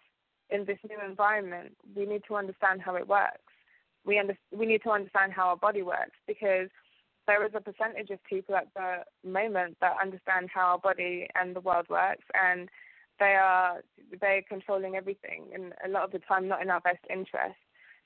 in 0.53 0.65
this 0.65 0.79
new 0.89 0.99
environment, 1.05 1.77
we 1.97 2.05
need 2.07 2.23
to 2.29 2.37
understand 2.37 2.83
how 2.83 2.97
it 2.97 3.09
works. 3.09 3.39
We 4.05 4.19
under, 4.19 4.37
we 4.57 4.67
need 4.67 4.83
to 4.83 4.91
understand 4.91 5.33
how 5.33 5.49
our 5.49 5.57
body 5.57 5.83
works 5.83 6.19
because 6.27 6.69
there 7.27 7.45
is 7.47 7.53
a 7.55 7.61
percentage 7.61 8.11
of 8.11 8.23
people 8.25 8.57
at 8.57 8.69
the 8.75 9.05
moment 9.29 9.77
that 9.81 9.97
understand 10.03 10.51
how 10.53 10.73
our 10.73 10.79
body 10.79 11.29
and 11.35 11.55
the 11.55 11.61
world 11.61 11.87
works 11.89 12.25
and 12.35 12.69
they 13.21 13.37
are 13.37 13.83
they're 14.21 14.43
controlling 14.49 14.97
everything 14.97 15.45
and 15.55 15.73
a 15.85 15.89
lot 15.89 16.03
of 16.03 16.11
the 16.11 16.19
time 16.19 16.49
not 16.49 16.63
in 16.63 16.71
our 16.71 16.81
best 16.81 17.05
interest. 17.09 17.55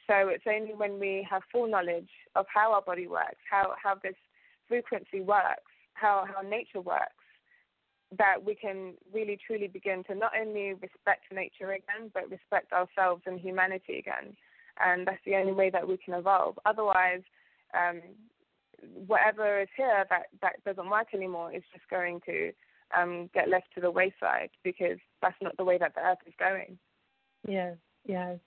So 0.06 0.28
it's 0.28 0.44
only 0.46 0.74
when 0.74 1.00
we 1.00 1.26
have 1.28 1.42
full 1.50 1.68
knowledge 1.68 2.10
of 2.36 2.46
how 2.52 2.72
our 2.72 2.82
body 2.82 3.08
works, 3.08 3.42
how, 3.50 3.74
how 3.82 3.96
this 4.02 4.14
frequency 4.68 5.20
works, 5.20 5.72
how, 5.94 6.26
how 6.32 6.42
nature 6.42 6.80
works, 6.80 7.25
that 8.16 8.44
we 8.44 8.54
can 8.54 8.94
really 9.12 9.38
truly 9.46 9.66
begin 9.66 10.04
to 10.04 10.14
not 10.14 10.32
only 10.38 10.74
respect 10.74 11.24
nature 11.32 11.72
again, 11.72 12.10
but 12.14 12.30
respect 12.30 12.72
ourselves 12.72 13.22
and 13.26 13.40
humanity 13.40 13.98
again. 13.98 14.36
And 14.84 15.06
that's 15.06 15.24
the 15.24 15.36
only 15.36 15.52
way 15.52 15.70
that 15.70 15.86
we 15.88 15.96
can 15.96 16.14
evolve. 16.14 16.58
Otherwise, 16.66 17.22
um, 17.74 18.00
whatever 19.06 19.60
is 19.60 19.68
here 19.76 20.06
that, 20.10 20.26
that 20.42 20.62
doesn't 20.64 20.90
work 20.90 21.08
anymore 21.14 21.52
is 21.52 21.62
just 21.72 21.88
going 21.88 22.20
to 22.26 22.52
um, 22.96 23.28
get 23.34 23.48
left 23.48 23.66
to 23.74 23.80
the 23.80 23.90
wayside 23.90 24.50
because 24.62 24.98
that's 25.22 25.36
not 25.42 25.56
the 25.56 25.64
way 25.64 25.78
that 25.78 25.94
the 25.94 26.00
earth 26.02 26.18
is 26.26 26.34
going. 26.38 26.78
Yes, 27.46 27.76
yes. 28.04 28.38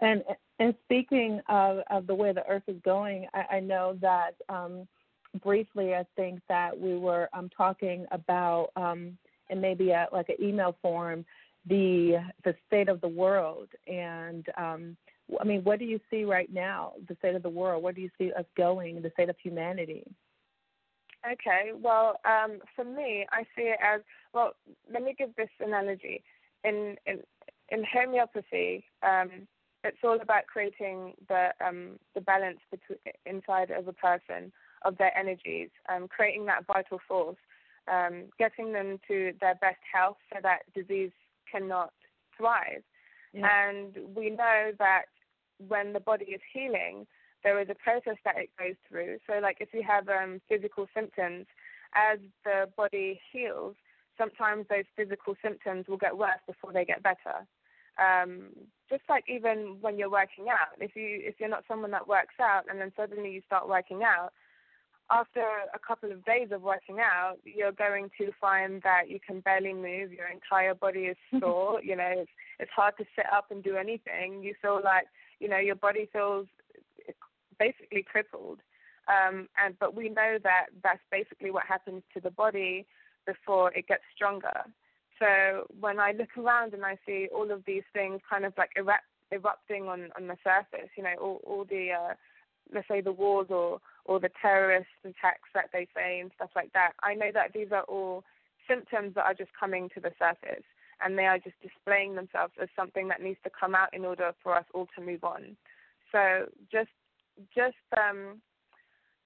And 0.00 0.24
and 0.58 0.74
speaking 0.84 1.40
of, 1.48 1.78
of 1.90 2.06
the 2.06 2.14
way 2.14 2.32
the 2.32 2.46
earth 2.48 2.62
is 2.66 2.80
going, 2.84 3.26
I, 3.34 3.56
I 3.56 3.60
know 3.60 3.96
that 4.00 4.34
um, 4.48 4.88
briefly 5.42 5.94
I 5.94 6.04
think 6.16 6.40
that 6.48 6.78
we 6.78 6.96
were 6.96 7.28
um, 7.32 7.50
talking 7.56 8.06
about 8.10 8.70
um, 8.76 9.16
and 9.50 9.60
maybe 9.60 9.90
a, 9.90 10.08
like 10.12 10.28
an 10.28 10.36
email 10.42 10.76
form 10.82 11.24
the 11.68 12.18
the 12.44 12.54
state 12.66 12.88
of 12.88 13.00
the 13.00 13.08
world 13.08 13.68
and 13.86 14.46
um, 14.56 14.96
I 15.40 15.44
mean 15.44 15.64
what 15.64 15.78
do 15.78 15.84
you 15.84 16.00
see 16.10 16.24
right 16.24 16.52
now 16.52 16.92
the 17.08 17.16
state 17.16 17.34
of 17.34 17.42
the 17.42 17.48
world 17.48 17.82
where 17.82 17.92
do 17.92 18.00
you 18.00 18.10
see 18.18 18.32
us 18.32 18.44
going 18.56 19.00
the 19.02 19.10
state 19.10 19.28
of 19.28 19.36
humanity 19.42 20.04
Okay, 21.32 21.72
well, 21.74 22.20
um, 22.24 22.58
for 22.76 22.84
me, 22.84 23.26
I 23.32 23.42
see 23.56 23.62
it 23.62 23.78
as 23.82 24.00
well. 24.32 24.52
Let 24.92 25.02
me 25.02 25.14
give 25.16 25.34
this 25.34 25.48
analogy. 25.60 26.22
In 26.62 26.96
in, 27.06 27.20
in 27.70 27.84
homeopathy, 27.92 28.84
um, 29.02 29.48
it's 29.82 29.98
all 30.04 30.20
about 30.20 30.46
creating 30.46 31.14
the 31.28 31.50
um, 31.64 31.98
the 32.14 32.20
balance 32.20 32.58
between 32.70 32.98
inside 33.24 33.70
of 33.70 33.88
a 33.88 33.92
person 33.92 34.52
of 34.86 34.96
their 34.98 35.16
energies, 35.16 35.70
um, 35.88 36.08
creating 36.08 36.46
that 36.46 36.66
vital 36.66 37.00
force, 37.06 37.36
um, 37.92 38.24
getting 38.38 38.72
them 38.72 38.98
to 39.08 39.32
their 39.40 39.54
best 39.56 39.80
health 39.92 40.16
so 40.32 40.38
that 40.42 40.60
disease 40.74 41.10
cannot 41.50 41.92
thrive. 42.36 42.82
Yeah. 43.32 43.48
And 43.68 43.96
we 44.14 44.30
know 44.30 44.72
that 44.78 45.04
when 45.68 45.92
the 45.92 46.00
body 46.00 46.26
is 46.26 46.40
healing, 46.52 47.06
there 47.42 47.60
is 47.60 47.68
a 47.70 47.74
process 47.74 48.16
that 48.24 48.36
it 48.38 48.50
goes 48.58 48.76
through. 48.88 49.18
So, 49.26 49.38
like 49.40 49.58
if 49.60 49.68
you 49.72 49.82
have 49.86 50.08
um, 50.08 50.40
physical 50.48 50.86
symptoms, 50.94 51.46
as 51.94 52.18
the 52.44 52.68
body 52.76 53.20
heals, 53.32 53.74
sometimes 54.18 54.66
those 54.68 54.84
physical 54.96 55.34
symptoms 55.42 55.86
will 55.88 55.96
get 55.96 56.16
worse 56.16 56.40
before 56.46 56.72
they 56.72 56.84
get 56.84 57.02
better. 57.02 57.46
Um, 57.98 58.48
just 58.90 59.02
like 59.08 59.24
even 59.28 59.78
when 59.80 59.98
you're 59.98 60.10
working 60.10 60.46
out, 60.50 60.76
if 60.80 60.94
you 60.96 61.20
if 61.22 61.36
you're 61.38 61.48
not 61.48 61.64
someone 61.66 61.92
that 61.92 62.08
works 62.08 62.34
out 62.40 62.64
and 62.68 62.80
then 62.80 62.92
suddenly 62.96 63.30
you 63.32 63.42
start 63.46 63.68
working 63.68 64.02
out, 64.02 64.32
after 65.10 65.40
a 65.72 65.78
couple 65.78 66.10
of 66.10 66.24
days 66.24 66.48
of 66.50 66.62
working 66.62 66.98
out, 67.00 67.36
you're 67.44 67.72
going 67.72 68.10
to 68.18 68.32
find 68.40 68.82
that 68.82 69.08
you 69.08 69.20
can 69.24 69.40
barely 69.40 69.72
move. 69.72 70.12
Your 70.12 70.28
entire 70.28 70.74
body 70.74 71.00
is 71.00 71.16
sore. 71.40 71.80
you 71.82 71.96
know, 71.96 72.12
it's 72.16 72.30
it's 72.58 72.70
hard 72.74 72.94
to 72.98 73.04
sit 73.14 73.26
up 73.32 73.50
and 73.50 73.62
do 73.62 73.76
anything. 73.76 74.42
You 74.42 74.54
feel 74.60 74.80
like 74.82 75.04
you 75.38 75.48
know 75.48 75.58
your 75.58 75.76
body 75.76 76.08
feels 76.12 76.46
basically 77.58 78.02
crippled. 78.02 78.58
Um, 79.08 79.48
and 79.62 79.78
but 79.78 79.94
we 79.94 80.08
know 80.08 80.38
that 80.42 80.66
that's 80.82 81.00
basically 81.12 81.50
what 81.50 81.64
happens 81.66 82.02
to 82.14 82.20
the 82.20 82.30
body 82.30 82.86
before 83.26 83.72
it 83.72 83.86
gets 83.86 84.02
stronger. 84.14 84.64
So 85.18 85.66
when 85.80 85.98
I 85.98 86.12
look 86.12 86.36
around 86.36 86.74
and 86.74 86.84
I 86.84 86.98
see 87.06 87.28
all 87.34 87.50
of 87.50 87.62
these 87.66 87.84
things 87.92 88.20
kind 88.28 88.44
of 88.44 88.52
like 88.58 88.70
erupt, 88.76 89.04
erupting 89.32 89.88
on 89.88 90.10
on 90.16 90.26
the 90.26 90.36
surface, 90.42 90.90
you 90.96 91.04
know, 91.04 91.14
all 91.20 91.40
all 91.44 91.64
the 91.64 91.90
uh, 91.92 92.14
let's 92.74 92.88
say 92.88 93.00
the 93.00 93.12
wars 93.12 93.46
or 93.50 93.80
or 94.06 94.20
the 94.20 94.30
terrorist 94.40 94.88
attacks 95.04 95.48
that 95.54 95.70
they 95.72 95.86
say 95.94 96.20
and 96.20 96.30
stuff 96.36 96.50
like 96.56 96.72
that. 96.72 96.92
I 97.02 97.14
know 97.14 97.30
that 97.34 97.52
these 97.52 97.72
are 97.72 97.82
all 97.82 98.24
symptoms 98.68 99.14
that 99.14 99.24
are 99.24 99.34
just 99.34 99.50
coming 99.58 99.88
to 99.94 100.00
the 100.00 100.12
surface 100.18 100.64
and 101.04 101.18
they 101.18 101.26
are 101.26 101.38
just 101.38 101.56
displaying 101.62 102.14
themselves 102.14 102.54
as 102.60 102.68
something 102.74 103.08
that 103.08 103.22
needs 103.22 103.38
to 103.44 103.50
come 103.50 103.74
out 103.74 103.92
in 103.92 104.04
order 104.04 104.32
for 104.42 104.56
us 104.56 104.64
all 104.72 104.88
to 104.96 105.04
move 105.04 105.24
on. 105.24 105.56
So 106.12 106.46
just 106.72 106.90
just 107.54 107.76
um, 107.96 108.40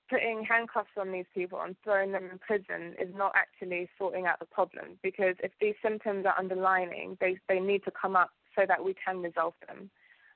putting 0.08 0.44
handcuffs 0.44 0.90
on 0.98 1.12
these 1.12 1.26
people 1.32 1.60
and 1.60 1.76
throwing 1.84 2.12
them 2.12 2.28
in 2.30 2.38
prison 2.38 2.94
is 3.00 3.14
not 3.14 3.32
actually 3.36 3.88
sorting 3.96 4.26
out 4.26 4.40
the 4.40 4.46
problem 4.46 4.98
because 5.02 5.36
if 5.44 5.52
these 5.60 5.76
symptoms 5.82 6.26
are 6.26 6.34
underlining, 6.38 7.16
they 7.20 7.36
they 7.48 7.60
need 7.60 7.84
to 7.84 7.92
come 7.92 8.16
up 8.16 8.30
so 8.56 8.64
that 8.66 8.84
we 8.84 8.94
can 8.94 9.22
resolve 9.22 9.54
them. 9.68 9.90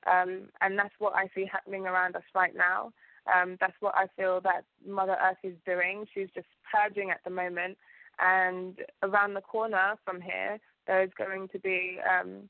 Um, 0.07 0.49
and 0.61 0.79
that's 0.79 0.95
what 0.99 1.15
I 1.15 1.29
see 1.35 1.47
happening 1.51 1.87
around 1.87 2.15
us 2.15 2.23
right 2.35 2.55
now. 2.55 2.93
Um, 3.33 3.57
that's 3.61 3.77
what 3.81 3.95
I 3.97 4.07
feel 4.17 4.41
that 4.43 4.65
Mother 4.87 5.17
Earth 5.23 5.39
is 5.43 5.55
doing. 5.65 6.07
She's 6.13 6.29
just 6.35 6.47
purging 6.73 7.11
at 7.11 7.21
the 7.25 7.31
moment, 7.31 7.79
and 8.19 8.79
around 9.03 9.35
the 9.35 9.41
corner 9.41 9.95
from 10.05 10.21
here, 10.21 10.59
there 10.87 11.03
is 11.03 11.11
going 11.17 11.49
to 11.49 11.59
be 11.59 11.99
um, 12.09 12.49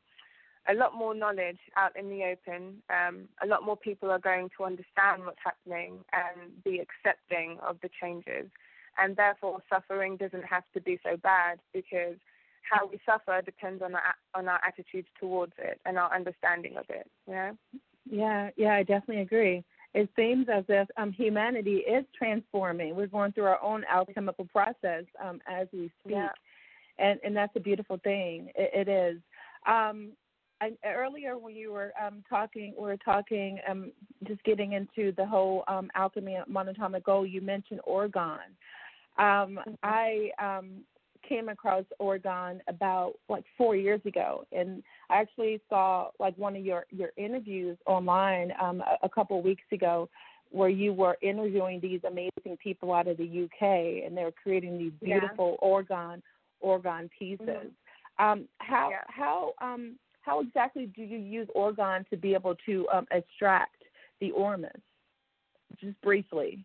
a 0.68 0.74
lot 0.74 0.94
more 0.94 1.14
knowledge 1.14 1.58
out 1.76 1.96
in 1.96 2.08
the 2.08 2.24
open. 2.24 2.82
Um, 2.90 3.28
a 3.42 3.46
lot 3.46 3.64
more 3.64 3.76
people 3.76 4.10
are 4.10 4.18
going 4.18 4.50
to 4.56 4.64
understand 4.64 5.24
what's 5.24 5.38
happening 5.44 5.98
and 6.12 6.62
be 6.64 6.80
accepting 6.80 7.58
of 7.66 7.76
the 7.82 7.90
changes. 8.00 8.50
And 8.98 9.16
therefore, 9.16 9.60
suffering 9.68 10.16
doesn't 10.16 10.44
have 10.44 10.64
to 10.74 10.80
be 10.80 10.98
so 11.02 11.16
bad 11.16 11.58
because 11.72 12.16
how 12.62 12.86
we 12.86 12.98
suffer 13.04 13.42
depends 13.42 13.82
on 13.82 13.94
our 13.94 14.14
on 14.34 14.48
our 14.48 14.60
attitudes 14.66 15.08
towards 15.20 15.52
it 15.58 15.80
and 15.84 15.98
our 15.98 16.14
understanding 16.14 16.76
of 16.76 16.84
it. 16.88 17.10
Yeah. 17.28 17.52
Yeah, 18.10 18.50
yeah, 18.56 18.74
I 18.74 18.82
definitely 18.82 19.22
agree. 19.22 19.64
It 19.94 20.08
seems 20.16 20.48
as 20.52 20.64
if 20.68 20.88
um, 20.96 21.12
humanity 21.12 21.76
is 21.76 22.04
transforming. 22.16 22.96
We're 22.96 23.06
going 23.06 23.32
through 23.32 23.44
our 23.44 23.62
own 23.62 23.84
alchemical 23.90 24.44
process 24.46 25.04
um, 25.24 25.40
as 25.48 25.68
we 25.72 25.90
speak, 26.00 26.16
yeah. 26.16 26.28
and 26.98 27.20
and 27.24 27.36
that's 27.36 27.54
a 27.56 27.60
beautiful 27.60 27.98
thing. 28.02 28.50
it, 28.56 28.88
it 28.88 28.90
is. 28.90 29.20
Um, 29.66 30.12
I, 30.60 30.72
earlier 30.84 31.38
when 31.38 31.54
you 31.54 31.72
were 31.72 31.92
um, 32.02 32.22
talking, 32.28 32.74
we 32.76 32.84
were 32.84 32.96
talking, 32.96 33.58
um, 33.68 33.92
just 34.26 34.42
getting 34.44 34.72
into 34.72 35.12
the 35.16 35.26
whole 35.26 35.64
um, 35.68 35.90
alchemy 35.94 36.38
monatomic 36.50 37.04
gold. 37.04 37.28
You 37.30 37.40
mentioned 37.40 37.80
orgone. 37.88 38.38
Um, 39.16 39.58
mm-hmm. 39.58 39.74
I 39.82 40.30
um, 40.40 40.84
came 41.28 41.48
across 41.48 41.84
orgone 42.00 42.60
about 42.68 43.14
like 43.28 43.44
four 43.56 43.76
years 43.76 44.00
ago, 44.04 44.46
and 44.52 44.82
I 45.10 45.20
actually 45.20 45.60
saw 45.68 46.10
like 46.18 46.36
one 46.36 46.56
of 46.56 46.64
your 46.64 46.86
your 46.90 47.10
interviews 47.16 47.76
online 47.86 48.52
um, 48.60 48.80
a, 48.80 49.06
a 49.06 49.08
couple 49.08 49.38
of 49.38 49.44
weeks 49.44 49.64
ago, 49.72 50.08
where 50.50 50.68
you 50.68 50.92
were 50.92 51.16
interviewing 51.22 51.80
these 51.80 52.00
amazing 52.06 52.56
people 52.62 52.92
out 52.92 53.08
of 53.08 53.16
the 53.16 53.44
UK, 53.44 54.04
and 54.06 54.16
they 54.16 54.24
were 54.24 54.34
creating 54.42 54.78
these 54.78 54.92
beautiful 55.02 55.56
yeah. 55.60 55.68
Oregon 55.68 56.22
orgone 56.62 57.10
pieces. 57.16 57.46
Mm-hmm. 57.46 58.24
Um, 58.24 58.48
how 58.58 58.90
yeah. 58.90 59.02
how 59.08 59.52
um, 59.60 59.96
how 60.20 60.40
exactly 60.40 60.86
do 60.86 61.02
you 61.02 61.18
use 61.18 61.48
orgone 61.54 62.08
to 62.08 62.16
be 62.16 62.34
able 62.34 62.54
to 62.66 62.86
um, 62.92 63.06
extract 63.10 63.82
the 64.20 64.30
ormus? 64.30 64.70
Just 65.80 66.00
briefly. 66.02 66.64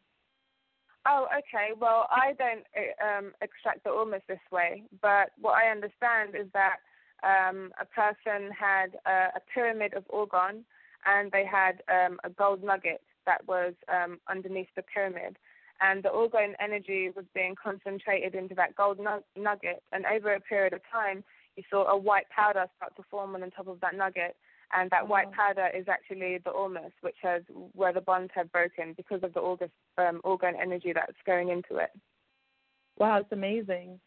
Oh, 1.07 1.27
okay. 1.37 1.73
Well, 1.79 2.07
I 2.11 2.33
don't 2.37 2.65
um, 3.01 3.31
extract 3.41 3.83
the 3.83 3.89
ormus 3.89 4.21
this 4.27 4.39
way, 4.51 4.83
but 5.01 5.31
what 5.39 5.53
I 5.53 5.71
understand 5.71 6.35
is 6.35 6.47
that 6.53 6.77
um, 7.23 7.71
a 7.79 7.85
person 7.85 8.51
had 8.51 8.97
a, 9.05 9.37
a 9.37 9.41
pyramid 9.53 9.93
of 9.93 10.07
orgone 10.07 10.63
and 11.05 11.31
they 11.31 11.45
had 11.45 11.81
um, 11.89 12.19
a 12.23 12.29
gold 12.29 12.63
nugget 12.63 13.01
that 13.25 13.47
was 13.47 13.73
um, 13.87 14.19
underneath 14.29 14.67
the 14.75 14.83
pyramid. 14.83 15.37
And 15.81 16.03
the 16.03 16.09
orgone 16.09 16.53
energy 16.59 17.09
was 17.15 17.25
being 17.33 17.55
concentrated 17.61 18.35
into 18.35 18.53
that 18.55 18.75
gold 18.75 18.99
nugget. 18.99 19.83
And 19.93 20.05
over 20.05 20.33
a 20.33 20.41
period 20.41 20.73
of 20.73 20.81
time, 20.91 21.23
you 21.55 21.63
saw 21.69 21.87
a 21.87 21.97
white 21.97 22.29
powder 22.29 22.65
start 22.75 22.95
to 22.97 23.03
form 23.09 23.35
on 23.35 23.41
the 23.41 23.49
top 23.49 23.67
of 23.67 23.79
that 23.79 23.95
nugget 23.95 24.35
and 24.73 24.89
that 24.91 25.07
white 25.07 25.31
powder 25.31 25.69
is 25.75 25.85
actually 25.87 26.39
the 26.43 26.51
ormus, 26.51 26.91
which 27.01 27.15
has 27.21 27.41
where 27.73 27.93
the 27.93 28.01
bonds 28.01 28.31
have 28.35 28.51
broken 28.51 28.93
because 28.95 29.21
of 29.23 29.33
the 29.33 29.39
orgone, 29.39 29.69
um, 29.97 30.21
orgone 30.23 30.59
energy 30.61 30.93
that's 30.93 31.17
going 31.25 31.49
into 31.49 31.77
it. 31.77 31.89
Wow, 32.97 33.17
it's 33.17 33.31
amazing. 33.31 33.99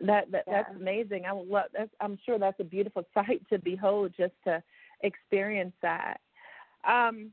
That, 0.00 0.30
that 0.32 0.44
yeah. 0.46 0.62
that's 0.62 0.76
amazing. 0.76 1.24
I 1.26 1.32
would 1.32 1.48
love. 1.48 1.66
That's, 1.76 1.90
I'm 2.00 2.18
sure 2.24 2.38
that's 2.38 2.60
a 2.60 2.64
beautiful 2.64 3.04
sight 3.14 3.42
to 3.50 3.58
behold, 3.58 4.12
just 4.16 4.34
to 4.44 4.62
experience 5.02 5.74
that. 5.82 6.18
Um, 6.88 7.30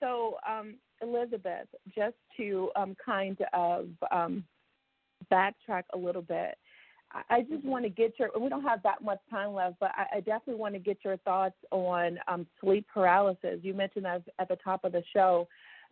so, 0.00 0.38
um, 0.48 0.76
Elizabeth, 1.02 1.68
just 1.94 2.16
to 2.36 2.70
um, 2.76 2.96
kind 3.04 3.38
of 3.52 3.88
um, 4.10 4.44
backtrack 5.32 5.84
a 5.92 5.98
little 5.98 6.22
bit, 6.22 6.56
I 7.30 7.42
just 7.42 7.64
want 7.64 7.84
to 7.84 7.88
get 7.88 8.18
your. 8.18 8.30
We 8.38 8.48
don't 8.48 8.62
have 8.62 8.82
that 8.82 9.02
much 9.02 9.20
time 9.30 9.54
left, 9.54 9.76
but 9.80 9.92
I, 9.96 10.16
I 10.16 10.20
definitely 10.20 10.56
want 10.56 10.74
to 10.74 10.80
get 10.80 10.98
your 11.04 11.16
thoughts 11.18 11.54
on 11.70 12.18
um, 12.28 12.46
sleep 12.60 12.86
paralysis. 12.92 13.60
You 13.62 13.74
mentioned 13.74 14.04
that 14.04 14.22
at 14.38 14.48
the 14.48 14.56
top 14.56 14.84
of 14.84 14.92
the 14.92 15.02
show 15.12 15.46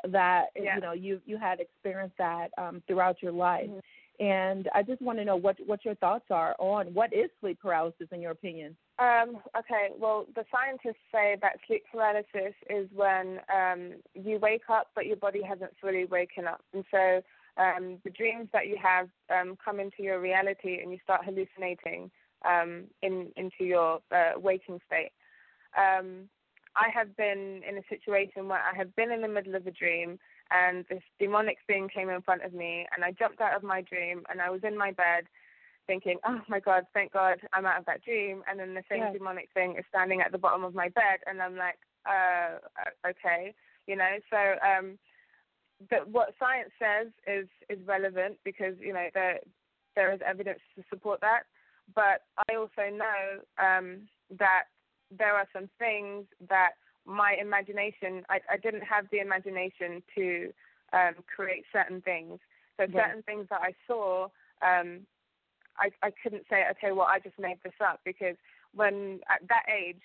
that 0.09 0.47
yeah. 0.57 0.75
you 0.75 0.81
know 0.81 0.93
you 0.93 1.21
you 1.25 1.39
had 1.39 1.61
experienced 1.61 2.17
that 2.19 2.49
um, 2.59 2.83
throughout 2.87 3.23
your 3.23 3.33
life, 3.33 3.69
mm-hmm. 3.69 4.25
and 4.25 4.69
I 4.75 4.83
just 4.83 5.01
want 5.01 5.19
to 5.19 5.25
know 5.25 5.37
what 5.37 5.57
what 5.65 5.85
your 5.85 5.95
thoughts 5.97 6.27
are 6.31 6.57
on 6.59 6.93
what 6.93 7.13
is 7.13 7.31
sleep 7.41 7.61
paralysis 7.61 8.09
in 8.11 8.21
your 8.21 8.33
opinion. 8.33 8.77
Um, 8.99 9.39
okay, 9.57 9.89
well, 9.99 10.27
the 10.35 10.45
scientists 10.51 11.03
say 11.13 11.37
that 11.41 11.59
sleep 11.67 11.85
paralysis 11.93 12.55
is 12.69 12.89
when 12.95 13.39
um, 13.55 13.93
you 14.15 14.39
wake 14.39 14.63
up 14.69 14.89
but 14.95 15.07
your 15.07 15.17
body 15.17 15.43
hasn't 15.43 15.73
fully 15.81 16.05
woken 16.05 16.47
up, 16.47 16.63
and 16.73 16.85
so 16.91 17.23
um, 17.57 17.99
the 18.05 18.11
dreams 18.11 18.49
that 18.53 18.67
you 18.67 18.77
have 18.83 19.09
um, 19.31 19.57
come 19.63 19.81
into 19.81 20.03
your 20.03 20.21
reality 20.21 20.81
and 20.83 20.93
you 20.93 20.99
start 21.03 21.25
hallucinating 21.25 22.11
um, 22.45 22.85
in 23.03 23.31
into 23.37 23.65
your 23.65 24.01
uh, 24.15 24.33
waking 24.37 24.81
state. 24.87 25.11
Um, 25.77 26.29
I 26.75 26.89
have 26.95 27.15
been 27.17 27.61
in 27.69 27.77
a 27.77 27.83
situation 27.89 28.49
where 28.49 28.61
I 28.61 28.75
have 28.77 28.95
been 28.97 29.13
in 29.13 29.21
the 29.21 29.29
middle 29.29 29.55
of 29.55 29.67
a 29.67 29.71
dream 29.71 30.19
and 30.51 30.85
this 30.89 31.03
demonic 31.19 31.59
thing 31.67 31.89
came 31.89 32.09
in 32.09 32.23
front 32.23 32.43
of 32.45 32.53
me 32.53 32.87
and 32.95 33.05
I 33.05 33.13
jumped 33.13 33.41
out 33.41 33.55
of 33.55 33.63
my 33.63 33.83
dream 33.83 34.23
and 34.31 34.41
I 34.41 34.51
was 34.51 34.63
in 34.65 34.77
my 34.77 34.93
bed 34.93 35.25
thinking, 35.87 36.19
oh 36.27 36.41
my 36.49 36.61
God, 36.61 36.85
thank 36.95 37.13
God 37.13 37.39
I'm 37.53 37.67
out 37.67 37.79
of 37.79 37.87
that 37.87 38.03
dream. 38.03 38.43
And 38.49 38.59
then 38.59 38.75
the 38.75 38.83
same 38.91 39.01
yeah. 39.01 39.13
demonic 39.13 39.49
thing 39.53 39.77
is 39.79 39.85
standing 39.89 40.21
at 40.21 40.33
the 40.33 40.39
bottom 40.39 40.65
of 40.65 40.75
my 40.75 40.89
bed 40.89 41.21
and 41.27 41.43
I'm 41.43 41.57
like, 41.57 41.79
uh, 42.07 42.59
okay, 43.09 43.55
you 43.87 43.97
know, 43.97 44.17
so 44.31 44.37
um, 44.67 44.99
that 45.91 46.09
what 46.09 46.35
science 46.39 46.71
says 46.79 47.09
is 47.27 47.49
is 47.69 47.85
relevant 47.87 48.39
because 48.45 48.75
you 48.81 48.93
know 48.93 49.07
there 49.15 49.39
there 49.97 50.13
is 50.13 50.21
evidence 50.27 50.61
to 50.77 50.83
support 50.91 51.21
that. 51.21 51.43
But 51.95 52.23
I 52.49 52.55
also 52.55 52.89
know 52.91 53.41
um, 53.59 54.09
that 54.39 54.65
there 55.17 55.35
are 55.35 55.47
some 55.53 55.69
things 55.79 56.25
that 56.49 56.73
my 57.05 57.37
imagination 57.41 58.25
I, 58.31 58.41
I 58.51 58.57
didn't 58.57 58.83
have 58.83 59.07
the 59.11 59.19
imagination 59.19 60.03
to 60.15 60.53
um, 60.93 61.15
create 61.35 61.65
certain 61.73 62.01
things. 62.03 62.39
So 62.79 62.87
certain 62.93 63.23
things 63.23 63.47
that 63.51 63.61
I 63.61 63.75
saw, 63.87 64.25
um, 64.63 65.01
I 65.79 65.91
I 66.03 66.11
couldn't 66.23 66.45
say 66.49 66.65
okay, 66.73 66.93
well 66.93 67.07
I 67.09 67.19
just 67.19 67.39
made 67.39 67.59
this 67.63 67.75
up 67.85 68.01
because 68.05 68.37
when 68.75 69.21
at 69.29 69.47
that 69.49 69.65
age 69.69 70.01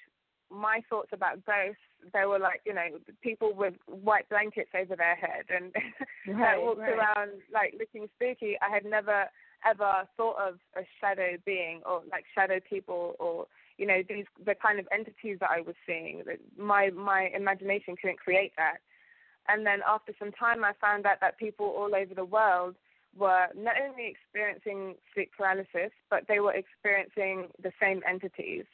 my 0.50 0.82
thoughts 0.90 1.10
about 1.12 1.46
ghosts, 1.46 1.82
they 2.14 2.26
were 2.26 2.40
like, 2.40 2.62
you 2.66 2.74
know, 2.74 2.88
people 3.22 3.54
with 3.54 3.74
white 3.88 4.30
blankets 4.30 4.70
over 4.80 4.96
their 4.96 5.16
head 5.16 5.46
and 5.50 5.74
right, 6.28 6.56
that 6.56 6.62
walked 6.62 6.80
right. 6.80 6.94
around 6.94 7.32
like 7.54 7.76
looking 7.78 8.08
spooky. 8.16 8.58
I 8.62 8.74
had 8.74 8.86
never 8.86 9.26
ever 9.66 10.08
thought 10.16 10.38
of 10.38 10.56
a 10.78 10.86
shadow 11.02 11.38
being 11.46 11.82
or 11.86 12.02
like 12.12 12.26
shadow 12.36 12.60
people 12.70 13.16
or 13.20 13.48
you 13.78 13.88
know 13.88 14.02
these 14.08 14.26
the 14.46 14.54
kind 14.56 14.80
of 14.80 14.88
entities 14.92 15.38
that 15.40 15.50
I 15.50 15.62
was 15.62 15.76
seeing. 15.86 16.24
My 16.58 16.90
my 16.92 17.30
imagination 17.36 17.96
couldn't 18.00 18.20
create 18.20 18.54
that. 18.58 18.78
And 19.50 19.66
then 19.66 19.80
after 19.88 20.14
some 20.20 20.32
time, 20.34 20.64
I 20.64 20.74
found 20.80 21.06
out 21.06 21.22
that 21.22 21.38
people 21.38 21.68
all 21.68 21.96
over 21.96 22.14
the 22.14 22.26
world 22.26 22.76
were 23.18 23.48
not 23.56 23.76
only 23.82 24.08
experiencing 24.08 24.96
sleep 25.14 25.32
paralysis, 25.36 25.92
but 26.10 26.24
they 26.28 26.40
were 26.40 26.54
experiencing 26.54 27.48
the 27.62 27.72
same 27.82 28.02
entities, 28.08 28.66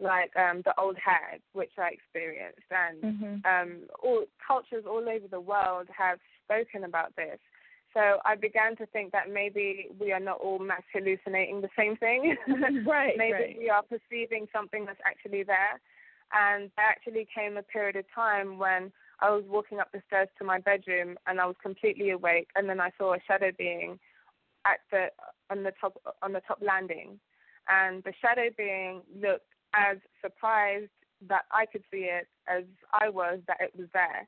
like 0.00 0.32
um, 0.36 0.62
the 0.64 0.74
old 0.78 0.96
hag, 0.96 1.40
which 1.52 1.72
I 1.78 1.90
experienced, 1.90 2.70
and 2.70 3.02
mm-hmm. 3.02 3.34
um, 3.44 3.78
all 4.02 4.24
cultures 4.44 4.84
all 4.86 5.08
over 5.08 5.28
the 5.30 5.40
world 5.40 5.88
have 5.96 6.18
spoken 6.44 6.84
about 6.84 7.14
this. 7.16 7.38
So 7.94 8.18
I 8.24 8.36
began 8.36 8.76
to 8.76 8.86
think 8.86 9.12
that 9.12 9.30
maybe 9.32 9.88
we 9.98 10.12
are 10.12 10.20
not 10.20 10.40
all 10.40 10.58
mass 10.58 10.82
hallucinating 10.92 11.60
the 11.60 11.68
same 11.76 11.96
thing. 11.96 12.36
right. 12.86 13.14
maybe 13.16 13.32
right. 13.32 13.56
we 13.58 13.68
are 13.68 13.82
perceiving 13.82 14.46
something 14.52 14.84
that's 14.84 15.00
actually 15.04 15.42
there. 15.42 15.80
And 16.32 16.70
there 16.76 16.86
actually 16.86 17.26
came 17.34 17.56
a 17.56 17.62
period 17.62 17.96
of 17.96 18.04
time 18.14 18.58
when 18.58 18.92
I 19.20 19.30
was 19.30 19.44
walking 19.48 19.80
up 19.80 19.90
the 19.92 20.02
stairs 20.06 20.28
to 20.38 20.44
my 20.44 20.60
bedroom 20.60 21.18
and 21.26 21.40
I 21.40 21.46
was 21.46 21.56
completely 21.60 22.10
awake, 22.10 22.48
and 22.54 22.68
then 22.68 22.80
I 22.80 22.90
saw 22.96 23.14
a 23.14 23.18
shadow 23.26 23.50
being 23.56 23.98
at 24.66 24.78
the 24.90 25.06
on 25.50 25.62
the 25.62 25.72
top 25.80 26.00
on 26.22 26.32
the 26.32 26.40
top 26.46 26.58
landing, 26.62 27.18
and 27.68 28.04
the 28.04 28.12
shadow 28.20 28.48
being 28.56 29.02
looked 29.20 29.50
as 29.74 29.98
surprised 30.22 30.90
that 31.28 31.42
I 31.52 31.66
could 31.66 31.82
see 31.90 32.08
it 32.08 32.28
as 32.48 32.64
I 32.92 33.08
was 33.08 33.40
that 33.46 33.58
it 33.60 33.72
was 33.76 33.88
there. 33.92 34.26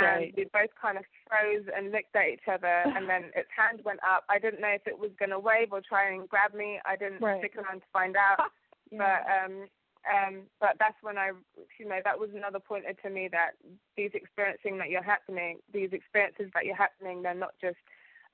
Right. 0.00 0.26
And 0.26 0.32
we 0.36 0.44
both 0.52 0.70
kind 0.80 0.96
of 0.96 1.04
froze 1.28 1.66
and 1.74 1.92
looked 1.92 2.16
at 2.16 2.28
each 2.28 2.48
other, 2.50 2.82
and 2.96 3.08
then 3.08 3.30
its 3.36 3.48
hand 3.56 3.80
went 3.84 4.00
up. 4.02 4.24
I 4.28 4.38
didn't 4.38 4.60
know 4.60 4.74
if 4.74 4.86
it 4.86 4.98
was 4.98 5.10
going 5.18 5.30
to 5.30 5.38
wave 5.38 5.72
or 5.72 5.80
try 5.80 6.10
and 6.12 6.28
grab 6.28 6.54
me. 6.54 6.80
I 6.84 6.96
didn't 6.96 7.20
Right. 7.20 7.40
stick 7.40 7.56
around 7.56 7.80
to 7.80 7.86
find 7.92 8.16
out. 8.16 8.50
Yeah. 8.90 8.98
But 9.24 9.32
um, 9.32 9.68
um, 10.04 10.42
but 10.60 10.76
that's 10.78 10.98
when 11.02 11.16
I, 11.16 11.30
you 11.78 11.88
know, 11.88 12.00
that 12.04 12.18
was 12.18 12.30
another 12.34 12.58
pointer 12.58 12.92
to 12.92 13.10
me 13.10 13.28
that 13.32 13.52
these 13.96 14.10
experiencing 14.12 14.76
that 14.78 14.90
you're 14.90 15.02
happening, 15.02 15.58
these 15.72 15.90
experiences 15.92 16.50
that 16.54 16.66
you're 16.66 16.76
happening, 16.76 17.22
they're 17.22 17.34
not 17.34 17.54
just 17.60 17.78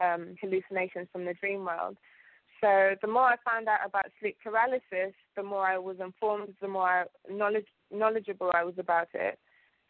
um, 0.00 0.34
hallucinations 0.40 1.08
from 1.12 1.26
the 1.26 1.34
dream 1.34 1.64
world. 1.64 1.96
So 2.60 2.96
the 3.00 3.08
more 3.08 3.24
I 3.24 3.36
found 3.48 3.68
out 3.68 3.80
about 3.86 4.06
sleep 4.18 4.36
paralysis, 4.42 5.14
the 5.36 5.42
more 5.42 5.66
I 5.66 5.78
was 5.78 5.96
informed, 6.00 6.54
the 6.60 6.68
more 6.68 7.06
knowledge, 7.30 7.66
knowledgeable 7.92 8.50
I 8.52 8.64
was 8.64 8.74
about 8.78 9.08
it. 9.14 9.38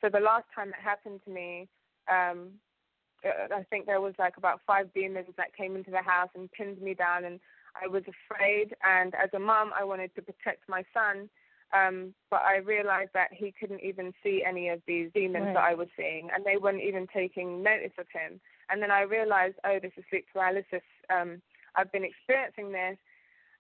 So 0.01 0.09
the 0.09 0.21
last 0.21 0.45
time 0.55 0.69
it 0.69 0.83
happened 0.83 1.21
to 1.25 1.31
me, 1.31 1.69
um, 2.11 2.51
uh, 3.25 3.55
I 3.55 3.65
think 3.65 3.87
there 3.87 4.01
was 4.01 4.15
like 4.19 4.37
about 4.37 4.61
five 4.67 4.93
demons 4.95 5.27
that 5.37 5.57
came 5.57 5.77
into 5.77 5.91
the 5.91 6.03
house 6.03 6.29
and 6.35 6.51
pinned 6.53 6.81
me 6.81 6.95
down, 6.95 7.25
and 7.25 7.41
I 7.81 7.87
was 7.89 8.03
afraid. 8.07 8.75
And 8.85 9.15
as 9.15 9.31
a 9.35 9.39
mom, 9.39 9.73
I 9.79 9.85
wanted 9.85 10.15
to 10.15 10.23
protect 10.23 10.69
my 10.69 10.85
son, 10.95 11.29
um, 11.73 12.15
but 12.31 12.43
I 12.43 12.59
realized 12.59 13.11
that 13.15 13.33
he 13.33 13.53
couldn't 13.59 13.83
even 13.83 14.13
see 14.23 14.45
any 14.47 14.69
of 14.69 14.81
these 14.87 15.11
demons 15.15 15.47
Right. 15.47 15.55
that 15.55 15.65
I 15.65 15.75
was 15.75 15.89
seeing, 15.97 16.29
and 16.35 16.45
they 16.45 16.59
weren't 16.59 16.83
even 16.83 17.07
taking 17.13 17.63
notice 17.63 17.93
of 17.99 18.07
him. 18.13 18.41
And 18.71 18.83
then 18.83 18.91
I 18.91 19.03
realized, 19.03 19.57
oh, 19.65 19.79
this 19.81 19.93
is 19.97 20.05
sleep 20.11 20.27
paralysis. 20.33 20.83
Um, 21.11 21.41
I've 21.79 21.93
been 21.93 22.05
experiencing 22.05 22.73
this, 22.73 22.99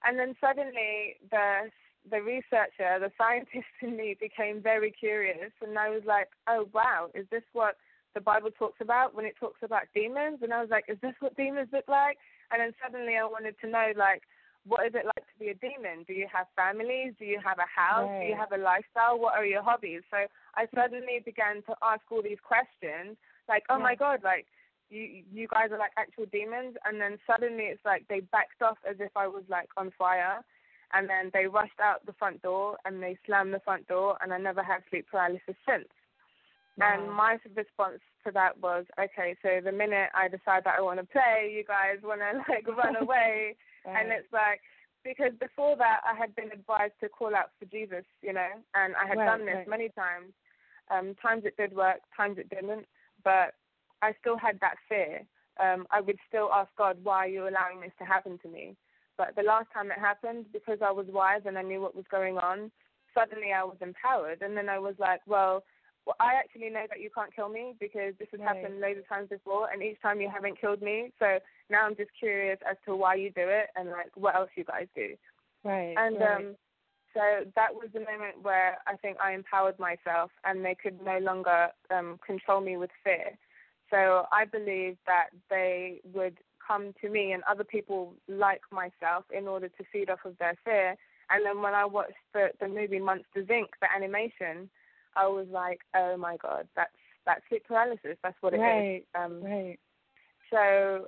and 0.02 0.18
then 0.18 0.34
suddenly 0.40 1.16
the 1.30 1.70
the 2.10 2.22
researcher, 2.22 2.98
the 2.98 3.12
scientist 3.16 3.70
in 3.82 3.96
me 3.96 4.16
became 4.18 4.60
very 4.60 4.90
curious, 4.90 5.52
and 5.62 5.78
I 5.78 5.90
was 5.90 6.02
like, 6.04 6.28
oh 6.48 6.68
wow, 6.74 7.08
is 7.14 7.26
this 7.30 7.46
what 7.52 7.76
the 8.14 8.20
Bible 8.20 8.50
talks 8.58 8.80
about 8.80 9.14
when 9.14 9.24
it 9.24 9.36
talks 9.38 9.60
about 9.62 9.82
demons? 9.94 10.40
And 10.42 10.52
I 10.52 10.60
was 10.60 10.70
like, 10.70 10.84
is 10.88 10.98
this 11.02 11.14
what 11.20 11.36
demons 11.36 11.68
look 11.72 11.86
like? 11.88 12.18
And 12.50 12.60
then 12.60 12.72
suddenly 12.82 13.16
I 13.16 13.24
wanted 13.24 13.54
to 13.60 13.68
know, 13.68 13.92
like, 13.96 14.22
what 14.66 14.86
is 14.86 14.92
it 14.94 15.04
like 15.04 15.24
to 15.24 15.36
be 15.38 15.48
a 15.48 15.54
demon? 15.54 16.04
Do 16.06 16.12
you 16.12 16.26
have 16.32 16.46
families? 16.56 17.14
Do 17.18 17.24
you 17.24 17.38
have 17.44 17.58
a 17.58 17.68
house? 17.68 18.08
Do 18.20 18.26
you 18.26 18.36
have 18.36 18.52
a 18.52 18.62
lifestyle? 18.62 19.18
What 19.18 19.34
are 19.34 19.46
your 19.46 19.62
hobbies? 19.62 20.02
So 20.10 20.18
I 20.56 20.66
suddenly 20.74 21.22
began 21.24 21.62
to 21.68 21.74
ask 21.82 22.02
all 22.10 22.22
these 22.22 22.42
questions, 22.42 23.16
like, 23.48 23.62
oh 23.70 23.78
my 23.78 23.94
God, 23.94 24.20
like, 24.24 24.46
you 24.90 25.22
you 25.32 25.48
guys 25.48 25.70
are 25.70 25.78
like 25.78 25.92
actual 25.96 26.26
demons 26.32 26.76
and 26.84 27.00
then 27.00 27.18
suddenly 27.26 27.64
it's 27.64 27.84
like 27.84 28.04
they 28.08 28.20
backed 28.20 28.62
off 28.62 28.78
as 28.88 28.96
if 29.00 29.10
I 29.16 29.26
was 29.28 29.44
like 29.48 29.68
on 29.76 29.92
fire 29.98 30.44
and 30.92 31.08
then 31.08 31.30
they 31.32 31.46
rushed 31.46 31.80
out 31.82 32.04
the 32.06 32.14
front 32.14 32.42
door 32.42 32.76
and 32.84 33.02
they 33.02 33.18
slammed 33.26 33.52
the 33.52 33.60
front 33.60 33.86
door 33.88 34.16
and 34.22 34.32
I 34.32 34.38
never 34.38 34.62
had 34.62 34.82
sleep 34.90 35.06
paralysis 35.10 35.56
since. 35.68 35.88
And 36.80 37.10
my 37.10 37.38
response 37.56 37.98
to 38.24 38.30
that 38.32 38.60
was, 38.60 38.84
okay, 38.98 39.34
so 39.42 39.60
the 39.64 39.72
minute 39.72 40.10
I 40.14 40.28
decide 40.28 40.62
that 40.64 40.76
I 40.78 40.80
want 40.80 41.00
to 41.00 41.06
play, 41.06 41.52
you 41.52 41.64
guys 41.64 41.98
want 42.04 42.20
to 42.20 42.38
like 42.48 42.68
run 42.68 42.94
away, 43.02 43.56
and 43.84 44.12
it's 44.12 44.32
like 44.32 44.60
because 45.02 45.32
before 45.40 45.76
that 45.76 46.00
I 46.06 46.16
had 46.16 46.36
been 46.36 46.52
advised 46.52 46.94
to 47.00 47.08
call 47.08 47.34
out 47.34 47.50
for 47.58 47.64
Jesus, 47.66 48.04
you 48.22 48.32
know, 48.32 48.48
and 48.74 48.94
I 48.94 49.08
had 49.08 49.18
Right, 49.18 49.26
done 49.26 49.46
this 49.46 49.56
right. 49.56 49.68
many 49.68 49.88
times. 49.90 50.32
Um, 50.90 51.16
times 51.20 51.42
it 51.44 51.56
did 51.56 51.74
work, 51.74 51.98
times 52.16 52.38
it 52.38 52.48
didn't, 52.48 52.86
but 53.24 53.57
I 54.02 54.14
still 54.20 54.36
had 54.36 54.58
that 54.60 54.76
fear. 54.88 55.22
Um, 55.60 55.86
I 55.90 56.00
would 56.00 56.18
still 56.28 56.50
ask 56.52 56.70
God, 56.76 56.98
why 57.02 57.24
are 57.24 57.28
you 57.28 57.42
allowing 57.48 57.80
this 57.80 57.92
to 57.98 58.04
happen 58.04 58.38
to 58.42 58.48
me? 58.48 58.76
But 59.16 59.34
the 59.34 59.42
last 59.42 59.66
time 59.74 59.90
it 59.90 59.98
happened, 59.98 60.46
because 60.52 60.78
I 60.84 60.92
was 60.92 61.06
wise 61.08 61.42
and 61.44 61.58
I 61.58 61.62
knew 61.62 61.80
what 61.80 61.96
was 61.96 62.04
going 62.10 62.38
on, 62.38 62.70
suddenly 63.12 63.52
I 63.52 63.64
was 63.64 63.76
empowered. 63.80 64.42
And 64.42 64.56
then 64.56 64.68
I 64.68 64.78
was 64.78 64.94
like, 64.98 65.20
well, 65.26 65.64
well 66.06 66.14
I 66.20 66.34
actually 66.34 66.70
know 66.70 66.84
that 66.88 67.00
you 67.00 67.10
can't 67.12 67.34
kill 67.34 67.48
me 67.48 67.74
because 67.80 68.14
this 68.18 68.28
has 68.30 68.40
Right. 68.40 68.48
happened 68.48 68.80
loads 68.80 69.00
of 69.00 69.08
times 69.08 69.28
before, 69.30 69.70
and 69.72 69.82
each 69.82 70.00
time 70.00 70.20
you 70.20 70.30
haven't 70.30 70.60
killed 70.60 70.80
me. 70.80 71.12
So 71.18 71.40
now 71.68 71.84
I'm 71.84 71.96
just 71.96 72.10
curious 72.18 72.60
as 72.70 72.76
to 72.86 72.94
why 72.94 73.16
you 73.16 73.30
do 73.30 73.48
it 73.48 73.70
and 73.74 73.90
like 73.90 74.12
what 74.14 74.36
else 74.36 74.50
you 74.54 74.62
guys 74.62 74.86
do. 74.94 75.16
Right. 75.64 75.96
And 75.96 76.20
right. 76.20 76.36
um, 76.36 76.56
so 77.14 77.50
that 77.56 77.74
was 77.74 77.88
the 77.92 78.00
moment 78.00 78.42
where 78.42 78.78
I 78.86 78.96
think 78.96 79.16
I 79.20 79.32
empowered 79.32 79.78
myself, 79.80 80.30
and 80.44 80.64
they 80.64 80.76
could 80.80 81.02
no 81.02 81.18
longer 81.18 81.68
um, 81.90 82.20
control 82.24 82.60
me 82.60 82.76
with 82.76 82.90
fear. 83.02 83.36
So 83.90 84.26
I 84.32 84.44
believe 84.44 84.96
that 85.06 85.28
they 85.48 86.00
would 86.12 86.38
come 86.66 86.92
to 87.00 87.08
me 87.08 87.32
and 87.32 87.42
other 87.44 87.64
people 87.64 88.14
like 88.28 88.60
myself 88.70 89.24
in 89.36 89.48
order 89.48 89.68
to 89.68 89.84
feed 89.92 90.10
off 90.10 90.18
of 90.24 90.36
their 90.38 90.54
fear. 90.64 90.96
And 91.30 91.44
then 91.44 91.62
when 91.62 91.74
I 91.74 91.84
watched 91.84 92.12
the, 92.34 92.48
the 92.60 92.68
movie 92.68 92.98
Monsters 92.98 93.46
Inc., 93.46 93.66
the 93.80 93.88
animation, 93.94 94.68
I 95.16 95.26
was 95.26 95.46
like, 95.50 95.80
oh 95.94 96.16
my 96.16 96.36
god, 96.36 96.68
that's 96.76 96.90
that's 97.26 97.42
sleep 97.48 97.64
paralysis. 97.66 98.16
That's 98.22 98.36
what 98.40 98.54
it 98.54 98.56
is. 98.56 98.62
right. 98.62 99.04
Um, 99.14 99.42
right. 99.42 99.78
so 100.50 101.06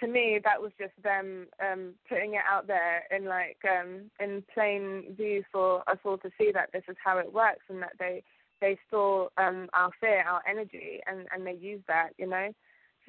to 0.00 0.06
me, 0.06 0.38
that 0.44 0.60
was 0.60 0.72
just 0.78 0.92
them 1.02 1.46
um, 1.60 1.94
putting 2.08 2.34
it 2.34 2.42
out 2.50 2.66
there 2.66 3.04
in 3.14 3.24
like 3.24 3.58
um, 3.64 4.10
in 4.20 4.44
plain 4.52 5.14
view 5.16 5.42
for 5.50 5.88
us 5.88 5.98
all 6.04 6.18
to 6.18 6.30
see 6.38 6.50
that 6.52 6.70
this 6.72 6.82
is 6.88 6.96
how 7.02 7.18
it 7.18 7.32
works, 7.32 7.64
and 7.68 7.80
that 7.82 7.94
they 7.98 8.22
they 8.62 8.78
store 8.88 9.28
um, 9.36 9.68
our 9.74 9.90
fear, 10.00 10.24
our 10.26 10.40
energy, 10.48 11.00
and 11.06 11.26
and 11.32 11.46
they 11.46 11.52
use 11.72 11.82
that, 11.88 12.10
you 12.16 12.26
know. 12.26 12.48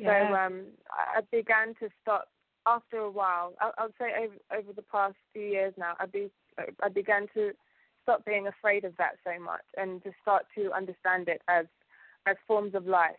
So 0.04 0.12
um, 0.12 0.66
I 0.92 1.22
began 1.32 1.76
to 1.80 1.88
stop 2.02 2.28
after 2.66 2.98
a 2.98 3.12
while. 3.12 3.54
I, 3.62 3.72
I 3.78 3.84
would 3.84 3.94
say 3.98 4.12
over 4.24 4.60
over 4.60 4.74
the 4.74 4.82
past 4.82 5.16
few 5.32 5.44
years 5.44 5.74
now, 5.78 5.94
I 6.00 6.08
be 6.08 6.30
I 6.82 6.90
began 6.90 7.28
to 7.36 7.52
stop 8.02 8.26
being 8.26 8.48
afraid 8.48 8.84
of 8.84 8.98
that 8.98 9.14
so 9.24 9.42
much, 9.42 9.64
and 9.78 10.04
to 10.04 10.12
start 10.22 10.44
to 10.56 10.72
understand 10.74 11.30
it 11.30 11.42
as 11.48 11.68
as 12.26 12.36
forms 12.48 12.76
of 12.76 12.86
life. 12.88 13.16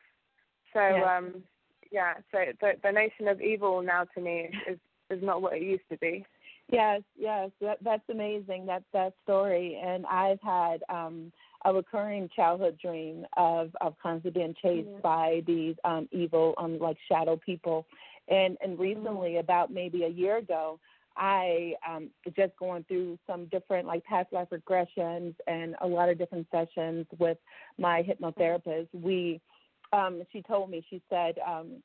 So 0.75 0.81
Yeah. 0.81 1.17
um, 1.17 1.45
yeah, 1.93 2.15
so 2.33 2.39
the 2.61 2.73
the 2.83 2.93
notion 2.93 3.29
of 3.29 3.41
evil 3.41 3.81
now 3.83 4.05
to 4.15 4.21
me 4.21 4.51
is 4.69 4.79
is 5.11 5.23
not 5.23 5.41
what 5.43 5.55
it 5.55 5.63
used 5.63 5.89
to 5.91 5.99
be. 5.99 6.27
Yes, 6.73 7.03
yes, 7.17 7.51
that, 7.61 7.79
that's 7.83 8.09
amazing. 8.09 8.67
That 8.67 8.83
that 8.93 9.13
story, 9.23 9.81
and 9.83 10.07
I've 10.07 10.41
had 10.41 10.83
um, 10.89 11.33
a 11.65 11.73
recurring 11.73 12.29
childhood 12.35 12.79
dream 12.81 13.27
of 13.37 13.75
of 13.81 13.97
constantly 13.99 14.41
being 14.43 14.55
chased 14.55 14.89
Mhm. 14.89 15.03
by 15.03 15.43
these 15.47 15.77
um, 15.85 16.09
evil, 16.13 16.55
um, 16.59 16.79
like 16.79 16.99
shadow 17.09 17.37
people, 17.37 17.87
and 18.29 18.57
and 18.61 18.79
recently, 18.79 19.37
about 19.39 19.71
maybe 19.71 20.05
a 20.05 20.09
year 20.09 20.37
ago, 20.39 20.79
I 21.17 21.75
um, 21.87 22.11
just 22.37 22.57
going 22.57 22.85
through 22.85 23.19
some 23.27 23.47
different 23.47 23.87
like 23.87 24.05
past 24.05 24.33
life 24.33 24.49
regressions 24.51 25.35
and 25.47 25.77
a 25.81 25.87
lot 25.87 26.09
of 26.09 26.19
different 26.19 26.47
sessions 26.51 27.07
with 27.19 27.39
my 27.79 28.03
hypnotherapist. 28.03 28.89
We, 28.93 29.41
um, 29.93 30.23
she 30.33 30.43
told 30.43 30.71
me, 30.71 30.85
she 30.91 31.01
said, 31.09 31.39
um, 31.47 31.83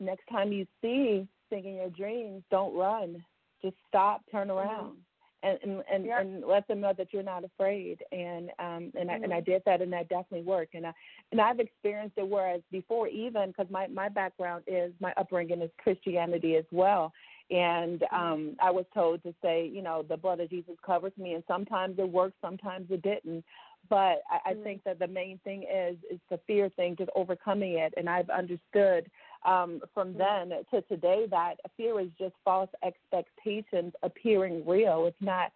next 0.00 0.26
time 0.28 0.52
you 0.52 0.66
see 0.80 1.28
thinking 1.50 1.74
your 1.76 1.90
dreams, 1.90 2.42
don't 2.50 2.74
run. 2.74 3.24
Just 3.62 3.76
stop, 3.88 4.22
turn 4.30 4.50
around, 4.50 4.96
and 5.44 5.58
and 5.62 5.82
and, 5.92 6.04
Yeah. 6.06 6.20
and 6.20 6.44
let 6.44 6.66
them 6.68 6.80
know 6.80 6.92
that 6.96 7.12
you're 7.12 7.22
not 7.22 7.44
afraid. 7.44 7.98
And 8.12 8.50
um 8.58 8.92
and 8.98 9.10
I 9.10 9.18
and 9.22 9.32
I 9.32 9.40
Mhm. 9.40 9.44
did 9.44 9.62
that, 9.66 9.82
and 9.82 9.92
that 9.92 10.08
definitely 10.08 10.42
worked. 10.42 10.74
And 10.74 10.86
I 10.86 10.92
and 11.32 11.40
I've 11.40 11.60
experienced 11.60 12.18
it. 12.18 12.28
Whereas 12.28 12.60
before, 12.70 13.08
even 13.08 13.48
because 13.48 13.70
my 13.70 13.86
my 13.88 14.08
background 14.08 14.64
is 14.66 14.92
my 15.00 15.12
upbringing 15.16 15.62
is 15.62 15.70
Christianity 15.78 16.56
as 16.56 16.64
well. 16.72 17.12
And 17.50 18.02
um 18.12 18.56
I 18.60 18.70
was 18.70 18.86
told 18.94 19.22
to 19.24 19.34
say, 19.42 19.66
you 19.72 19.82
know, 19.82 20.04
the 20.08 20.16
blood 20.16 20.40
of 20.40 20.50
Jesus 20.50 20.76
covers 20.84 21.12
me, 21.18 21.34
and 21.34 21.44
sometimes 21.46 21.98
it 21.98 22.08
worked, 22.08 22.36
sometimes 22.40 22.86
it 22.90 23.02
didn't. 23.02 23.44
But 23.90 24.22
I, 24.30 24.52
I 24.52 24.54
Mhm. 24.54 24.64
think 24.64 24.82
that 24.84 24.98
the 24.98 25.06
main 25.06 25.38
thing 25.44 25.64
is 25.64 25.96
is 26.10 26.20
the 26.30 26.40
fear 26.46 26.70
thing, 26.70 26.96
just 26.96 27.10
overcoming 27.14 27.74
it. 27.74 27.92
And 27.96 28.08
I've 28.08 28.30
understood 28.30 29.10
um, 29.44 29.80
from 29.92 30.14
then 30.14 30.50
to 30.70 30.82
today 30.82 31.26
that 31.30 31.56
fear 31.76 32.00
is 32.00 32.08
just 32.18 32.34
false 32.44 32.70
expectations 32.84 33.92
appearing 34.02 34.66
real. 34.66 35.06
It's 35.06 35.20
not, 35.20 35.52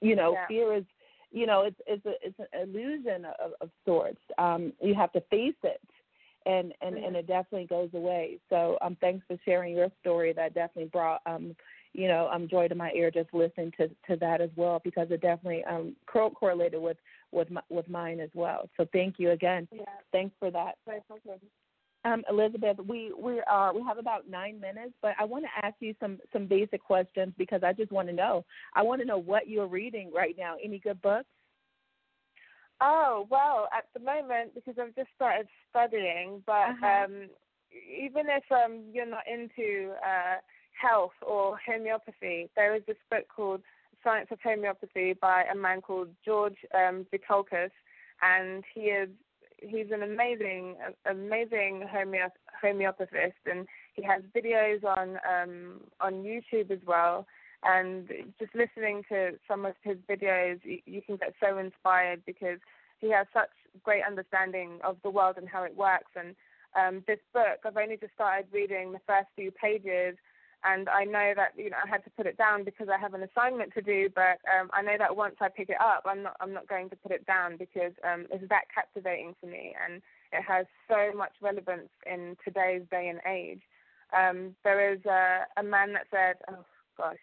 you 0.00 0.16
know, 0.16 0.32
Yeah. 0.32 0.46
fear 0.46 0.74
is, 0.74 0.84
you 1.30 1.46
know, 1.46 1.62
it's 1.62 1.80
it's 1.86 2.04
a, 2.06 2.14
it's 2.26 2.38
an 2.38 2.46
illusion 2.60 3.24
of, 3.24 3.52
of 3.60 3.70
sorts. 3.84 4.20
Um, 4.38 4.72
you 4.80 4.94
have 4.94 5.12
to 5.12 5.20
face 5.22 5.54
it, 5.62 5.80
and 6.46 6.74
and 6.80 6.96
and 6.96 7.16
it 7.16 7.26
definitely 7.26 7.66
goes 7.66 7.90
away. 7.94 8.38
So 8.48 8.78
um, 8.82 8.96
thanks 9.00 9.24
for 9.26 9.36
sharing 9.44 9.74
your 9.74 9.90
story. 10.00 10.32
That 10.32 10.54
definitely 10.54 10.90
brought 10.90 11.20
um, 11.26 11.54
you 11.92 12.06
know, 12.08 12.28
um, 12.32 12.48
joy 12.48 12.68
to 12.68 12.74
my 12.74 12.92
ear 12.92 13.10
just 13.10 13.32
listening 13.32 13.72
to 13.76 13.88
to 14.08 14.16
that 14.16 14.40
as 14.40 14.50
well 14.56 14.80
because 14.84 15.08
it 15.10 15.20
definitely 15.20 15.64
um 15.64 15.96
co- 16.06 16.30
correlated 16.30 16.80
with 16.80 16.96
with 17.32 17.50
my, 17.50 17.62
with 17.68 17.88
mine 17.88 18.20
as 18.20 18.30
well. 18.34 18.68
So 18.76 18.86
thank 18.92 19.18
you 19.18 19.30
again. 19.30 19.68
Yeah. 19.72 19.82
Thanks 20.12 20.34
for 20.38 20.50
that. 20.50 20.76
Um, 22.04 22.24
Elizabeth, 22.30 22.78
we 22.78 23.12
we 23.18 23.42
are 23.46 23.74
we 23.74 23.82
have 23.82 23.98
about 23.98 24.28
nine 24.28 24.58
minutes, 24.58 24.94
but 25.02 25.12
I 25.18 25.24
want 25.24 25.44
to 25.44 25.66
ask 25.66 25.74
you 25.80 25.94
some 26.00 26.18
some 26.32 26.46
basic 26.46 26.82
questions 26.82 27.34
because 27.36 27.62
I 27.62 27.74
just 27.74 27.92
want 27.92 28.08
to 28.08 28.14
know. 28.14 28.44
I 28.74 28.82
want 28.82 29.02
to 29.02 29.06
know 29.06 29.18
what 29.18 29.48
you're 29.48 29.66
reading 29.66 30.10
right 30.14 30.34
now. 30.38 30.56
Any 30.62 30.78
good 30.78 31.00
books? 31.02 31.28
Oh 32.80 33.26
well, 33.28 33.68
at 33.76 33.84
the 33.92 34.00
moment 34.00 34.54
because 34.54 34.76
I've 34.80 34.94
just 34.94 35.10
started 35.14 35.46
studying, 35.68 36.42
but 36.46 36.70
Uh-huh. 36.70 37.04
um, 37.04 37.28
even 37.70 38.26
if 38.28 38.44
um, 38.50 38.84
you're 38.92 39.06
not 39.06 39.24
into 39.28 39.92
uh, 40.04 40.36
health 40.80 41.12
or 41.20 41.58
homeopathy, 41.64 42.48
there 42.56 42.74
is 42.74 42.82
this 42.86 42.96
book 43.10 43.26
called 43.34 43.60
Science 44.02 44.28
of 44.30 44.40
Homeopathy 44.42 45.12
by 45.20 45.44
a 45.44 45.54
man 45.54 45.80
called 45.82 46.08
George 46.24 46.56
um, 46.74 47.06
and 48.22 48.64
he 48.74 48.80
is 48.82 49.08
he's 49.60 49.90
an 49.92 50.02
amazing 50.02 50.76
amazing 51.06 51.86
homeo- 51.92 52.30
homeopathist, 52.62 53.32
and 53.46 53.66
he 53.94 54.02
has 54.02 54.22
videos 54.36 54.84
on 54.84 55.18
um, 55.28 55.80
on 56.00 56.22
YouTube 56.22 56.70
as 56.70 56.80
well. 56.86 57.26
And 57.62 58.08
just 58.38 58.54
listening 58.54 59.02
to 59.10 59.32
some 59.46 59.66
of 59.66 59.74
his 59.82 59.98
videos, 60.08 60.60
you, 60.64 60.78
you 60.86 61.02
can 61.02 61.16
get 61.16 61.34
so 61.40 61.58
inspired 61.58 62.22
because 62.24 62.58
he 63.00 63.10
has 63.10 63.26
such 63.34 63.50
great 63.82 64.02
understanding 64.06 64.78
of 64.82 64.96
the 65.02 65.10
world 65.10 65.36
and 65.36 65.48
how 65.48 65.64
it 65.64 65.76
works. 65.76 66.10
And 66.16 66.34
um, 66.74 67.04
this 67.06 67.18
book, 67.34 67.58
I've 67.64 67.76
only 67.76 67.96
just 67.96 68.14
started 68.14 68.46
reading 68.52 68.92
the 68.92 69.00
first 69.06 69.28
few 69.36 69.50
pages, 69.50 70.16
and 70.64 70.88
I 70.88 71.04
know 71.04 71.32
that 71.36 71.52
you 71.56 71.70
know 71.70 71.76
I 71.84 71.88
had 71.88 72.04
to 72.04 72.10
put 72.10 72.26
it 72.26 72.36
down 72.36 72.64
because 72.64 72.88
I 72.88 72.98
have 72.98 73.14
an 73.14 73.22
assignment 73.22 73.72
to 73.74 73.82
do. 73.82 74.08
But 74.14 74.38
um, 74.48 74.70
I 74.72 74.82
know 74.82 74.96
that 74.98 75.16
once 75.16 75.36
I 75.40 75.48
pick 75.48 75.70
it 75.70 75.80
up, 75.80 76.02
I'm 76.04 76.22
not 76.22 76.36
I'm 76.40 76.52
not 76.52 76.68
going 76.68 76.90
to 76.90 76.96
put 76.96 77.12
it 77.12 77.26
down 77.26 77.56
because 77.56 77.92
um, 78.04 78.26
it's 78.30 78.48
that 78.48 78.64
captivating 78.74 79.34
for 79.40 79.46
me, 79.46 79.74
and 79.84 80.02
it 80.32 80.42
has 80.46 80.66
so 80.88 81.16
much 81.16 81.32
relevance 81.40 81.88
in 82.06 82.36
today's 82.44 82.82
day 82.90 83.08
and 83.08 83.20
age. 83.26 83.62
Um, 84.16 84.56
there 84.64 84.92
is 84.92 85.00
a, 85.06 85.46
a 85.56 85.62
man 85.62 85.92
that 85.92 86.06
said, 86.10 86.36
oh 86.50 86.64
gosh, 86.96 87.16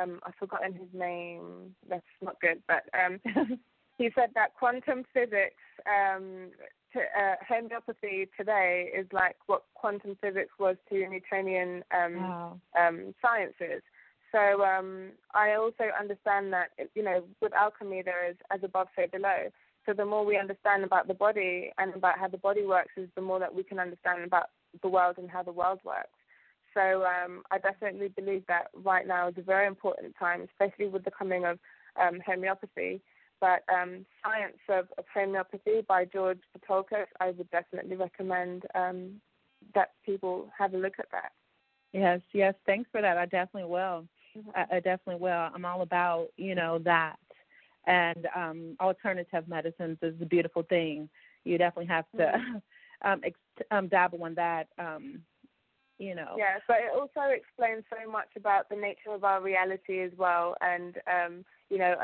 um, 0.00 0.20
I've 0.26 0.34
forgotten 0.34 0.74
his 0.74 0.88
name. 0.92 1.74
That's 1.88 2.02
not 2.22 2.40
good, 2.40 2.62
but 2.68 2.84
um, 2.94 3.20
he 3.98 4.10
said 4.14 4.30
that 4.34 4.54
quantum 4.54 5.04
physics 5.12 5.62
um, 5.86 6.50
to, 6.94 7.00
uh, 7.00 7.34
homeopathy 7.46 8.28
today 8.36 8.90
is 8.96 9.06
like 9.12 9.36
what 9.46 9.64
quantum 9.74 10.16
physics 10.20 10.52
was 10.58 10.76
to 10.88 11.06
Newtonian 11.08 11.84
um, 11.92 12.14
Wow. 12.14 12.60
um, 12.78 13.14
sciences. 13.20 13.82
So 14.32 14.64
um, 14.64 15.10
I 15.32 15.54
also 15.54 15.84
understand 15.98 16.52
that 16.52 16.70
you 16.94 17.02
know 17.02 17.24
with 17.40 17.52
alchemy 17.52 18.02
there 18.02 18.28
is 18.28 18.36
as 18.50 18.60
above 18.64 18.88
so 18.96 19.04
below. 19.12 19.50
So 19.86 19.92
the 19.92 20.06
more 20.06 20.24
we 20.24 20.38
understand 20.38 20.82
about 20.82 21.08
the 21.08 21.14
body 21.14 21.70
and 21.78 21.94
about 21.94 22.18
how 22.18 22.28
the 22.28 22.38
body 22.38 22.64
works, 22.64 22.92
is 22.96 23.08
the 23.14 23.20
more 23.20 23.38
that 23.38 23.54
we 23.54 23.62
can 23.62 23.78
understand 23.78 24.24
about 24.24 24.46
the 24.82 24.88
world 24.88 25.18
and 25.18 25.30
how 25.30 25.42
the 25.42 25.52
world 25.52 25.80
works. 25.84 26.08
So 26.72 27.04
um, 27.04 27.42
I 27.50 27.58
definitely 27.58 28.08
believe 28.08 28.44
that 28.48 28.68
right 28.82 29.06
now 29.06 29.28
is 29.28 29.34
a 29.38 29.42
very 29.42 29.66
important 29.66 30.14
time, 30.18 30.42
especially 30.42 30.86
with 30.86 31.04
the 31.04 31.10
coming 31.10 31.44
of 31.44 31.58
um, 32.00 32.20
homeopathy. 32.26 33.00
But 33.44 33.62
um, 33.70 34.06
Science 34.24 34.56
of, 34.70 34.86
of 34.96 35.04
Homeopathy 35.12 35.82
by 35.86 36.06
George 36.06 36.40
Vithoulkas, 36.56 37.08
I 37.20 37.32
would 37.32 37.50
definitely 37.50 37.94
recommend 37.94 38.62
um, 38.74 39.20
that 39.74 39.90
people 40.06 40.48
have 40.58 40.72
a 40.72 40.78
look 40.78 40.94
at 40.98 41.10
that. 41.12 41.32
Yes, 41.92 42.22
yes. 42.32 42.54
Thanks 42.64 42.88
for 42.90 43.02
that. 43.02 43.18
I 43.18 43.26
definitely 43.26 43.68
will. 43.68 44.08
Mhm. 44.34 44.50
I, 44.54 44.76
I 44.76 44.80
definitely 44.80 45.20
will. 45.20 45.50
I'm 45.54 45.66
all 45.66 45.82
about 45.82 46.28
you 46.38 46.54
know 46.54 46.78
that, 46.84 47.18
and 47.86 48.26
um, 48.34 48.76
alternative 48.80 49.46
medicines 49.46 49.98
is 50.00 50.14
a 50.22 50.24
beautiful 50.24 50.62
thing. 50.62 51.10
You 51.44 51.58
definitely 51.58 51.92
have 51.92 52.06
to 52.16 52.62
um, 53.02 53.20
ex- 53.24 53.66
um, 53.70 53.88
dabble 53.88 54.24
in 54.24 54.34
that. 54.36 54.68
Um, 54.78 55.20
you 55.98 56.14
know. 56.14 56.34
Yeah, 56.38 56.56
but 56.66 56.78
it 56.78 56.92
also 56.94 57.28
explains 57.30 57.84
so 57.90 58.10
much 58.10 58.28
about 58.36 58.70
the 58.70 58.76
nature 58.76 59.10
of 59.10 59.22
our 59.22 59.42
reality 59.42 60.00
as 60.00 60.12
well, 60.16 60.56
and 60.62 60.96
um, 61.06 61.44
you 61.74 61.80
know, 61.80 61.96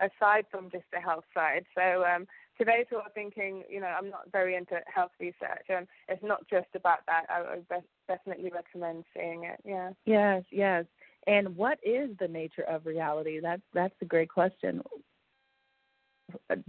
aside 0.00 0.46
from 0.50 0.70
just 0.70 0.86
the 0.90 0.98
health 1.00 1.24
side. 1.34 1.66
So 1.76 2.02
um, 2.02 2.26
those 2.58 2.86
who 2.88 2.96
are 2.96 3.10
thinking, 3.14 3.62
you 3.68 3.78
know, 3.78 3.88
I'm 3.88 4.08
not 4.08 4.32
very 4.32 4.56
into 4.56 4.80
health 4.86 5.10
research, 5.20 5.66
and 5.68 5.86
it's 6.08 6.22
not 6.22 6.48
just 6.48 6.68
about 6.74 7.00
that. 7.06 7.24
I 7.28 7.56
would 7.56 7.68
def- 7.68 7.84
definitely 8.08 8.50
recommend 8.50 9.04
seeing 9.14 9.44
it. 9.44 9.60
Yeah. 9.66 9.90
Yes, 10.06 10.44
yes. 10.50 10.86
And 11.26 11.54
what 11.56 11.78
is 11.84 12.08
the 12.18 12.26
nature 12.26 12.62
of 12.62 12.86
reality? 12.86 13.38
That's 13.38 13.60
that's 13.74 13.94
a 14.00 14.06
great 14.06 14.30
question. 14.30 14.80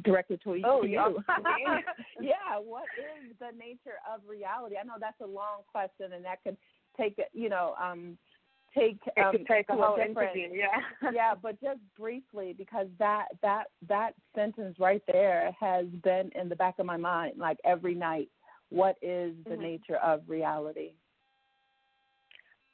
Directed 0.04 0.42
to, 0.44 0.62
Oh, 0.66 0.82
to 0.84 0.88
yeah. 0.90 1.08
you. 1.08 1.24
yeah. 2.22 2.60
What 2.62 2.88
is 2.98 3.34
the 3.40 3.58
nature 3.58 4.00
of 4.14 4.20
reality? 4.28 4.76
I 4.82 4.86
know 4.86 4.96
that's 5.00 5.22
a 5.22 5.26
long 5.26 5.62
question, 5.72 6.12
and 6.12 6.26
that 6.26 6.44
could 6.44 6.58
take 6.98 7.18
you 7.32 7.48
know 7.48 7.74
um 7.82 8.18
take 8.78 9.00
It 9.16 9.26
um 9.26 9.32
could 9.32 9.48
take 9.48 9.70
a 9.70 9.76
whole 9.76 9.98
interview. 9.98 10.50
Yeah. 10.54 11.12
yeah, 11.14 11.34
but 11.42 11.60
just 11.62 11.80
briefly 11.98 12.54
because 12.58 12.88
that 12.98 13.28
that 13.42 13.66
that 13.88 14.14
sentence 14.36 14.78
right 14.80 15.04
there 15.08 15.56
has 15.60 15.86
been 16.04 16.32
in 16.36 16.50
the 16.50 16.56
back 16.56 16.80
of 16.80 16.86
my 16.86 16.98
mind 16.98 17.38
like 17.38 17.58
every 17.64 17.96
night. 17.96 18.30
What 18.70 18.98
is 19.02 19.34
the 19.46 19.56
Mhm. 19.56 19.62
nature 19.62 19.98
of 19.98 20.22
reality? 20.28 20.94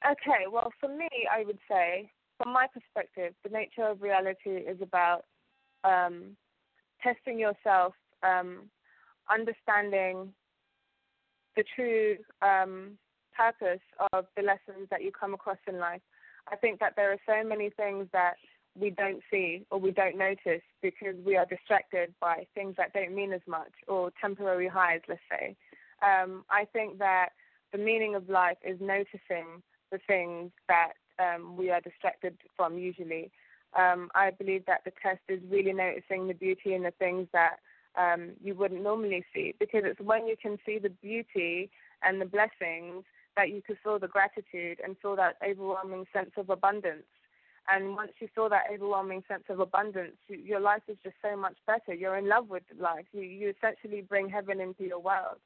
Okay, 0.05 0.45
well, 0.47 0.71
for 0.79 0.89
me, 0.89 1.09
I 1.31 1.43
would 1.43 1.59
say, 1.67 2.11
from 2.37 2.51
my 2.51 2.67
perspective, 2.67 3.33
the 3.43 3.49
nature 3.49 3.83
of 3.83 4.01
reality 4.01 4.57
is 4.57 4.81
about 4.81 5.25
um, 5.83 6.35
testing 7.01 7.39
yourself, 7.39 7.95
um, 8.21 8.69
understanding 9.29 10.33
the 11.55 11.63
true 11.75 12.17
um, 12.41 12.97
purpose 13.35 13.81
of 14.13 14.25
the 14.35 14.43
lessons 14.43 14.87
that 14.89 15.03
you 15.03 15.11
come 15.11 15.33
across 15.33 15.57
in 15.67 15.79
life. 15.79 16.01
I 16.51 16.55
think 16.55 16.79
that 16.79 16.93
there 16.95 17.11
are 17.11 17.17
so 17.25 17.47
many 17.47 17.69
things 17.69 18.07
that 18.13 18.35
we 18.77 18.89
don't 18.89 19.21
see 19.31 19.65
or 19.71 19.79
we 19.79 19.91
don't 19.91 20.17
notice 20.17 20.61
because 20.81 21.15
we 21.25 21.37
are 21.37 21.45
distracted 21.45 22.13
by 22.19 22.45
things 22.53 22.75
that 22.77 22.93
don't 22.93 23.15
mean 23.15 23.33
as 23.33 23.41
much 23.47 23.71
or 23.87 24.11
temporary 24.19 24.67
highs, 24.67 25.01
let's 25.07 25.21
say. 25.29 25.55
Um, 26.03 26.43
I 26.49 26.65
think 26.65 26.99
that 26.99 27.29
the 27.71 27.77
meaning 27.77 28.15
of 28.15 28.29
life 28.29 28.57
is 28.63 28.77
noticing 28.79 29.63
the 29.91 29.99
things 30.07 30.51
that 30.67 30.93
um, 31.19 31.55
we 31.55 31.71
are 31.71 31.81
distracted 31.81 32.37
from 32.55 32.77
usually. 32.77 33.31
Um, 33.77 34.09
I 34.13 34.31
believe 34.31 34.65
that 34.67 34.81
the 34.85 34.91
test 35.01 35.21
is 35.29 35.39
really 35.49 35.73
noticing 35.73 36.27
the 36.27 36.33
beauty 36.33 36.73
in 36.73 36.83
the 36.83 36.91
things 36.91 37.27
that 37.33 37.57
um, 37.97 38.31
you 38.43 38.55
wouldn't 38.55 38.83
normally 38.83 39.25
see 39.33 39.55
because 39.59 39.83
it's 39.85 39.99
when 39.99 40.27
you 40.27 40.35
can 40.41 40.57
see 40.65 40.79
the 40.79 40.89
beauty 40.89 41.69
and 42.03 42.19
the 42.19 42.25
blessings 42.25 43.03
that 43.35 43.49
you 43.49 43.61
could 43.61 43.77
feel 43.83 43.99
the 43.99 44.07
gratitude 44.07 44.79
and 44.83 44.95
feel 45.01 45.15
that 45.15 45.37
overwhelming 45.47 46.05
sense 46.13 46.31
of 46.37 46.49
abundance. 46.49 47.03
And 47.67 47.95
once 47.95 48.11
you 48.19 48.27
feel 48.35 48.49
that 48.49 48.65
overwhelming 48.71 49.23
sense 49.27 49.43
of 49.49 49.59
abundance, 49.59 50.15
you, 50.27 50.37
your 50.37 50.59
life 50.59 50.83
is 50.87 50.97
just 51.03 51.15
so 51.21 51.35
much 51.35 51.57
better. 51.65 51.93
You're 51.93 52.17
in 52.17 52.29
love 52.29 52.47
with 52.49 52.63
life. 52.79 53.05
You, 53.11 53.21
you 53.21 53.53
essentially 53.57 54.01
bring 54.01 54.29
heaven 54.29 54.61
into 54.61 54.83
your 54.83 54.99
world. 54.99 55.37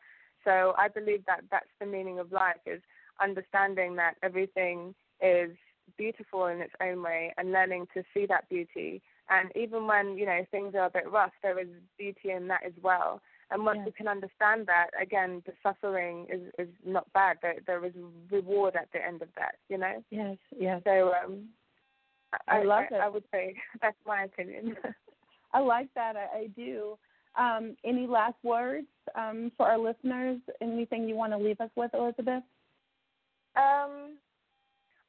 So 0.43 0.73
I 0.77 0.87
believe 0.87 1.25
that 1.27 1.41
that's 1.49 1.69
the 1.79 1.85
meaning 1.85 2.19
of 2.19 2.31
life 2.31 2.61
is 2.65 2.81
understanding 3.21 3.95
that 3.95 4.15
everything 4.23 4.95
is 5.21 5.51
beautiful 5.97 6.47
in 6.47 6.61
its 6.61 6.73
own 6.81 7.01
way 7.01 7.33
and 7.37 7.51
learning 7.51 7.87
to 7.93 8.03
see 8.13 8.25
that 8.27 8.49
beauty. 8.49 9.01
And 9.29 9.49
even 9.55 9.87
when, 9.87 10.17
you 10.17 10.25
know, 10.25 10.45
things 10.51 10.75
are 10.75 10.85
a 10.85 10.89
bit 10.89 11.09
rough, 11.09 11.31
there 11.43 11.59
is 11.59 11.67
beauty 11.97 12.31
in 12.31 12.47
that 12.47 12.61
as 12.65 12.73
well. 12.81 13.21
And 13.51 13.65
once 13.65 13.77
Yeah. 13.79 13.85
you 13.87 13.91
can 13.91 14.07
understand 14.07 14.67
that, 14.67 14.89
again, 14.99 15.41
the 15.45 15.53
suffering 15.63 16.27
is, 16.29 16.41
is 16.59 16.73
not 16.85 17.11
bad. 17.13 17.37
There, 17.41 17.55
there 17.65 17.83
is 17.85 17.93
reward 18.29 18.75
at 18.75 18.91
the 18.91 19.03
end 19.03 19.21
of 19.21 19.29
that, 19.35 19.55
you 19.69 19.77
know? 19.77 20.03
Yes, 20.11 20.37
yes. 20.55 20.81
So 20.83 21.13
um, 21.13 21.49
I 22.47 22.63
love 22.63 22.85
it. 22.91 22.95
I 22.95 23.09
would 23.09 23.23
say 23.31 23.55
that's 23.81 23.97
my 24.05 24.23
opinion. 24.23 24.75
I 25.53 25.59
like 25.59 25.91
that. 25.95 26.15
I, 26.15 26.37
I 26.37 26.47
do. 26.55 26.97
Um, 27.35 27.75
any 27.83 28.05
last 28.05 28.37
words 28.43 28.87
um, 29.15 29.51
for 29.57 29.67
our 29.67 29.79
listeners? 29.79 30.39
Anything 30.61 31.07
you 31.07 31.15
want 31.15 31.33
to 31.33 31.37
leave 31.37 31.59
us 31.59 31.69
with, 31.75 31.91
Elizabeth? 31.93 32.43
Um, 33.55 34.17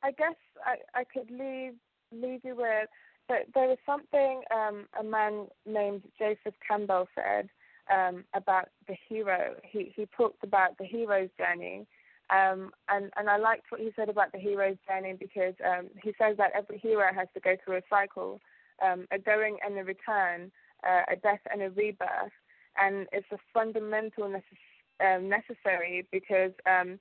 I 0.02 0.12
guess 0.16 0.34
I, 0.64 0.76
I 0.98 1.04
could 1.04 1.30
leave 1.30 1.74
leave 2.12 2.40
you 2.42 2.56
with 2.56 2.88
that 3.28 3.42
there 3.54 3.68
was 3.68 3.78
something 3.86 4.42
um, 4.50 4.86
a 4.98 5.04
man 5.04 5.46
named 5.66 6.02
Joseph 6.18 6.54
Campbell 6.66 7.06
said 7.14 7.48
um, 7.90 8.24
about 8.34 8.68
the 8.88 8.96
hero. 9.08 9.54
He 9.62 9.92
he 9.94 10.06
talked 10.16 10.42
about 10.44 10.78
the 10.78 10.84
hero's 10.84 11.30
journey, 11.38 11.86
um, 12.30 12.70
and 12.88 13.10
and 13.16 13.28
I 13.28 13.36
liked 13.36 13.66
what 13.70 13.80
he 13.80 13.90
said 13.96 14.08
about 14.08 14.32
the 14.32 14.38
hero's 14.38 14.76
journey 14.88 15.14
because 15.18 15.54
um, 15.64 15.88
he 16.02 16.14
says 16.18 16.36
that 16.38 16.52
every 16.54 16.78
hero 16.78 17.12
has 17.14 17.28
to 17.34 17.40
go 17.40 17.56
through 17.64 17.78
a 17.78 17.82
cycle, 17.90 18.40
um, 18.84 19.06
a 19.10 19.18
going 19.18 19.58
and 19.64 19.78
a 19.78 19.84
return, 19.84 20.50
uh, 20.86 21.02
a 21.10 21.16
death 21.16 21.40
and 21.52 21.62
a 21.62 21.70
rebirth, 21.70 22.32
and 22.76 23.06
it's 23.12 23.26
a 23.32 23.38
fundamental 23.52 24.28
necess- 24.28 25.16
um, 25.16 25.28
necessary 25.28 26.06
because 26.12 26.52
um, 26.66 26.98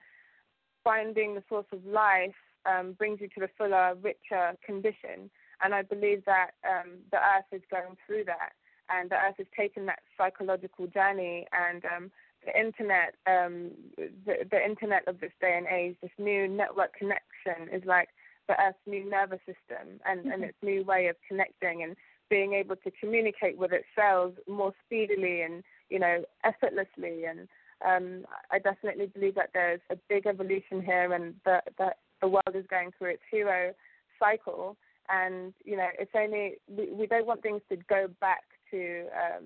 finding 0.83 1.35
the 1.35 1.43
source 1.49 1.67
of 1.71 1.85
life 1.85 2.35
um, 2.65 2.93
brings 2.93 3.21
you 3.21 3.27
to 3.29 3.41
the 3.41 3.49
fuller, 3.57 3.95
richer 4.01 4.55
condition. 4.65 5.29
And 5.61 5.73
I 5.75 5.81
believe 5.81 6.23
that 6.25 6.51
um, 6.67 6.99
the 7.11 7.17
earth 7.17 7.45
is 7.51 7.61
going 7.69 7.97
through 8.05 8.25
that, 8.25 8.51
and 8.89 9.09
the 9.09 9.15
earth 9.15 9.35
is 9.39 9.47
taking 9.55 9.85
that 9.87 9.99
psychological 10.17 10.87
journey. 10.87 11.47
And 11.51 11.83
um, 11.85 12.11
the 12.45 12.57
internet, 12.59 13.15
um, 13.27 13.71
the, 13.97 14.45
the 14.49 14.63
internet 14.63 15.07
of 15.07 15.19
this 15.19 15.31
day 15.41 15.55
and 15.57 15.67
age, 15.67 15.95
this 16.01 16.11
new 16.17 16.47
network 16.47 16.93
connection 16.93 17.73
is 17.73 17.83
like 17.85 18.09
the 18.47 18.59
earth's 18.61 18.79
new 18.85 19.09
nervous 19.09 19.39
system 19.39 19.99
and, 20.05 20.21
mm-hmm. 20.21 20.31
and 20.31 20.43
its 20.43 20.57
new 20.61 20.83
way 20.83 21.07
of 21.07 21.15
connecting 21.27 21.83
and 21.83 21.95
being 22.29 22.53
able 22.53 22.75
to 22.75 22.91
communicate 22.99 23.57
with 23.57 23.71
its 23.71 23.85
cells 23.95 24.33
more 24.47 24.73
speedily 24.85 25.41
and 25.41 25.63
you 25.89 25.99
know 25.99 26.23
effortlessly 26.43 27.25
and 27.25 27.47
um, 27.85 28.25
I 28.51 28.59
definitely 28.59 29.07
believe 29.07 29.35
that 29.35 29.51
there's 29.53 29.79
a 29.89 29.95
big 30.09 30.27
evolution 30.27 30.81
here 30.83 31.13
and 31.13 31.33
that 31.45 31.69
that 31.77 31.97
the 32.21 32.27
world 32.27 32.53
is 32.53 32.65
going 32.69 32.91
through 32.97 33.11
its 33.11 33.23
hero 33.31 33.73
cycle 34.19 34.77
and 35.09 35.53
you 35.63 35.77
know 35.77 35.87
it's 35.97 36.11
only 36.15 36.55
we, 36.67 36.91
we 36.91 37.07
don't 37.07 37.25
want 37.25 37.41
things 37.41 37.61
to 37.69 37.77
go 37.89 38.07
back 38.19 38.43
to 38.71 39.05
um, 39.13 39.45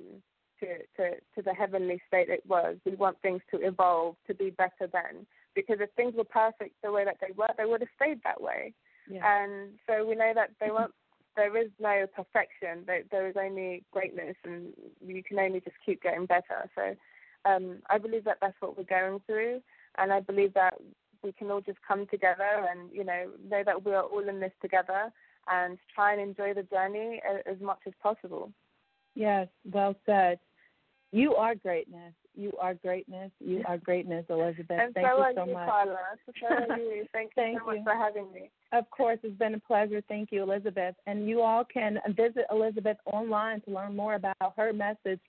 to, 0.60 0.68
to 0.98 1.16
to 1.36 1.42
the 1.44 1.54
heavenly 1.54 2.02
state 2.08 2.30
it 2.30 2.44
was 2.48 2.78
we 2.86 2.96
want 2.96 3.18
things 3.22 3.42
to 3.52 3.58
evolve 3.66 4.16
to 4.28 4.34
be 4.34 4.50
better 4.52 4.90
then 4.92 5.26
because 5.56 5.78
if 5.80 5.90
things 5.96 6.14
were 6.16 6.24
perfect 6.24 6.76
the 6.84 6.92
way 6.92 7.04
that 7.06 7.18
they 7.22 7.34
were 7.36 7.50
they 7.58 7.66
would 7.66 7.82
have 7.82 7.90
stayed 7.96 8.20
that 8.24 8.42
way 8.42 8.74
yeah. 9.10 9.44
and 9.44 9.72
so 9.88 10.06
we 10.06 10.16
know 10.16 10.32
that 10.34 10.52
they 10.60 10.72
won't 10.72 10.94
there 11.36 11.56
is 11.58 11.70
no 11.80 12.06
perfection. 12.16 12.84
There, 12.86 13.04
there 13.12 13.28
is 13.28 13.36
only 13.40 13.84
greatness, 13.92 14.36
and 14.44 14.74
you 15.06 15.24
can 15.24 15.40
only 15.40 15.60
just 15.60 15.76
keep 15.86 16.04
getting 16.04 16.26
better. 16.26 16.70
So, 16.76 16.96
um, 17.46 17.78
I 17.90 17.98
believe 17.98 18.24
that 18.26 18.38
that's 18.42 18.60
what 18.60 18.78
we're 18.78 18.84
going 18.84 19.20
through, 19.26 19.62
and 19.98 20.14
I 20.14 20.20
believe 20.20 20.54
that 20.54 20.76
we 21.24 21.32
can 21.32 21.50
all 21.52 21.62
just 21.62 21.80
come 21.88 22.06
together 22.08 22.68
and 22.70 22.90
you 22.92 23.04
know 23.04 23.30
know 23.50 23.64
that 23.66 23.86
we 23.86 23.94
are 23.94 24.04
all 24.04 24.28
in 24.28 24.40
this 24.40 24.52
together 24.62 25.12
and 25.48 25.78
try 25.94 26.14
and 26.14 26.22
enjoy 26.22 26.54
the 26.54 26.64
journey 26.64 27.22
as, 27.30 27.42
as 27.46 27.62
much 27.62 27.80
as 27.88 27.94
possible. 28.02 28.52
Yes, 29.16 29.48
well 29.72 29.96
said. 30.06 30.40
You 31.12 31.36
are 31.36 31.56
greatness. 31.56 32.14
You 32.36 32.52
are 32.60 32.74
greatness. 32.74 33.30
You 33.40 33.64
are 33.68 33.78
greatness, 33.78 34.26
Elizabeth. 34.30 34.80
And 34.82 34.92
Thank 34.96 35.08
so 35.08 35.18
you 35.18 35.24
so 35.36 35.46
you, 35.46 35.54
much. 35.54 35.70
Carla. 35.70 35.98
So 36.26 36.32
you. 36.76 37.06
Thank, 37.14 37.32
Thank 37.36 37.54
you 37.54 37.60
so 37.64 37.72
you. 37.72 37.78
much 37.78 37.84
for 37.84 37.94
having 37.94 38.34
me. 38.34 38.50
Of 38.72 38.90
course, 38.90 39.20
it's 39.22 39.38
been 39.38 39.54
a 39.54 39.60
pleasure. 39.60 40.02
Thank 40.08 40.32
you, 40.32 40.42
Elizabeth. 40.42 40.96
And 41.06 41.30
you 41.30 41.42
all 41.42 41.64
can 41.64 42.00
visit 42.16 42.46
Elizabeth 42.52 42.98
online 43.06 43.62
to 43.62 43.70
learn 43.72 43.96
more 43.96 44.16
about 44.16 44.36
her 44.58 44.74
message 44.74 45.20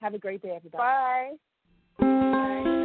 have 0.00 0.14
a 0.14 0.18
great 0.18 0.40
day, 0.40 0.50
everybody. 0.56 0.78
Bye. 0.78 1.30
In 2.00 2.81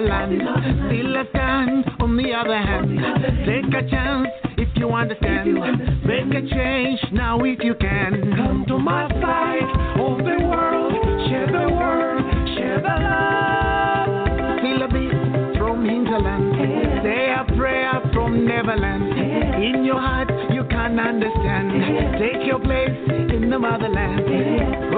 the 0.00 0.08
motherland. 0.10 0.88
Still 0.88 1.16
a 1.16 1.24
stand 1.30 1.84
on 2.00 2.16
the 2.16 2.32
other 2.32 2.56
hand. 2.56 2.98
Take 3.46 3.74
a 3.74 3.88
chance 3.88 4.28
if 4.56 4.68
you 4.76 4.90
understand. 4.90 5.54
Make 6.04 6.34
a 6.34 6.48
change 6.48 7.00
now 7.12 7.40
if 7.44 7.58
you 7.62 7.74
can. 7.74 8.34
Come 8.36 8.64
to 8.68 8.78
my 8.78 9.08
side 9.20 9.68
of 9.98 10.18
the 10.18 10.44
world. 10.46 10.92
Share 11.28 11.46
the 11.46 11.72
word, 11.74 12.22
share 12.56 12.80
the 12.80 12.94
love. 13.02 14.60
Feel 14.62 14.82
a 14.82 14.88
beat 14.88 15.58
from 15.58 15.84
hinterland. 15.84 17.02
Say 17.02 17.34
a 17.34 17.44
prayer 17.56 18.00
from 18.12 18.46
Neverland. 18.46 19.12
In 19.62 19.84
your 19.84 20.00
heart, 20.00 20.30
you 20.50 20.64
can 20.64 20.98
understand. 20.98 22.18
Take 22.18 22.46
your 22.46 22.60
place 22.60 22.96
in 23.32 23.50
the 23.50 23.58
motherland. 23.58 24.88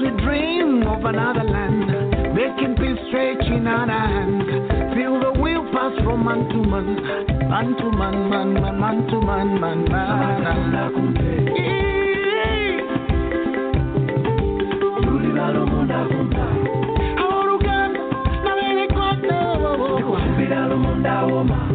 We 0.00 0.10
dream 0.22 0.86
of 0.86 1.04
another 1.04 1.44
land. 1.44 2.34
Making 2.34 2.76
peace 2.76 2.98
stretch 3.08 3.44
in 3.46 3.66
our 3.66 3.86
hands. 3.86 4.94
Feel 4.94 5.20
the 5.20 5.40
wheel 5.40 5.64
pass 5.72 5.92
from 6.02 6.24
man 6.24 6.48
to 6.48 6.56
man, 6.56 6.96
man 7.48 7.76
to 7.76 7.90
man, 7.90 8.30
man, 8.30 8.54
man, 8.54 8.80
man 8.80 9.06
to 9.08 9.20
man, 9.20 9.60
man, 9.60 9.84
man. 9.90 11.10
Nikupumila, 21.10 21.69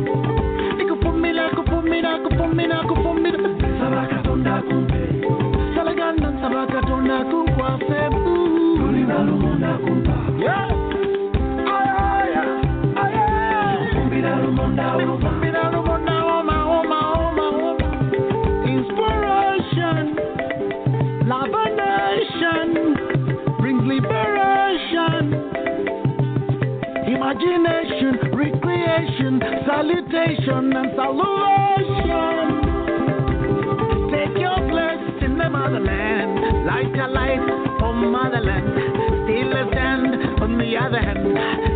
salutation, 29.65 30.73
and 30.73 30.95
salutation. 30.95 32.47
Take 34.11 34.37
your 34.39 34.59
place 34.69 35.23
in 35.23 35.37
the 35.37 35.49
motherland, 35.49 36.65
light 36.65 36.95
a 36.97 37.07
light 37.07 37.79
from 37.79 38.11
motherland. 38.11 38.94
A 39.51 39.67
stand 39.71 40.41
on 40.41 40.57
the 40.57 40.77
other 40.77 40.99
hand. 40.99 41.25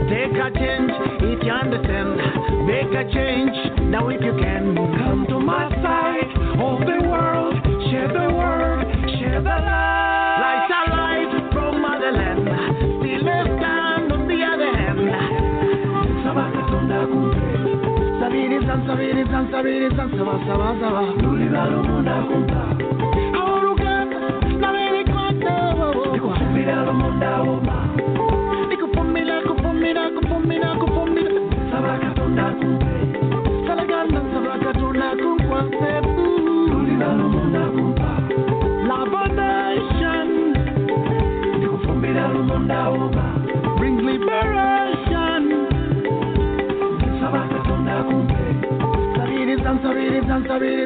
Take 0.10 0.36
a 0.38 0.50
change 0.58 0.92
if 1.22 1.44
you 1.44 1.52
understand. 1.52 2.18
Make 2.66 2.92
a 2.94 3.04
change 3.14 3.56
now 3.90 4.10
if 4.10 4.22
you 4.22 4.34
can. 4.38 4.76
Come 4.98 5.26
to 5.30 5.40
my 5.40 5.70
side 5.82 6.30
of 6.60 6.80
the 6.86 7.08
world. 7.08 7.56
Share 7.90 8.08
the 8.08 8.28
word, 8.34 8.86
share 9.20 9.42
the 9.42 9.50
love. 9.50 10.40
Light 10.44 10.70
a 10.70 10.82
light 10.92 11.32
from 11.54 11.82
motherland. 11.82 12.48
A 12.48 13.42
stand 13.58 14.12
on 14.14 14.28
the 14.28 14.40
other 14.44 14.72
hand. 14.78 15.00
Sabiri 18.20 18.60
san, 18.68 18.80
sabiri 18.86 19.24
san, 19.32 19.48
sabiri 19.52 19.90
san, 19.96 20.10
saba, 20.18 20.36
saba, 20.46 20.78
saba. 20.80 21.02
Ahorugana, 21.60 22.16
A 39.12 39.28
nation. 39.36 40.30
Liberation. 44.06 45.44
Sabiri 49.20 50.86